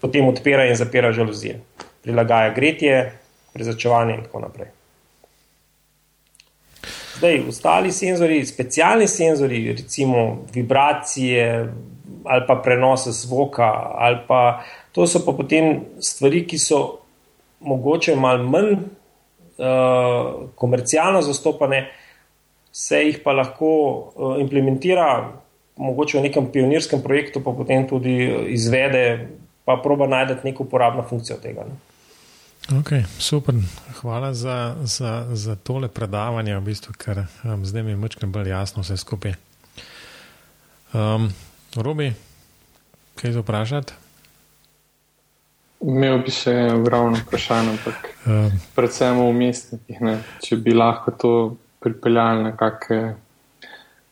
potem 0.01 0.27
odpira 0.27 0.65
in 0.69 0.75
zapira 0.75 1.11
žaluzije, 1.11 1.59
prilagaja 2.03 2.53
gretje, 2.53 3.11
prezračevanje 3.53 4.15
in 4.15 4.23
tako 4.23 4.39
naprej. 4.39 4.67
Zdaj, 7.17 7.39
ostali 7.49 7.91
senzori, 7.91 8.45
specialni 8.45 9.07
senzori, 9.07 9.71
recimo 9.71 10.45
vibracije 10.53 11.73
ali 12.25 12.43
pa 12.47 12.55
prenose 12.55 13.11
zvoka, 13.11 13.71
ali 13.95 14.17
pa 14.27 14.63
to 14.91 15.07
so 15.07 15.21
pa 15.25 15.31
potem 15.31 15.85
stvari, 15.99 16.45
ki 16.47 16.57
so 16.59 16.79
mogoče 17.59 18.15
malo 18.15 18.43
manj 18.49 18.71
uh, 18.73 20.49
komercialno 20.55 21.21
zastopane, 21.21 21.85
se 22.71 23.03
jih 23.03 23.19
pa 23.23 23.33
lahko 23.33 23.69
uh, 23.69 24.39
implementira, 24.41 25.07
mogoče 25.77 26.19
v 26.19 26.27
nekem 26.29 26.47
pionirskem 26.51 27.01
projektu, 27.03 27.41
pa 27.43 27.51
potem 27.51 27.87
tudi 27.87 28.15
izvede, 28.53 29.27
pa 29.65 29.77
proba 29.83 30.07
najti 30.07 30.39
neko 30.43 30.63
uporabno 30.63 31.03
funkcijo 31.03 31.37
tega. 31.43 31.65
Ne. 31.67 31.75
Okay, 32.79 33.03
super, 33.19 33.53
hvala 34.01 34.33
za, 34.33 34.75
za, 34.83 35.27
za 35.33 35.55
tole 35.55 35.87
predavanje, 35.87 36.55
v 36.57 36.61
bistvu, 36.65 36.95
ker 36.97 37.27
um, 37.43 37.65
zdaj 37.65 37.83
mi 37.83 37.93
je 37.93 37.99
močkaj 38.01 38.29
bolj 38.29 38.49
jasno 38.49 38.81
vse 38.81 38.97
skupaj. 38.97 39.35
Um, 40.93 41.29
Robi, 41.75 42.13
kaj 43.15 43.31
za 43.31 43.43
vprašati? 43.45 43.93
Imel 45.85 46.23
bi 46.25 46.33
še 46.33 46.55
ravno 46.89 47.19
vprašanje, 47.19 47.75
ampak 47.75 48.09
um, 48.25 48.57
predvsem 48.73 49.21
v 49.21 49.29
mestnikih, 49.37 50.01
če 50.41 50.57
bi 50.57 50.73
lahko 50.73 51.13
to 51.13 51.33
pripeljali 51.85 52.47
na 52.47 52.55
kakšne 52.57 53.13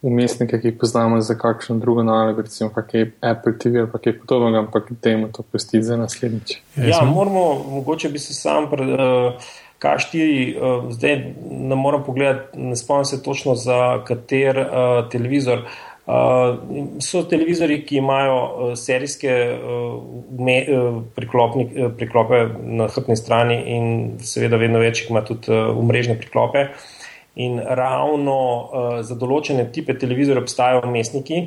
umestnike, 0.04 0.60
ki 0.60 0.68
jih 0.68 0.78
poznamo 0.80 1.22
za 1.22 1.36
kakšno 1.39 1.78
drugo 1.80 2.04
nalogo, 2.04 2.43
recimo 2.43 2.70
kakšne 2.70 3.12
Apple 3.22 3.58
TV 3.60 3.86
ali 3.86 4.01
kaj 4.04 4.18
podobnega, 4.20 4.66
ampak 4.66 4.91
dajmo 5.04 5.30
to 5.32 5.45
pustiti 5.47 5.84
za 5.84 5.97
naslednjič. 5.97 6.58
Ja, 6.76 7.01
moramo, 7.08 7.45
mogoče 7.78 8.10
bi 8.10 8.20
se 8.20 8.34
sam 8.34 8.70
pred. 8.72 8.89
Uh, 8.89 9.51
K4, 9.84 10.16
uh, 10.16 10.91
zdaj 10.95 11.18
ne 11.51 11.76
morem 11.76 12.06
pogledati, 12.06 12.60
ne 12.60 12.76
spomnim 12.80 13.06
se 13.06 13.24
točno 13.24 13.56
za 13.56 14.04
kater 14.08 14.60
uh, 14.60 15.10
televizor. 15.12 15.66
Uh, 16.08 16.14
so 17.04 17.26
televizori, 17.28 17.82
ki 17.84 17.97
imajo 17.99 18.38
uh, 18.38 18.72
serijske 18.80 19.34
uh, 19.58 19.99
me, 20.39 20.56
uh, 20.72 21.04
priklope 21.97 22.45
na 22.64 22.88
hrbtni 22.88 23.20
strani, 23.20 23.60
in 23.76 23.86
seveda, 24.24 24.56
vedno 24.56 24.80
več 24.80 25.04
ima 25.10 25.20
tudi 25.28 25.51
uh, 25.51 25.76
umrežne 25.76 26.16
priklope. 26.16 26.70
Uh, 26.70 27.03
In 27.36 27.57
ravno 27.57 28.38
uh, 28.38 29.01
za 29.01 29.17
določene 29.17 29.65
type 29.73 29.95
televizorjev 29.97 30.45
obstajajo 30.45 30.89
mestniki, 30.93 31.39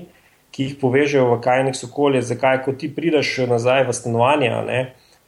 ki 0.51 0.64
jih 0.64 0.78
povežejo 0.80 1.28
v 1.30 1.41
kajnih 1.45 1.78
okolje, 1.87 2.24
zakaj, 2.26 2.64
ko 2.64 2.74
ti 2.74 2.91
prideš 2.91 3.37
nazaj 3.47 3.84
v 3.87 3.95
stanovanje, 3.95 4.51
ne, 4.66 4.80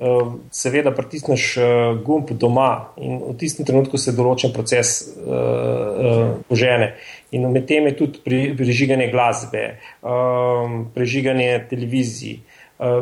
uh, 0.03 0.35
seveda 0.51 0.91
pritisneš 0.97 1.47
uh, 1.63 1.71
gumb 2.03 2.35
doma 2.35 2.91
in 2.99 3.23
v 3.23 3.37
tistem 3.39 3.69
trenutku 3.69 4.03
se 4.03 4.17
določen 4.19 4.51
proces 4.57 4.99
uh, 5.07 5.31
uh, 5.31 6.23
požene. 6.51 6.95
In 7.31 7.47
med 7.55 7.71
tem 7.71 7.87
je 7.93 7.97
tudi 8.03 8.23
pri, 8.25 8.45
prižiganje 8.59 9.13
glasbe, 9.15 9.67
um, 10.03 10.87
prižiganje 10.95 11.67
televizij. 11.71 12.41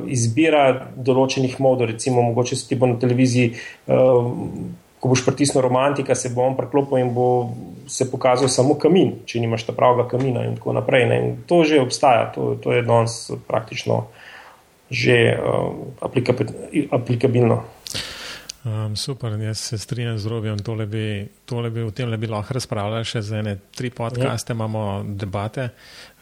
Izbira 0.09 0.89
določenih 1.05 1.59
modov, 1.61 1.91
recimo, 1.91 2.23
mogoče 2.25 2.57
se 2.57 2.65
ti 2.65 2.79
bo 2.81 2.89
na 2.89 2.97
televiziji 2.97 3.51
uh, 3.53 4.31
ko 5.01 5.13
boš 5.13 5.25
pritisnil 5.27 5.63
romantika, 5.63 6.15
se 6.15 6.33
bo 6.35 6.43
on 6.43 6.57
preklopil 6.57 6.99
in 6.99 7.15
bo 7.15 7.53
se 7.87 8.11
pokazal 8.11 8.49
samo 8.49 8.75
kamin, 8.81 9.13
če 9.27 9.41
nimaš 9.41 9.67
ta 9.69 9.75
pravega 9.77 10.09
kamina 10.09 10.45
in 10.47 10.57
tako 10.57 10.75
naprej. 10.79 11.07
In 11.19 11.37
to 11.47 11.63
že 11.65 11.81
obstaja, 11.81 12.31
to, 12.35 12.55
to 12.63 12.73
je 12.73 12.83
danes 12.83 13.31
praktično 13.49 14.07
že 14.91 15.35
uh, 15.35 15.75
aplikabilno. 16.91 17.65
Um, 18.67 18.97
super, 18.97 19.33
jaz 19.41 19.59
se 19.59 19.79
strinjam 19.79 20.19
z 20.19 20.27
Robijem. 20.27 20.59
Tole 20.59 20.87
bi, 20.87 21.27
tole 21.47 21.71
bi, 21.71 21.83
o 21.83 21.91
tem 21.91 22.11
bi 22.19 22.27
lahko 22.27 22.55
razpravljali 22.55 23.07
še 23.07 23.23
za 23.23 23.39
ene 23.39 23.57
tri 23.75 23.91
podcaste, 23.95 24.53
ja. 24.53 24.57
imamo 24.57 25.05
debate, 25.07 25.69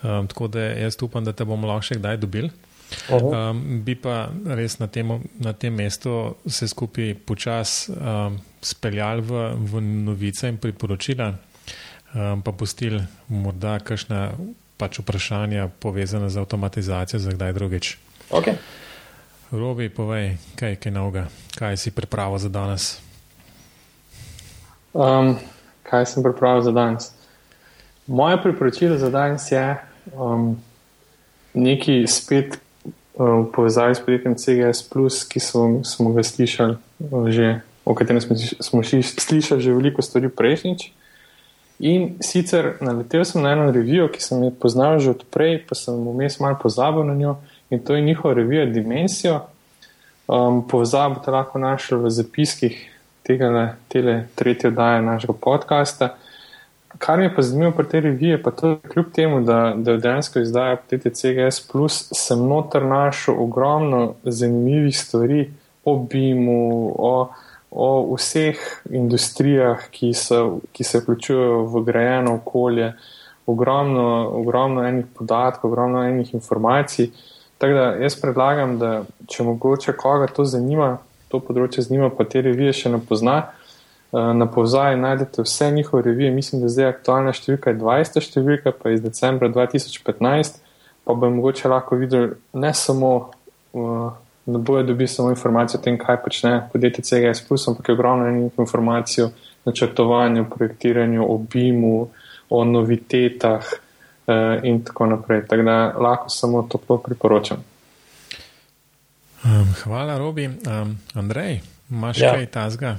um, 0.02 0.26
tako 0.28 0.48
da 0.48 0.60
jaz 0.60 0.96
upam, 1.02 1.24
da 1.24 1.32
te 1.32 1.44
bomo 1.44 1.68
lahko 1.68 1.88
še 1.88 2.00
kdaj 2.00 2.20
dobili. 2.20 2.50
Um, 3.10 3.82
bi 3.84 3.96
pa 3.98 4.28
res 4.56 4.78
na 4.78 4.86
tem, 4.86 5.08
na 5.40 5.52
tem 5.52 5.74
mestu 5.74 6.36
se 6.46 6.68
skupaj 6.68 7.14
počasi 7.26 7.92
um, 7.92 8.38
speljali 8.62 9.20
v, 9.20 9.42
v 9.60 9.82
novice 9.82 10.48
in 10.48 10.56
priporočila, 10.56 11.32
um, 12.14 12.42
pa 12.44 12.52
pustili 12.52 13.02
morda 13.28 13.78
kakšna 13.84 14.30
pač 14.80 14.98
vprašanja 15.02 15.68
povezana 15.80 16.28
z 16.28 16.40
avtomatizacijo 16.40 17.20
za 17.20 17.34
kdaj 17.34 17.52
drugič. 17.52 17.98
Okay. 18.30 18.56
Robi, 19.52 19.88
povej, 19.88 20.38
kaj 20.56 20.78
je 20.84 20.90
novega, 20.90 21.28
kaj 21.58 21.76
si 21.76 21.92
pripravil 21.94 22.38
za 22.38 22.48
danes? 22.48 22.98
Um, 24.94 25.36
kaj 25.82 26.06
sem 26.06 26.22
pripravil 26.22 26.62
za 26.62 26.72
danes? 26.72 27.12
Moje 28.06 28.40
priporočilo 28.42 28.98
za 28.98 29.10
danes 29.10 29.52
je 29.52 29.76
um, 30.16 30.56
nekaj 31.54 32.06
spet 32.06 32.58
v 33.18 33.46
povezavi 33.54 33.94
s 33.94 34.02
podjetjem 34.02 34.34
CGS, 34.34 34.90
ki 35.30 35.40
smo, 35.40 35.84
smo 35.84 36.12
ga 36.12 36.22
slišali, 36.22 36.76
že, 37.30 37.60
o 37.84 37.94
katerem 37.94 38.20
smo, 38.20 38.34
smo 38.36 38.82
slišali 38.82 39.62
že 39.62 39.74
veliko 39.74 40.02
stvari 40.02 40.28
prejšnjič. 40.28 40.90
In 41.78 42.16
sicer 42.22 42.78
naletel 42.82 43.24
sem 43.26 43.42
na 43.42 43.54
eno 43.54 43.70
revijo, 43.70 44.06
ki 44.10 44.22
sem 44.22 44.42
jo 44.42 44.50
poznal 44.50 44.98
že 44.98 45.14
odprej, 45.14 45.66
pa 45.66 45.74
sem 45.78 45.94
vmes 45.94 46.38
malo 46.38 46.58
pozabil 46.58 47.02
na 47.06 47.14
njo 47.14 47.38
in 47.70 47.82
to 47.82 47.94
je 47.94 48.02
njihova 48.02 48.34
revija 48.34 48.66
Dimensijo. 48.66 49.46
Um, 50.26 50.62
Povezavo 50.68 51.14
boste 51.14 51.30
lahko 51.30 51.58
našli 51.58 51.98
v 51.98 52.10
zapiskih 52.10 52.74
tega, 53.22 53.76
tele 53.88 54.26
tretje 54.34 54.68
oddaje 54.70 55.02
našega 55.02 55.32
podcasta. 55.32 56.14
Kar 56.98 57.18
mi 57.18 57.24
je 57.24 57.34
pa 57.34 57.42
zanimivo 57.42 57.72
pri 57.76 57.88
tej 57.88 58.00
reviji, 58.00 58.42
pa 58.42 58.50
to 58.50 58.76
kljub 58.92 59.06
temu, 59.12 59.40
da, 59.40 59.74
da 59.76 59.96
dejansko 59.96 60.40
izdaja 60.40 60.76
podjetje 60.76 61.10
CGS, 61.14 61.66
sem 62.14 62.46
noter 62.48 62.84
našel 62.86 63.34
ogromno 63.42 64.14
zanimivih 64.24 64.98
stvari 64.98 65.50
o 65.84 65.96
BIM-u, 65.98 66.94
o, 66.98 67.28
o 67.70 68.16
vseh 68.16 68.56
industrijah, 68.90 69.88
ki, 69.90 70.12
so, 70.14 70.60
ki 70.72 70.84
se 70.84 70.98
vključujejo 70.98 71.62
v 71.64 71.82
grajeno 71.84 72.34
okolje, 72.34 72.92
ogromno, 73.46 74.30
ogromno 74.40 74.86
enih 74.86 75.06
podatkov, 75.18 75.70
ogromno 75.70 76.04
enih 76.04 76.34
informacij. 76.34 77.10
Tako 77.58 77.74
da 77.74 77.82
jaz 78.02 78.16
predlagam, 78.20 78.78
da 78.78 79.02
če 79.26 79.42
mogoče 79.42 79.92
koga 79.92 80.26
to 80.26 80.44
zanima, 80.44 80.98
to 81.28 81.40
področje 81.40 81.84
zanima, 81.84 82.10
pa 82.10 82.24
te 82.24 82.42
revije 82.44 82.72
še 82.72 82.94
ne 82.94 83.02
pozna. 83.08 83.42
Eh, 84.14 84.34
na 84.34 84.46
povzaji 84.46 84.96
najdete 84.96 85.42
vse 85.42 85.70
njihove 85.70 86.02
revije, 86.02 86.30
mislim, 86.30 86.62
da 86.62 86.68
zdaj 86.68 86.86
aktualna 86.86 87.32
številka 87.34 87.72
je 87.72 87.78
20. 87.80 88.20
številka, 88.22 88.70
pa 88.70 88.92
iz 88.94 89.00
decembra 89.02 89.48
2015, 89.50 90.60
pa 91.02 91.14
bo 91.18 91.30
mogoče 91.34 91.68
lahko 91.68 91.96
videli 91.98 92.36
ne 92.52 92.70
samo, 92.74 93.10
eh, 93.74 94.04
da 94.46 94.58
bojo 94.58 94.84
dobili 94.86 95.08
samo 95.08 95.32
informacijo 95.32 95.80
o 95.80 95.82
tem, 95.82 95.98
kaj 95.98 96.20
počne 96.22 96.52
podjetje 96.72 97.02
CGS, 97.02 97.42
ampak 97.66 97.88
je 97.88 97.94
ogromno 97.94 98.28
enih 98.28 98.58
informacij 98.58 99.24
o 99.24 99.30
načrtovanju, 99.64 100.44
projektiranju, 100.52 101.24
obimu, 101.34 102.08
o 102.50 102.64
novitetah 102.64 103.64
eh, 103.66 104.60
in 104.62 104.84
tako 104.84 105.06
naprej. 105.06 105.42
Tako 105.48 105.62
da 105.62 105.76
lahko 105.98 106.28
samo 106.28 106.62
to 106.62 106.78
priporočam. 106.78 107.64
Um, 109.42 109.74
hvala, 109.82 110.18
Robi. 110.18 110.46
Um, 110.46 110.94
Andrej, 111.14 111.60
imaš 111.90 112.20
ja. 112.20 112.32
kaj 112.36 112.46
tazga? 112.46 112.94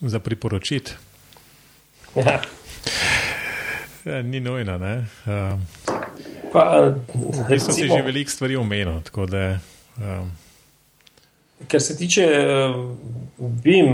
Za 0.00 0.18
priporočiti. 0.18 0.92
Ja. 2.14 2.40
Ja, 4.04 4.22
ni 4.22 4.40
nujno. 4.40 4.78
Ne? 4.78 5.06
Um, 5.26 5.66
pa, 6.52 6.92
jaz 7.50 7.64
sem 7.64 7.74
si 7.74 7.88
že 7.88 8.02
veliko 8.02 8.30
stvari 8.30 8.56
omenil. 8.56 9.02
Da, 9.28 9.58
um, 9.98 10.30
Ker 11.68 11.82
se 11.82 11.96
tiče 11.96 12.26
BIM, 13.38 13.90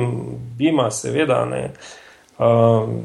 BIM-a, 0.58 0.90
seveda, 0.90 1.44
ne, 1.48 1.70
um, 2.38 3.00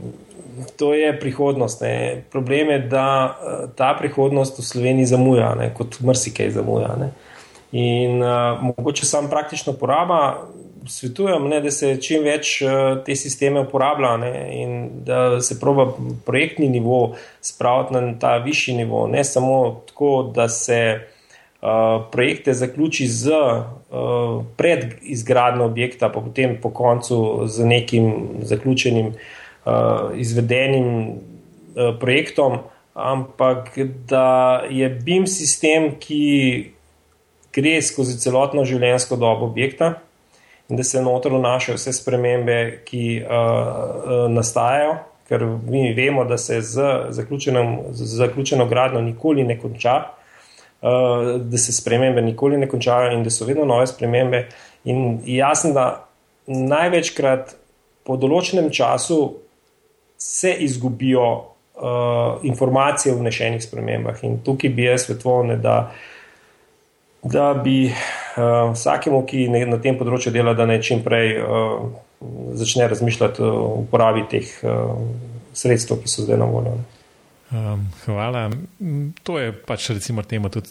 to 0.78 0.93
je 0.93 1.14
prihodnost. 1.20 1.82
Ne. 1.82 2.24
Problem 2.32 2.70
je, 2.70 2.80
da 2.91 3.39
ta 3.76 3.93
prihodnost 4.00 4.60
v 4.60 4.68
Sloveniji 4.68 5.06
zamuja, 5.16 5.56
ne, 5.56 5.72
kot 5.74 6.02
marsikaj 6.04 6.52
zamuja. 6.52 6.93
Ne. 7.00 7.12
In 7.72 8.22
uh, 8.22 8.60
mogoče 8.62 9.06
samo 9.06 9.30
praktično 9.30 9.74
poraba 9.74 10.50
svetujem, 10.88 11.47
ne, 11.47 11.61
da 11.61 11.71
se 11.71 11.93
čim 12.01 12.23
več 12.23 12.59
uh, 12.61 12.99
te 13.05 13.15
sisteme 13.15 13.63
uporablja 13.65 14.15
ne, 14.21 14.32
in 14.55 14.71
da 15.05 15.41
se 15.41 15.59
proba 15.59 15.89
projektni 16.25 16.69
nivo 16.69 17.15
spraviti 17.41 17.93
na 17.93 18.13
ta 18.19 18.38
višji 18.43 18.75
nivo. 18.82 19.07
Ne 19.07 19.23
samo 19.23 19.82
tako, 19.88 20.32
da 20.36 20.49
se 20.49 20.80
uh, 20.99 21.69
projekte 22.11 22.53
zaključi 22.53 23.07
z 23.07 23.36
uh, 23.36 24.43
pred 24.57 24.99
izgradnjo 25.01 25.65
objekta, 25.65 26.09
pa 26.09 26.21
potem 26.21 26.57
po 26.61 26.69
koncu 26.69 27.47
z 27.47 27.65
nekim 27.65 28.11
zaključenim, 28.41 29.13
uh, 29.13 30.11
izvedenim 30.15 30.91
uh, 31.07 31.95
projektom, 31.99 32.59
ampak 32.93 33.77
da 34.09 34.65
je 34.69 34.89
BIM 34.89 35.27
sistem, 35.27 35.93
ki 35.99 36.73
gre 37.55 37.80
skozi 37.82 38.19
celotno 38.19 38.65
življenjsko 38.67 39.17
dobo 39.17 39.47
objekta 39.47 39.95
in 40.70 40.76
da 40.76 40.84
se 40.84 41.01
noter 41.01 41.34
vnašajo 41.34 41.76
vse 41.76 41.93
spremembe, 41.93 42.82
ki 42.86 43.22
uh, 43.24 43.30
uh, 43.30 44.32
nastajajo, 44.32 44.95
ker 45.30 45.45
mi 45.70 45.93
vemo, 45.93 46.26
da 46.26 46.38
se 46.38 46.61
z 46.61 46.84
zaključeno 48.17 48.65
gradnjo 48.70 49.01
nikoli 49.01 49.43
ne 49.43 49.59
konča, 49.59 49.95
uh, 50.82 51.41
da 51.41 51.57
se 51.57 51.74
spremembe 51.74 52.22
nikoli 52.22 52.57
ne 52.57 52.70
končajo 52.70 53.11
in 53.13 53.24
da 53.24 53.30
so 53.30 53.45
vedno 53.45 53.65
nove 53.65 53.88
spremembe. 53.88 54.47
In 54.84 55.20
jasno, 55.26 55.74
da 55.74 56.05
največkrat 56.47 57.55
po 58.05 58.17
določenem 58.17 58.70
času 58.74 59.20
se 60.17 60.53
izgubijo 60.65 61.26
uh, 61.34 62.45
informacije 62.45 63.13
o 63.13 63.17
vnešenih 63.17 63.63
spremembah. 63.63 64.24
In 64.24 64.39
tukaj 64.45 64.70
bi 64.70 64.86
jaz 64.86 65.07
svetovne, 65.07 65.57
da 65.57 65.80
uh, 65.80 66.18
da 67.24 67.53
bi 67.53 67.89
uh, 67.89 68.72
vsakemu, 68.74 69.24
ki 69.26 69.47
ne, 69.51 69.65
na 69.65 69.80
tem 69.82 69.97
področju 69.99 70.32
dela, 70.36 70.53
da 70.55 70.67
ne 70.70 70.80
čim 70.84 71.03
prej 71.03 71.36
uh, 71.41 71.89
začne 72.59 72.88
razmišljati 72.91 73.43
o 73.43 73.82
uporabi 73.84 74.26
teh 74.32 74.47
uh, 74.63 74.95
sredstev, 75.53 76.01
ki 76.03 76.11
so 76.11 76.26
zdaj 76.28 76.39
na 76.39 76.47
voljo. 76.49 76.78
Um, 77.49 77.88
hvala. 78.05 78.51
To 79.26 79.39
je 79.41 79.51
pač 79.51 79.89
recimo 79.89 80.22
temu 80.22 80.51
tudi, 80.53 80.70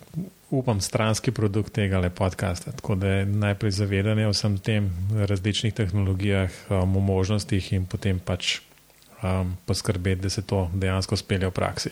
upam, 0.55 0.81
stranski 0.81 1.35
produkt 1.35 1.75
tega 1.75 2.01
podcasta. 2.15 2.73
Tako 2.73 2.95
da 2.95 3.09
je 3.19 3.27
najprej 3.27 3.75
zavedanje 3.81 4.29
o 4.29 4.33
vsem 4.33 4.59
tem 4.59 4.91
različnih 5.13 5.75
tehnologijah, 5.75 6.51
um, 6.71 6.97
o 6.97 7.01
možnostih 7.01 7.73
in 7.73 7.87
potem 7.87 8.21
pač 8.23 8.61
um, 9.23 9.57
poskrbeti, 9.67 10.23
da 10.23 10.31
se 10.31 10.43
to 10.43 10.69
dejansko 10.73 11.17
spelje 11.17 11.51
v 11.51 11.57
praksi. 11.59 11.91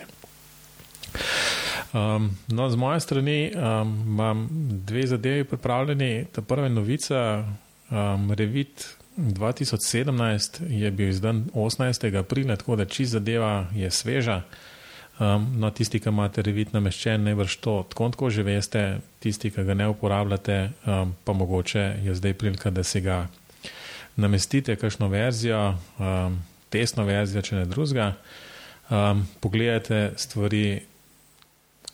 Um, 1.92 2.30
no, 2.48 2.70
z 2.70 2.76
moje 2.76 3.00
strani 3.00 3.52
um, 3.54 4.02
imam 4.06 4.48
dve 4.86 5.06
zadevi 5.06 5.44
pripravljeni. 5.44 6.24
Ta 6.32 6.42
prva 6.42 6.68
novica, 6.68 7.44
um, 7.90 8.32
Revit 8.32 8.96
2017 9.16 10.62
je 10.68 10.90
bil 10.90 11.08
izdan 11.08 11.44
18. 11.54 12.18
aprila, 12.18 12.56
tako 12.56 12.76
da 12.76 12.84
čist 12.84 13.12
zadeva 13.12 13.66
je 13.74 13.90
sveža. 13.90 14.42
Um, 15.18 15.46
no, 15.60 15.70
tisti, 15.70 16.00
ki 16.00 16.08
imate 16.08 16.42
Revit 16.42 16.72
nameščen, 16.72 17.22
ne 17.24 17.34
vrš 17.34 17.56
to, 17.64 17.76
tako 17.88 18.08
tako 18.12 18.30
že 18.30 18.42
veste, 18.42 18.98
tisti, 19.20 19.50
ki 19.50 19.64
ga 19.64 19.74
ne 19.74 19.88
uporabljate, 19.88 20.58
um, 20.86 21.14
pa 21.24 21.32
mogoče 21.32 21.84
je 22.04 22.14
zdaj 22.14 22.34
prilika, 22.34 22.70
da 22.70 22.84
si 22.84 23.00
ga 23.00 23.26
namestite, 24.16 24.76
kakšno 24.76 25.08
verzijo, 25.08 25.78
um, 25.98 26.36
testno 26.68 27.04
verzijo, 27.04 27.42
če 27.42 27.56
ne 27.56 27.64
drugega. 27.64 28.12
Um, 28.90 29.24
pogledajte 29.40 30.12
stvari 30.16 30.80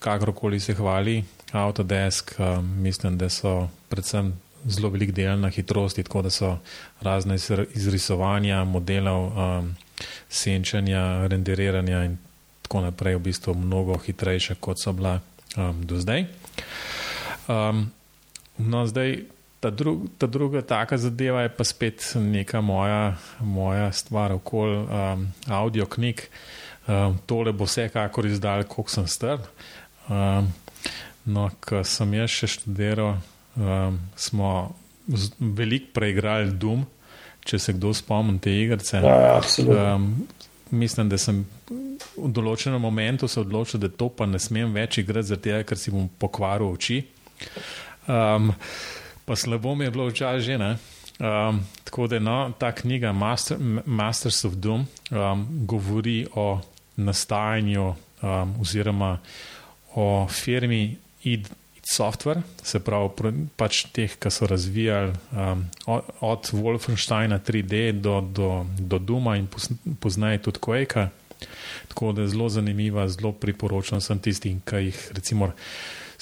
kakorkoli 0.03 0.61
se 0.61 0.75
hvali, 0.75 1.23
Autodesk, 1.53 2.35
um, 2.39 2.69
mislim, 2.83 3.19
da 3.19 3.29
so 3.29 3.69
predvsem 3.89 4.33
zelo 4.65 4.89
velik 4.89 5.11
del 5.13 5.41
na 5.41 5.51
hitrosti, 5.51 6.03
tako 6.03 6.23
da 6.23 6.31
so 6.31 6.59
razne 7.01 7.37
izrisovanja, 7.75 8.65
modelov, 8.65 9.27
um, 9.27 9.75
senčanja, 10.29 11.27
renderiranja 11.27 12.05
in 12.05 12.17
tako 12.63 12.81
naprej 12.81 13.19
v 13.19 13.21
bistvu 13.29 13.55
mnogo 13.55 13.99
hitrejše, 13.99 14.55
kot 14.61 14.81
so 14.81 14.93
bila 14.93 15.21
um, 15.57 15.85
do 15.87 16.01
zdaj. 16.01 16.25
Um, 17.49 17.91
no, 18.59 18.87
zdaj 18.87 19.19
ta, 19.61 19.71
dru, 19.71 20.09
ta 20.19 20.27
druga 20.27 20.63
taka 20.63 20.99
zadeva 20.99 21.43
je 21.43 21.53
pa 21.53 21.65
spet 21.65 22.13
neka 22.17 22.61
moja, 22.61 23.17
moja 23.41 23.93
stvar 23.93 24.33
okoli 24.33 24.77
um, 24.77 25.29
audio 25.49 25.87
knjig. 25.87 26.27
Um, 26.83 27.19
tole 27.27 27.53
bo 27.53 27.65
vsekakor 27.65 28.27
izdal, 28.27 28.65
koliko 28.67 28.91
sem 28.91 29.07
star. 29.07 29.39
Um, 30.09 30.49
no, 31.25 31.49
ko 31.63 31.83
sem 31.87 32.15
jaz 32.19 32.31
še 32.35 32.51
študiral, 32.57 33.19
um, 33.57 33.99
smo 34.19 34.51
veliko 35.39 35.93
preigrali 35.99 36.55
Dum, 36.59 36.85
če 37.47 37.59
se 37.59 37.75
kdo 37.77 37.93
spomni 37.95 38.41
te 38.43 38.55
igrice. 38.55 39.01
Ja, 39.03 39.19
ja, 39.37 39.95
um, 39.95 40.09
mislim, 40.71 41.11
da 41.11 41.19
sem 41.19 41.45
v 42.17 42.31
določenem 42.35 42.83
momentu 42.83 43.29
se 43.29 43.41
odločil, 43.43 43.81
da 43.83 43.91
to 43.91 44.11
pa 44.15 44.27
ne 44.27 44.41
smem 44.43 44.73
več 44.75 45.01
igrati, 45.03 45.33
zato 45.35 45.63
ker 45.67 45.79
si 45.79 45.95
bom 45.95 46.09
pokvaril 46.19 46.73
oči. 46.73 47.03
Um, 48.11 48.53
pa 49.27 49.37
slabo 49.39 49.75
mi 49.79 49.87
je 49.87 49.95
bilo 49.95 50.09
včasih 50.11 50.43
že. 50.43 50.75
Um, 51.23 51.61
tako 51.85 52.09
da 52.11 52.19
no, 52.19 52.53
ta 52.59 52.73
knjiga 52.75 53.13
Master, 53.13 53.59
Masters 53.87 54.45
of 54.45 54.55
Doom 54.59 54.87
um, 55.11 55.47
govori 55.67 56.27
o 56.35 56.59
nastajanju 56.97 57.85
um, 58.23 58.55
oziroma 58.61 59.19
o 59.95 60.27
firmi 60.31 60.97
id, 61.25 61.49
Software, 61.83 62.45
se 62.63 62.79
pravi 62.79 63.33
pač 63.59 63.81
teh, 63.91 64.13
ki 64.15 64.31
so 64.31 64.47
razvijali 64.47 65.11
um, 65.35 65.65
od, 65.91 66.13
od 66.23 66.51
Wolfensteina 66.55 67.41
3D 67.43 67.99
do, 67.99 68.21
do, 68.23 68.67
do 68.79 68.99
Duma 69.03 69.35
in 69.37 69.49
poznajo 70.01 70.39
tudi 70.47 70.63
Quake. 70.63 71.09
Tako 71.89 72.13
da 72.13 72.23
je 72.23 72.29
zelo 72.29 72.49
zanimiva, 72.49 73.09
zelo 73.11 73.33
priporočam 73.33 74.01
sem 74.01 74.23
tistim, 74.23 74.61
ki 74.65 74.85
jih 74.87 75.01
recimo 75.19 75.51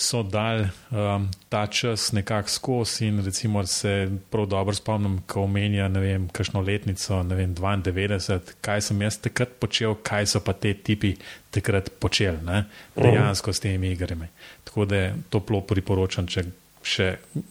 so 0.00 0.22
dal 0.24 0.64
um, 0.90 1.28
ta 1.52 1.66
čas 1.66 2.12
nekako 2.16 2.48
skozi 2.48 3.06
in 3.06 3.24
recimo 3.24 3.66
se 3.66 4.08
prav 4.30 4.46
dobro 4.46 4.74
spomnim, 4.74 5.18
ko 5.26 5.44
omenja, 5.44 5.88
vem, 5.88 6.28
kakšno 6.32 6.62
letnico, 6.64 7.22
ne 7.22 7.36
vem, 7.36 7.54
92, 7.54 8.40
kaj 8.60 8.80
sem 8.80 9.02
jaz 9.02 9.20
takrat 9.20 9.52
počel, 9.60 9.94
kaj 10.02 10.26
so 10.26 10.40
pa 10.40 10.56
te 10.56 10.72
tipi 10.74 11.14
takrat 11.50 11.92
počeli, 12.00 12.40
ne, 12.46 12.64
dejansko 12.96 13.52
s 13.52 13.60
temi 13.60 13.92
igrami. 13.92 14.30
Tako 14.64 14.88
da 14.88 15.10
toplo 15.28 15.60
priporočam, 15.60 16.26
če 16.26 16.48
še 16.82 17.10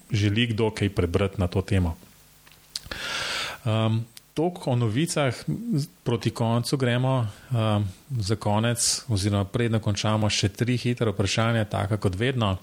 želi 0.09 0.47
kdo 0.53 0.71
kaj 0.73 0.89
prebrati 0.89 1.41
na 1.41 1.47
to 1.47 1.61
temo. 1.61 1.93
Um, 3.65 4.01
toliko 4.39 4.71
o 4.71 4.75
novicah, 4.75 5.35
proti 6.03 6.31
koncu 6.31 6.77
gremo 6.77 7.27
um, 7.51 7.87
za 8.19 8.35
konec, 8.35 9.03
oziroma 9.11 9.43
predno 9.43 9.81
končamo 9.83 10.29
še 10.31 10.47
tri 10.55 10.77
hitre 10.79 11.11
vprašanja, 11.11 11.65
tako 11.67 11.97
kot 11.99 12.15
vedno. 12.15 12.53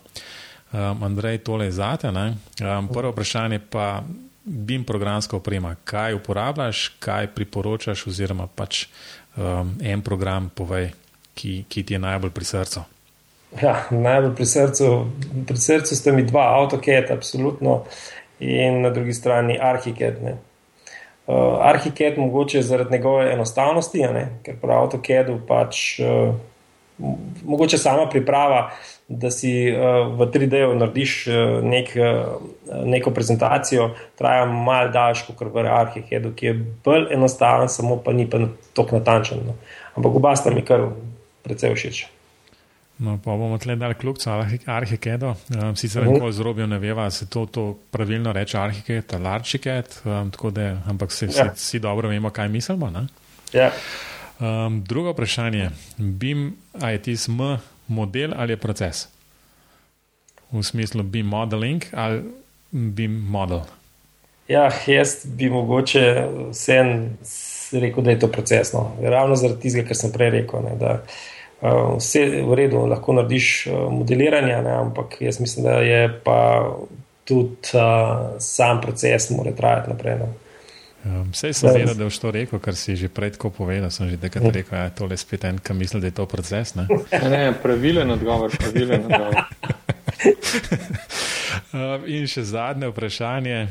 Um, 0.73 1.05
Andrej, 1.05 1.43
tole 1.45 1.69
je 1.69 1.75
zate. 1.77 2.09
Um, 2.09 2.89
prvo 2.89 3.13
vprašanje 3.13 3.61
pa 3.71 4.01
BIM 4.45 4.89
programska 4.89 5.37
oprema. 5.37 5.75
Kaj 5.85 6.17
uporabljaš, 6.17 6.87
kaj 6.99 7.29
priporočaš, 7.37 8.07
oziroma 8.09 8.49
pač 8.49 8.87
um, 9.37 9.77
en 9.85 10.01
program, 10.01 10.49
povej, 10.49 10.95
ki, 11.37 11.67
ki 11.69 11.85
ti 11.85 11.99
je 11.99 12.01
najbolj 12.01 12.33
pri 12.33 12.53
srcu. 12.55 12.87
Ja, 13.61 13.77
najbolj 13.91 14.33
pri 14.41 14.49
srcu, 14.49 14.93
pri 15.45 15.61
srcu 15.61 16.01
sta 16.01 16.17
mi 16.17 16.25
dva, 16.25 16.49
AutoCAD, 16.57 17.13
absolutno, 17.13 17.83
in 18.41 18.81
na 18.81 18.97
drugi 18.97 19.13
strani 19.13 19.61
ArchiCAD. 19.61 20.23
Ne. 20.25 20.39
Uh, 21.27 21.59
Arhicad 21.61 22.19
mogoče 22.19 22.63
zaradi 22.63 22.93
njegove 22.93 23.33
enostavnosti, 23.33 24.05
ker 24.47 24.61
prav 24.63 24.85
AutoCAD 24.85 25.33
pač 25.49 25.99
uh, 25.99 26.35
mogoče 27.45 27.79
sama 27.79 28.07
priprava, 28.11 28.71
da 29.09 29.31
si 29.31 29.51
uh, 29.71 30.07
v 30.19 30.27
3D-ju 30.31 30.75
narediš 30.79 31.17
uh, 31.27 31.35
nek, 31.67 31.93
uh, 31.99 32.87
neko 32.87 33.11
prezentacijo, 33.11 33.91
traja 34.19 34.47
malo 34.47 34.91
daljš 34.95 35.27
kot 35.27 35.43
v 35.55 35.67
Arhicadu, 35.67 36.33
ki 36.35 36.47
je 36.47 36.59
bolj 36.85 37.11
enostaven, 37.15 37.69
samo 37.69 37.99
pa 37.99 38.15
ni 38.15 38.31
pa 38.31 38.47
tako 38.75 39.01
natančen. 39.01 39.43
No. 39.47 39.59
Ampak 39.99 40.15
oba 40.23 40.37
sta 40.37 40.55
mi 40.55 40.63
kar 40.63 40.89
precej 41.43 41.75
všeč. 41.75 42.16
No, 42.99 43.19
pa 43.25 43.35
bomo 43.37 43.59
tle 43.61 43.77
dali 43.77 43.95
kljubca 43.95 44.39
arhikedo. 44.67 45.35
Um, 45.63 45.77
sicer 45.77 46.03
uh 46.03 46.09
-huh. 46.09 46.13
neko 46.13 46.33
zrobijo 46.33 46.67
ne 46.67 46.79
veva, 46.79 47.11
se 47.11 47.27
to, 47.27 47.47
to 47.47 47.79
pravilno 47.91 48.33
reče 48.33 48.59
arhiked 48.59 49.15
ali 49.15 49.29
arhiked, 49.29 49.87
um, 50.05 50.31
tako 50.31 50.51
da, 50.51 50.83
ampak 50.87 51.11
vsi 51.11 51.27
ja. 51.77 51.81
dobro 51.81 52.09
vemo, 52.09 52.31
kaj 52.31 52.49
mislimo. 52.49 53.07
Ja. 53.53 53.71
Um, 54.41 54.85
drugo 54.85 55.11
vprašanje. 55.11 55.71
BIM, 55.97 56.57
a 56.81 56.91
je 56.91 57.03
ti 57.03 57.17
SM 57.17 57.41
model 57.89 58.33
ali 58.37 58.53
je 58.53 58.57
proces? 58.57 59.09
V 60.51 60.63
smislu 60.63 61.03
BIM 61.03 61.27
modeling 61.27 61.85
ali 61.93 62.23
BIM 62.71 63.27
model? 63.29 63.61
Ja, 64.49 64.71
jaz 64.87 65.17
bi 65.25 65.51
mogoče 65.51 66.29
vsem 66.51 67.19
rekel, 67.73 68.05
da 68.05 68.11
je 68.11 68.19
to 68.19 68.29
procesno. 68.29 68.97
Ravno 69.03 69.37
zaradi 69.37 69.61
tistega, 69.61 69.89
kar 69.89 69.97
sem 69.97 70.13
prej 70.13 70.31
rekel. 70.31 70.63
Ne, 70.63 70.77
da, 70.77 70.93
uh, 70.93 71.01
vse 71.63 72.25
v 72.45 72.55
redu, 72.55 72.85
lahko 72.87 73.15
narediš 73.17 73.67
uh, 73.67 73.87
modeliranje, 73.93 74.57
ne, 74.63 74.75
ampak 74.77 75.21
jaz 75.21 75.41
mislim, 75.41 75.65
da 75.65 75.79
je 75.81 76.21
pa 76.25 76.41
tudi 77.25 77.73
uh, 77.75 78.37
sam 78.39 78.81
proces, 78.81 79.31
mora 79.31 79.53
trajati 79.57 79.91
naprej. 79.91 80.19
Ne. 80.19 80.33
Vse 81.33 81.53
sem 81.53 81.71
vedel, 81.71 81.95
da 81.95 82.05
je 82.05 82.19
to 82.21 82.31
rekel, 82.31 82.59
kar 82.59 82.75
si 82.75 82.97
že 82.97 83.09
prej 83.09 83.37
tako 83.39 83.51
povedal. 83.51 83.91
Sem 83.91 84.11
že 84.11 84.19
takrat 84.19 84.51
rekel, 84.51 84.75
da 84.75 84.77
ja, 84.77 84.85
je 84.91 84.95
to 84.99 85.07
le 85.07 85.17
spet 85.17 85.45
en, 85.45 85.59
ki 85.59 85.75
misli, 85.75 86.01
da 86.01 86.11
je 86.11 86.17
to 86.19 86.27
proces. 86.27 86.75
Ne, 86.75 86.87
ne 87.31 87.55
pravilen 87.63 88.11
odgovor, 88.11 88.51
pravilen 88.51 89.07
odgovor. 89.07 89.35
um, 91.73 92.07
in 92.19 92.27
še 92.27 92.43
zadnje 92.43 92.91
vprašanje. 92.91 93.69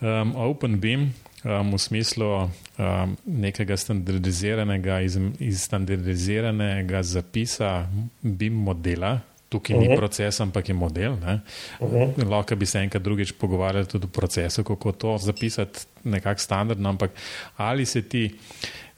Um, 0.00 0.32
OpenBeam, 0.36 1.12
um, 1.44 1.72
v 1.74 1.78
smislu 1.78 2.28
um, 2.44 3.16
nekega 3.26 3.76
standardiziranega, 3.76 5.00
iz, 5.00 5.18
iz 5.40 5.62
standardiziranega 5.62 7.02
zapisa 7.02 7.86
BIM 8.22 8.54
modela. 8.54 9.18
Tukaj 9.52 9.76
ni 9.76 9.84
uh 9.84 9.84
mhm. 9.84 9.92
-huh. 9.92 9.98
proces, 9.98 10.40
ampak 10.40 10.68
je 10.68 10.74
model. 10.74 11.12
Uh 11.12 11.18
mhm. 11.18 11.96
-huh. 11.96 12.30
Lahko 12.30 12.56
bi 12.56 12.66
se 12.66 12.78
enkrat 12.78 13.02
drugič 13.02 13.32
pogovarjali 13.32 13.86
tudi 13.86 14.04
o 14.04 14.08
procesu, 14.08 14.64
kako 14.64 14.92
to 14.92 15.18
zapisati 15.18 15.78
nekako 16.04 16.40
standardno. 16.40 16.88
Ampak 16.88 17.10
ali 17.56 17.86
se 17.86 18.02
ti 18.02 18.30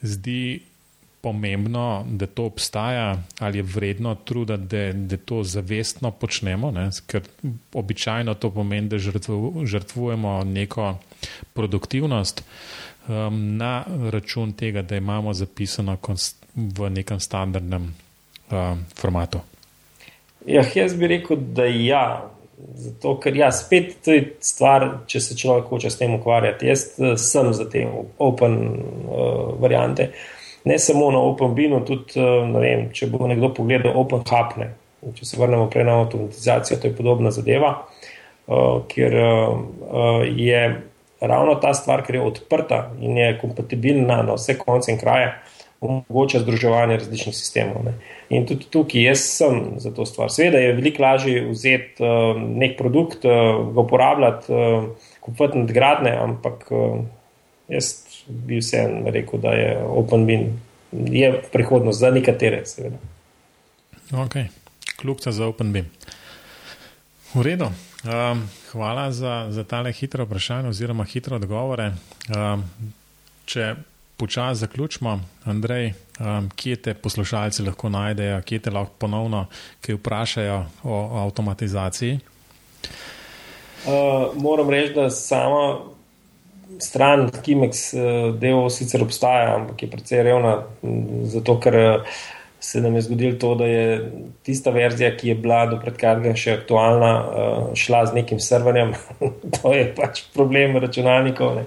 zdi 0.03 0.61
pomembno, 1.25 2.05
da 2.09 2.27
to 2.27 2.45
obstaja, 2.45 3.23
ali 3.39 3.59
je 3.59 3.63
vredno 3.63 4.15
truda, 4.15 4.57
da, 4.57 4.93
da 4.93 5.17
to 5.17 5.43
zavestno 5.43 6.11
počnemo, 6.11 6.71
ne? 6.71 6.91
ker 7.07 7.23
običajno 7.73 8.35
to 8.35 8.51
pomeni, 8.51 8.89
da 8.89 8.99
žrtvu, 8.99 9.63
žrtvujemo 9.65 10.45
neko 10.45 10.99
produktivnost 11.53 12.45
um, 13.09 13.57
na 13.57 13.85
račun 14.11 14.53
tega, 14.53 14.83
da 14.83 14.97
imamo 14.97 15.35
zapisano 15.35 15.97
v 16.55 16.91
nekem 16.91 17.21
standardnem 17.21 17.95
um, 18.51 18.85
formatu. 18.97 19.41
Ja, 20.47 20.65
jaz 20.75 20.95
bi 20.95 21.07
rekel, 21.07 21.37
da 21.37 21.65
ja. 21.65 22.31
Zato, 22.75 23.17
ker 23.21 23.35
ja, 23.37 23.49
spet 23.53 23.97
to 24.05 24.13
je 24.15 24.23
stvar, 24.41 24.87
če 25.11 25.21
se 25.21 25.37
človek 25.37 25.67
hoče 25.69 25.91
s 25.91 25.99
tem 25.99 26.15
ukvarjati. 26.15 26.69
Jaz 26.71 26.85
uh, 26.99 27.17
sem 27.19 27.51
za 27.53 27.67
te 27.71 27.83
open 28.19 28.55
uh, 28.55 29.61
variante. 29.61 30.13
Ne 30.65 30.79
samo 30.79 31.11
na 31.13 31.19
OpenBeamu, 31.19 31.83
tudi 31.85 32.21
uh, 32.21 32.47
vem, 32.61 32.87
če 32.95 33.11
bo 33.13 33.27
nekdo 33.29 33.51
pogledal 33.57 33.99
OpenHub. 34.01 34.55
Če 35.19 35.27
se 35.29 35.37
vrnemo 35.37 35.67
prej 35.69 35.85
na 35.85 35.99
avtomatizacijo, 36.01 36.79
to 36.81 36.89
je 36.89 36.97
podobna 36.97 37.35
zadeva, 37.35 37.75
uh, 38.47 38.79
kjer 38.89 39.19
uh, 39.21 39.59
uh, 39.91 40.23
je 40.25 40.63
ravno 41.27 41.55
ta 41.63 41.75
stvar, 41.75 42.05
ker 42.07 42.19
je 42.19 42.23
odprta 42.23 42.91
in 43.01 43.17
je 43.19 43.39
kompatibilna 43.41 44.23
na 44.23 44.37
vse 44.39 44.59
konce 44.59 44.93
in 44.93 44.99
kraje, 44.99 45.33
omogoča 45.81 46.41
združevanje 46.41 46.97
različnih 46.97 47.37
sistemov. 47.37 47.85
Ne. 47.85 47.95
In 48.33 48.47
tudi 48.49 48.67
tukaj 48.73 49.05
jaz 49.05 49.25
sem 49.37 49.59
za 49.83 49.93
to 49.95 50.07
stvar. 50.09 50.31
Sveda 50.33 50.59
je 50.59 50.73
veliko 50.73 51.03
lažje 51.03 51.43
vzeti 51.51 52.03
uh, 52.03 52.41
nek 52.41 52.79
produkt, 52.79 53.25
uh, 53.29 53.67
ga 53.75 53.85
uporabljati, 53.85 54.53
uh, 54.53 55.11
kupiti 55.21 55.61
nadgradne, 55.61 56.15
ampak 56.25 56.65
uh, 56.71 57.03
jaz 57.69 57.93
bi 58.29 58.63
vseeno 58.63 59.13
rekel, 59.13 59.41
da 59.41 59.53
je 59.53 59.77
OpenBin 59.85 60.49
je 60.95 61.43
prihodnost 61.53 62.01
za 62.01 62.11
nekatere, 62.11 62.67
seveda. 62.67 62.97
Ok, 64.13 64.35
kljubca 64.97 65.33
za 65.33 65.47
OpenBin. 65.47 65.85
V 67.35 67.43
redu. 67.43 67.65
Um, 68.05 68.49
hvala 68.75 69.13
za, 69.13 69.47
za 69.51 69.65
tale 69.65 69.93
hitro 69.93 70.25
vprašanje 70.25 70.69
oziroma 70.69 71.05
hitro 71.05 71.37
odgovore. 71.37 71.93
Um, 72.29 72.65
če 73.47 73.75
počasi 74.17 74.61
zaključimo, 74.61 75.21
Andrej, 75.45 75.93
um, 76.21 76.51
kje 76.57 76.77
te 76.77 76.95
poslušalci 76.95 77.63
lahko 77.63 77.89
najdejo, 77.89 78.43
kje 78.43 78.59
te 78.67 78.71
lahko 78.75 78.95
ponovno 78.99 79.47
vprašajo 79.89 80.59
o, 80.83 80.95
o 80.95 81.23
avtomatizaciji? 81.27 82.19
Uh, 83.85 84.35
moram 84.35 84.71
reči, 84.71 84.95
da 84.95 85.11
sama 85.11 85.79
stran 86.81 87.29
Kimex 87.43 87.93
uh, 87.95 88.35
del 88.41 88.71
sicer 88.71 89.03
obstaja, 89.03 89.55
ampak 89.55 89.83
je 89.83 89.91
precej 89.91 90.23
revna, 90.27 90.57
zato 91.31 91.61
ker 91.61 91.79
uh, 91.79 92.23
se 92.65 92.81
nam 92.81 92.95
je 92.95 93.03
zgodilo 93.03 93.39
to, 93.39 93.55
da 93.55 93.65
je 93.65 94.13
tista 94.43 94.71
verzija, 94.71 95.17
ki 95.17 95.29
je 95.29 95.35
bila 95.35 95.67
do 95.67 95.77
predkratnega 95.83 96.33
še 96.37 96.55
aktualna, 96.59 97.11
uh, 97.21 97.67
šla 97.77 98.07
z 98.09 98.17
nekim 98.17 98.41
serverjem. 98.41 98.95
to 99.59 99.73
je 99.75 99.91
pač 99.97 100.23
problem 100.33 100.79
računalnikov. 100.81 101.59
Ne. 101.59 101.67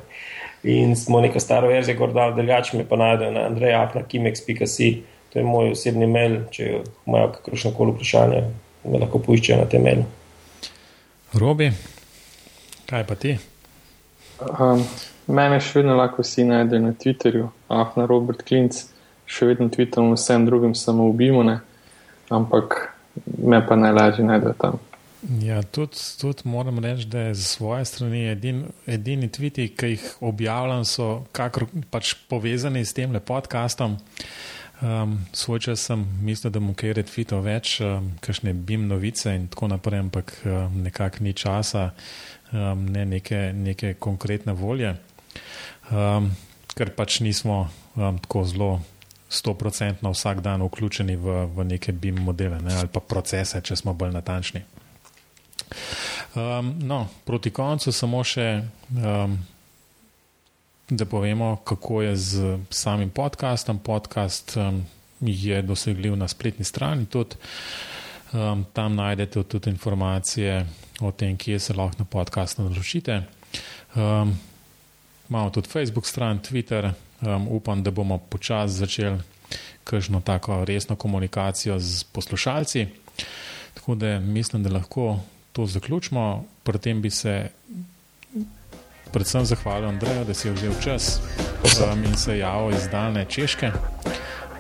In 0.73 0.95
smo 0.97 1.21
neko 1.21 1.39
staro 1.39 1.69
verzijo 1.69 1.99
gor 1.99 2.15
dal, 2.17 2.33
drugače 2.35 2.79
me 2.79 2.87
pa 2.89 2.97
najdejo 2.97 3.35
na 3.35 3.45
andrejafna.kimex.si. 3.51 4.89
To 5.33 5.39
je 5.39 5.45
moj 5.45 5.75
osebni 5.75 6.09
mail, 6.09 6.39
če 6.49 6.81
imajo 7.05 7.29
kakršno 7.37 7.75
koli 7.77 7.93
vprašanje, 7.93 8.41
me 8.89 9.05
lahko 9.05 9.21
poiščejo 9.21 9.61
na 9.61 9.69
tem 9.69 9.85
mailu. 9.85 10.09
Robi, 11.37 11.69
kaj 12.89 13.05
pa 13.05 13.21
ti? 13.21 13.37
Um, 14.41 14.81
mene 15.29 15.61
še 15.61 15.83
vedno 15.83 16.01
lahko 16.01 16.25
vsi 16.25 16.49
najdejo 16.49 16.89
na 16.89 16.97
Twitterju, 16.97 17.51
afna 17.69 18.09
Robert 18.09 18.41
Klinc, 18.49 18.87
še 19.27 19.51
vedno 19.51 19.69
tvitam 19.69 20.13
vsem 20.15 20.45
drugim 20.45 20.75
samo 20.75 21.13
ne? 21.43 21.59
ampak 22.29 22.93
me 23.37 23.67
pa 23.67 23.75
najlažje 23.75 24.25
najdejo 24.25 24.53
tam. 24.53 24.79
Ja, 25.41 25.63
tudi, 25.63 25.97
tudi 26.21 26.45
moram 26.45 26.79
reči, 26.79 27.05
da 27.05 27.19
je 27.19 27.35
z 27.35 27.45
svoje 27.45 27.85
strani 27.85 28.27
edin, 28.31 28.65
edini 28.87 29.31
tviti, 29.31 29.67
ki 29.67 29.85
jih 29.85 30.05
objavljam, 30.21 30.85
so 30.85 31.25
kakor, 31.31 31.65
pač 31.89 32.13
povezani 32.29 32.85
s 32.85 32.93
tem 32.93 33.15
podcastom. 33.25 33.97
Um, 34.77 35.17
svoj 35.33 35.59
čas 35.59 35.81
sem 35.89 36.05
mislil, 36.21 36.51
da 36.53 36.61
bom 36.61 36.75
kaj 36.77 36.93
retvitov 36.99 37.41
več, 37.47 37.79
um, 37.81 38.11
kakšne 38.21 38.53
bim 38.53 38.85
novice 38.87 39.33
in 39.33 39.47
tako 39.49 39.71
naprej, 39.73 40.03
ampak 40.05 40.35
um, 40.45 40.83
nekako 40.85 41.25
ni 41.25 41.33
časa, 41.33 41.89
um, 42.53 42.85
ne 42.85 43.05
neke, 43.09 43.53
neke 43.57 43.95
konkretne 43.97 44.53
volje, 44.53 44.93
um, 45.89 46.29
ker 46.77 46.93
pač 46.93 47.23
nismo 47.25 47.63
um, 47.97 48.21
tako 48.21 48.45
zelo 48.45 48.69
stoprocentno 49.29 50.11
vsak 50.11 50.41
dan 50.41 50.61
vključeni 50.61 51.15
v, 51.15 51.45
v 51.45 51.63
neke 51.63 51.91
bim 51.91 52.15
modele 52.15 52.61
ne, 52.61 52.75
ali 52.75 52.87
pa 52.87 52.99
procese, 52.99 53.61
če 53.61 53.75
smo 53.75 53.93
bolj 53.93 54.11
natančni. 54.15 54.63
Um, 56.35 56.75
no, 56.79 57.07
proti 57.25 57.51
koncu 57.51 57.91
samo 57.91 58.23
še, 58.23 58.61
um, 58.95 59.37
da 60.89 61.05
povemo, 61.05 61.55
kako 61.67 62.01
je 62.01 62.15
z 62.15 62.57
samim 62.69 63.09
podcastom. 63.09 63.79
Podcast 63.79 64.55
um, 64.57 64.85
je 65.21 65.61
dosegljiv 65.61 66.15
na 66.15 66.27
spletni 66.27 66.65
strani, 66.65 67.05
tudi 67.05 67.35
um, 68.33 68.65
tam 68.73 68.95
najdete 68.95 69.43
tudi 69.43 69.69
informacije 69.69 70.61
o 71.01 71.11
tem, 71.11 71.37
kje 71.37 71.59
se 71.59 71.73
lahko 71.73 71.99
na 71.99 72.05
podcast 72.05 72.57
naročite. 72.57 73.23
Um, 73.95 74.37
imamo 75.29 75.49
tudi 75.49 75.69
Facebook 75.69 76.07
stran, 76.07 76.39
Twitter. 76.39 76.93
Um, 77.21 77.47
upam, 77.49 77.83
da 77.83 77.91
bomo 77.91 78.17
počasi 78.17 78.73
začeli 78.73 79.19
kakšno 79.83 80.21
tako 80.21 80.65
resno 80.65 80.95
komunikacijo 80.95 81.79
z 81.79 82.03
poslušalci. 82.03 82.87
Tako 83.73 83.95
da 83.95 84.19
mislim, 84.19 84.63
da 84.63 84.69
lahko 84.69 85.19
to 85.53 85.65
zaključimo. 85.65 86.45
Pri 86.63 86.79
tem 86.79 87.01
bi 87.01 87.09
se 87.09 87.49
predvsem 89.11 89.45
zahvalil 89.45 89.89
Andreju, 89.89 90.25
da 90.25 90.33
si 90.33 90.47
je 90.47 90.53
vzel 90.53 90.73
čas 90.83 91.19
um, 91.63 92.03
in 92.03 92.17
se 92.17 92.37
javil 92.37 92.77
iz 92.77 92.87
daljne 92.91 93.25
češke. 93.25 93.71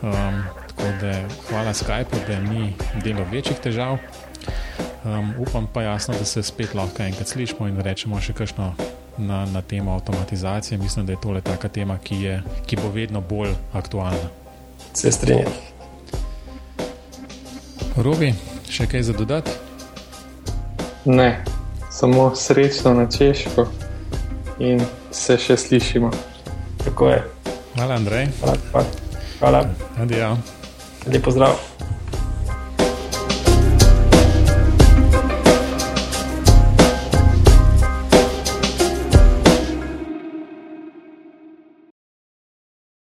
Um, 0.01 0.43
tako 0.67 0.89
da 1.01 1.27
hvala 1.49 1.73
Skypu, 1.73 2.17
da 2.27 2.39
ni 2.39 2.73
delo 3.03 3.25
večjih 3.31 3.57
težav. 3.57 3.97
Um, 5.03 5.33
upam 5.37 5.67
pa 5.73 5.81
jasno, 5.81 6.13
da 6.19 6.25
se 6.25 6.43
spet 6.43 6.73
lahko 6.73 7.03
enkrat 7.03 7.27
slišimo 7.27 7.67
in 7.67 7.81
rečemo 7.81 8.21
še 8.21 8.33
kakšno 8.33 8.73
na, 9.17 9.45
na 9.45 9.61
temo 9.61 9.91
avtomatizacije. 9.91 10.77
Mislim, 10.77 11.05
da 11.05 11.11
je 11.11 11.21
tole 11.21 11.41
taka 11.41 11.67
tema, 11.67 11.97
ki, 11.97 12.21
je, 12.21 12.43
ki 12.65 12.75
bo 12.75 12.89
vedno 12.89 13.21
bolj 13.21 13.49
aktualna. 13.73 14.29
Se 14.93 15.11
strinjam. 15.11 15.51
Robi, 17.97 18.33
še 18.69 18.85
kaj 18.87 19.03
za 19.03 19.13
dodati? 19.13 19.51
Ne, 21.05 21.43
samo 21.91 22.35
srečno 22.35 22.93
na 22.93 23.07
češko 23.11 23.67
in 24.59 24.81
se 25.11 25.37
še 25.37 25.57
slišimo. 25.57 26.11
Tako 26.85 27.09
je. 27.09 27.23
Hvala, 27.75 27.95
Andrej. 27.95 28.27
Hvala. 28.41 28.85
Hvala. 29.39 29.65
Adijo. 30.01 30.37
Lep 31.07 31.23
pozdrav. 31.23 31.57